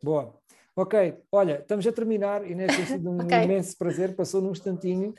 Boa. 0.00 0.43
Ok, 0.76 1.22
olha, 1.30 1.60
estamos 1.60 1.86
a 1.86 1.92
terminar. 1.92 2.44
Inês, 2.50 2.74
tem 2.74 2.86
sido 2.86 3.08
um 3.08 3.20
okay. 3.22 3.44
imenso 3.44 3.78
prazer, 3.78 4.16
passou 4.16 4.42
num 4.42 4.50
instantinho. 4.50 5.14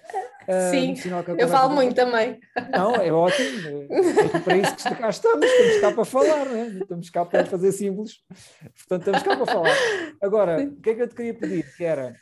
Ah, 0.47 0.69
Sim, 0.69 0.93
uh, 0.93 1.35
eu 1.37 1.47
falo 1.47 1.73
muito 1.73 1.95
também. 1.95 2.39
Não, 2.71 2.93
é 2.95 3.11
ótimo, 3.11 3.67
é, 3.89 4.35
é 4.35 4.39
para 4.39 4.57
isso 4.57 4.75
que 4.75 4.95
cá 4.95 5.09
estamos, 5.09 5.45
estamos 5.45 5.81
cá 5.81 5.91
para 5.93 6.05
falar, 6.05 6.45
né? 6.45 6.67
estamos 6.81 7.09
cá 7.09 7.25
para 7.25 7.45
fazer 7.45 7.71
símbolos, 7.71 8.23
portanto 8.87 9.15
estamos 9.15 9.23
cá 9.23 9.37
para 9.37 9.45
falar. 9.45 9.75
Agora, 10.21 10.63
o 10.63 10.75
que 10.81 10.89
é 10.89 10.95
que 10.95 11.01
eu 11.01 11.07
te 11.07 11.15
queria 11.15 11.33
pedir? 11.33 11.75
Que 11.75 11.83
era, 11.83 12.13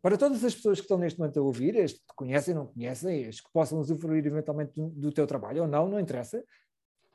para 0.00 0.16
todas 0.16 0.44
as 0.44 0.54
pessoas 0.54 0.78
que 0.78 0.84
estão 0.84 0.98
neste 0.98 1.18
momento 1.18 1.40
a 1.40 1.42
ouvir, 1.42 1.80
as 1.80 1.92
que 1.92 1.98
te 1.98 2.14
conhecem, 2.14 2.54
não 2.54 2.66
conhecem, 2.66 3.26
as 3.26 3.40
que 3.40 3.50
possam 3.50 3.80
usufruir 3.80 4.24
eventualmente 4.24 4.72
do, 4.76 4.90
do 4.90 5.10
teu 5.10 5.26
trabalho 5.26 5.62
ou 5.62 5.68
não, 5.68 5.88
não 5.88 5.98
interessa, 5.98 6.44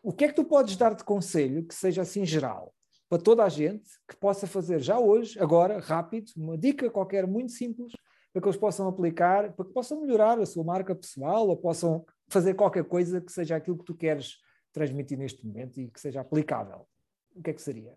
o 0.02 0.12
que 0.12 0.26
é 0.26 0.28
que 0.28 0.36
tu 0.36 0.44
podes 0.44 0.76
dar 0.76 0.94
de 0.94 1.04
conselho 1.04 1.64
que 1.64 1.74
seja 1.74 2.02
assim 2.02 2.26
geral? 2.26 2.74
Para 3.10 3.22
toda 3.22 3.44
a 3.44 3.50
gente 3.50 3.90
que 4.08 4.16
possa 4.16 4.48
fazer 4.48 4.80
já 4.80 5.00
hoje, 5.00 5.40
agora, 5.40 5.80
rápido, 5.80 6.32
uma 6.36 6.58
dica 6.58 6.90
qualquer 6.90 7.28
muito 7.28 7.52
simples 7.52 7.94
para 8.32 8.42
que 8.42 8.48
eles 8.48 8.58
possam 8.58 8.88
aplicar, 8.88 9.54
para 9.54 9.66
que 9.66 9.72
possam 9.72 10.02
melhorar 10.02 10.40
a 10.40 10.46
sua 10.46 10.64
marca 10.64 10.96
pessoal 10.96 11.48
ou 11.48 11.56
possam 11.56 12.04
fazer 12.28 12.56
qualquer 12.56 12.84
coisa 12.84 13.22
que 13.22 13.32
seja 13.32 13.56
aquilo 13.56 13.78
que 13.78 13.86
tu 13.86 13.94
queres 13.94 14.38
transmitir 14.72 15.18
neste 15.18 15.46
momento 15.46 15.80
e 15.80 15.88
que 15.88 16.02
seja 16.02 16.22
aplicável. 16.22 16.88
O 17.36 17.44
que 17.44 17.52
é 17.52 17.54
que 17.54 17.62
seria? 17.62 17.96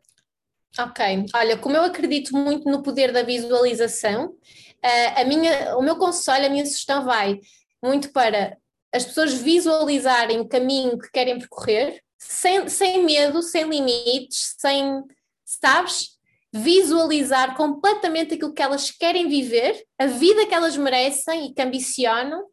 Ok, 0.79 1.25
olha, 1.35 1.57
como 1.57 1.75
eu 1.75 1.85
acredito 1.85 2.37
muito 2.37 2.71
no 2.71 2.83
poder 2.83 3.11
da 3.11 3.23
visualização, 3.23 4.37
eh, 4.83 5.23
a 5.23 5.25
minha, 5.25 5.75
o 5.79 5.83
meu 5.83 5.97
conselho, 5.97 6.45
a 6.45 6.51
minha 6.51 6.67
sugestão 6.67 7.03
vai 7.03 7.41
muito 7.83 8.13
para 8.13 8.59
as 8.93 9.07
pessoas 9.07 9.33
visualizarem 9.33 10.39
o 10.41 10.49
caminho 10.49 10.99
que 10.99 11.11
querem 11.11 11.39
percorrer, 11.39 12.03
sem, 12.29 12.69
sem 12.69 13.05
medo, 13.05 13.43
sem 13.43 13.65
limites, 13.65 14.55
sem, 14.59 15.03
sabes? 15.45 16.17
Visualizar 16.53 17.57
completamente 17.57 18.35
aquilo 18.35 18.53
que 18.53 18.63
elas 18.63 18.91
querem 18.91 19.29
viver, 19.29 19.85
a 19.99 20.07
vida 20.07 20.47
que 20.47 20.55
elas 20.55 20.77
merecem 20.77 21.47
e 21.47 21.55
que 21.55 21.63
ambicionam, 21.63 22.47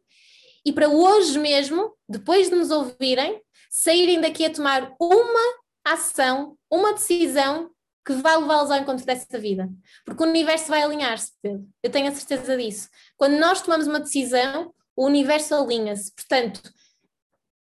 e 0.64 0.72
para 0.72 0.88
hoje 0.88 1.38
mesmo, 1.38 1.94
depois 2.08 2.48
de 2.48 2.54
nos 2.54 2.70
ouvirem, 2.70 3.40
saírem 3.70 4.20
daqui 4.20 4.44
a 4.46 4.50
tomar 4.50 4.94
uma 4.98 5.54
ação, 5.84 6.56
uma 6.70 6.94
decisão 6.94 7.70
que 8.06 8.14
vai 8.14 8.36
levá-los 8.36 8.70
ao 8.70 8.78
encontro 8.78 9.04
dessa 9.04 9.38
vida. 9.38 9.68
Porque 10.04 10.22
o 10.22 10.26
universo 10.26 10.68
vai 10.68 10.82
alinhar-se, 10.82 11.32
Pedro. 11.42 11.66
Eu 11.82 11.90
tenho 11.90 12.08
a 12.08 12.14
certeza 12.14 12.56
disso. 12.56 12.88
Quando 13.16 13.38
nós 13.38 13.60
tomamos 13.60 13.86
uma 13.86 14.00
decisão, 14.00 14.72
o 14.96 15.06
universo 15.06 15.54
alinha-se. 15.54 16.14
Portanto, 16.14 16.62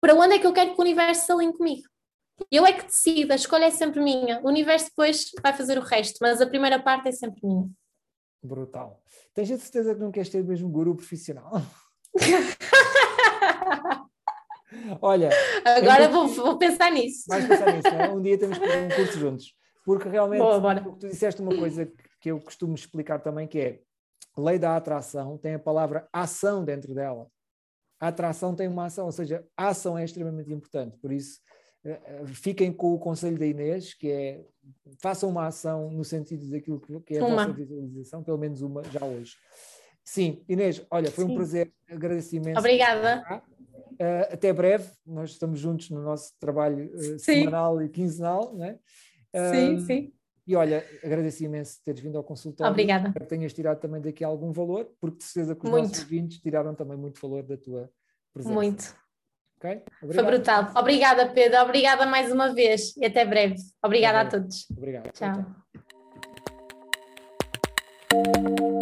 para 0.00 0.14
onde 0.14 0.34
é 0.34 0.38
que 0.38 0.46
eu 0.46 0.52
quero 0.52 0.74
que 0.74 0.80
o 0.80 0.82
universo 0.84 1.26
se 1.26 1.32
alinhe 1.32 1.52
comigo? 1.52 1.88
Eu 2.50 2.66
é 2.66 2.72
que 2.72 2.86
decido, 2.86 3.32
a 3.32 3.36
escolha 3.36 3.64
é 3.64 3.70
sempre 3.70 4.00
minha. 4.00 4.40
O 4.40 4.48
universo 4.48 4.86
depois 4.86 5.30
vai 5.42 5.52
fazer 5.52 5.78
o 5.78 5.82
resto, 5.82 6.18
mas 6.20 6.40
a 6.40 6.46
primeira 6.46 6.80
parte 6.80 7.08
é 7.08 7.12
sempre 7.12 7.40
minha. 7.42 7.68
Brutal. 8.42 9.02
Tens 9.34 9.50
a 9.50 9.58
certeza 9.58 9.94
que 9.94 10.00
não 10.00 10.10
queres 10.10 10.28
ter 10.28 10.44
mesmo 10.44 10.68
guru 10.68 10.94
profissional? 10.94 11.50
Olha. 15.00 15.30
Agora 15.64 16.08
vou, 16.08 16.28
vou, 16.28 16.58
pensar 16.58 16.90
nisso. 16.92 17.24
Vais 17.28 17.46
pensar 17.46 17.74
nisso, 17.74 17.88
é? 17.88 18.10
Um 18.10 18.22
dia 18.22 18.38
temos 18.38 18.58
que 18.58 18.66
fazer 18.66 18.84
um 18.84 18.88
curso 18.88 19.18
juntos. 19.18 19.54
Porque 19.84 20.08
realmente, 20.08 20.40
Boa, 20.40 20.80
tu 20.98 21.08
disseste 21.08 21.40
uma 21.40 21.56
coisa 21.56 21.90
que 22.20 22.30
eu 22.30 22.40
costumo 22.40 22.74
explicar 22.74 23.20
também, 23.20 23.48
que 23.48 23.58
é 23.58 23.80
lei 24.36 24.58
da 24.58 24.76
atração 24.76 25.36
tem 25.38 25.54
a 25.54 25.58
palavra 25.58 26.08
ação 26.12 26.64
dentro 26.64 26.94
dela. 26.94 27.26
A 28.00 28.08
atração 28.08 28.54
tem 28.54 28.68
uma 28.68 28.84
ação, 28.84 29.06
ou 29.06 29.12
seja, 29.12 29.44
a 29.56 29.68
ação 29.68 29.98
é 29.98 30.04
extremamente 30.04 30.52
importante. 30.52 30.96
Por 30.98 31.10
isso, 31.10 31.40
fiquem 32.26 32.72
com 32.72 32.94
o 32.94 32.98
conselho 32.98 33.38
da 33.38 33.46
Inês, 33.46 33.94
que 33.94 34.10
é 34.10 34.44
façam 35.00 35.30
uma 35.30 35.46
ação 35.46 35.90
no 35.90 36.04
sentido 36.04 36.50
daquilo 36.50 36.80
que 37.02 37.14
é 37.14 37.20
a 37.20 37.24
uma. 37.24 37.46
vossa 37.46 37.52
visualização, 37.52 38.22
pelo 38.22 38.38
menos 38.38 38.62
uma 38.62 38.82
já 38.84 39.04
hoje. 39.04 39.34
Sim, 40.04 40.42
Inês, 40.48 40.84
olha, 40.90 41.10
foi 41.10 41.24
sim. 41.24 41.32
um 41.32 41.34
prazer, 41.34 41.72
agradeço 41.88 42.34
imenso. 42.34 42.58
Obrigada. 42.58 43.42
Uh, 44.00 44.32
até 44.32 44.52
breve, 44.52 44.90
nós 45.06 45.30
estamos 45.30 45.58
juntos 45.58 45.90
no 45.90 46.02
nosso 46.02 46.32
trabalho 46.38 46.90
uh, 46.94 47.18
semanal 47.18 47.82
e 47.82 47.88
quinzenal, 47.88 48.54
né? 48.54 48.78
Uh, 49.34 49.54
sim, 49.54 49.80
sim. 49.86 50.12
E 50.46 50.56
olha, 50.56 50.82
agradeço 51.04 51.44
imenso 51.44 51.78
teres 51.84 52.00
vindo 52.00 52.16
ao 52.16 52.24
consultório. 52.24 52.70
Obrigada. 52.72 53.08
Espero 53.08 53.26
que 53.26 53.30
tenhas 53.30 53.52
tirado 53.52 53.80
também 53.80 54.00
daqui 54.00 54.24
algum 54.24 54.50
valor, 54.50 54.90
porque 54.98 55.18
de 55.18 55.24
certeza 55.24 55.54
que 55.54 55.64
os 55.64 55.70
muito. 55.70 55.88
nossos 55.88 56.04
ouvintes 56.04 56.38
tiraram 56.38 56.74
também 56.74 56.96
muito 56.96 57.20
valor 57.20 57.42
da 57.42 57.58
tua 57.58 57.90
presença. 58.32 58.54
Muito. 58.54 58.96
Okay? 59.58 59.82
Foi 60.00 60.22
brutal. 60.22 60.70
Obrigada, 60.76 61.26
Pedro. 61.26 61.60
Obrigada 61.62 62.06
mais 62.06 62.30
uma 62.30 62.54
vez 62.54 62.96
e 62.96 63.04
até 63.04 63.24
breve. 63.24 63.56
Obrigada 63.82 64.20
a 64.20 64.24
todos. 64.26 64.66
Obrigado. 64.70 65.10
Tchau. 65.12 65.44
tchau. 68.08 68.77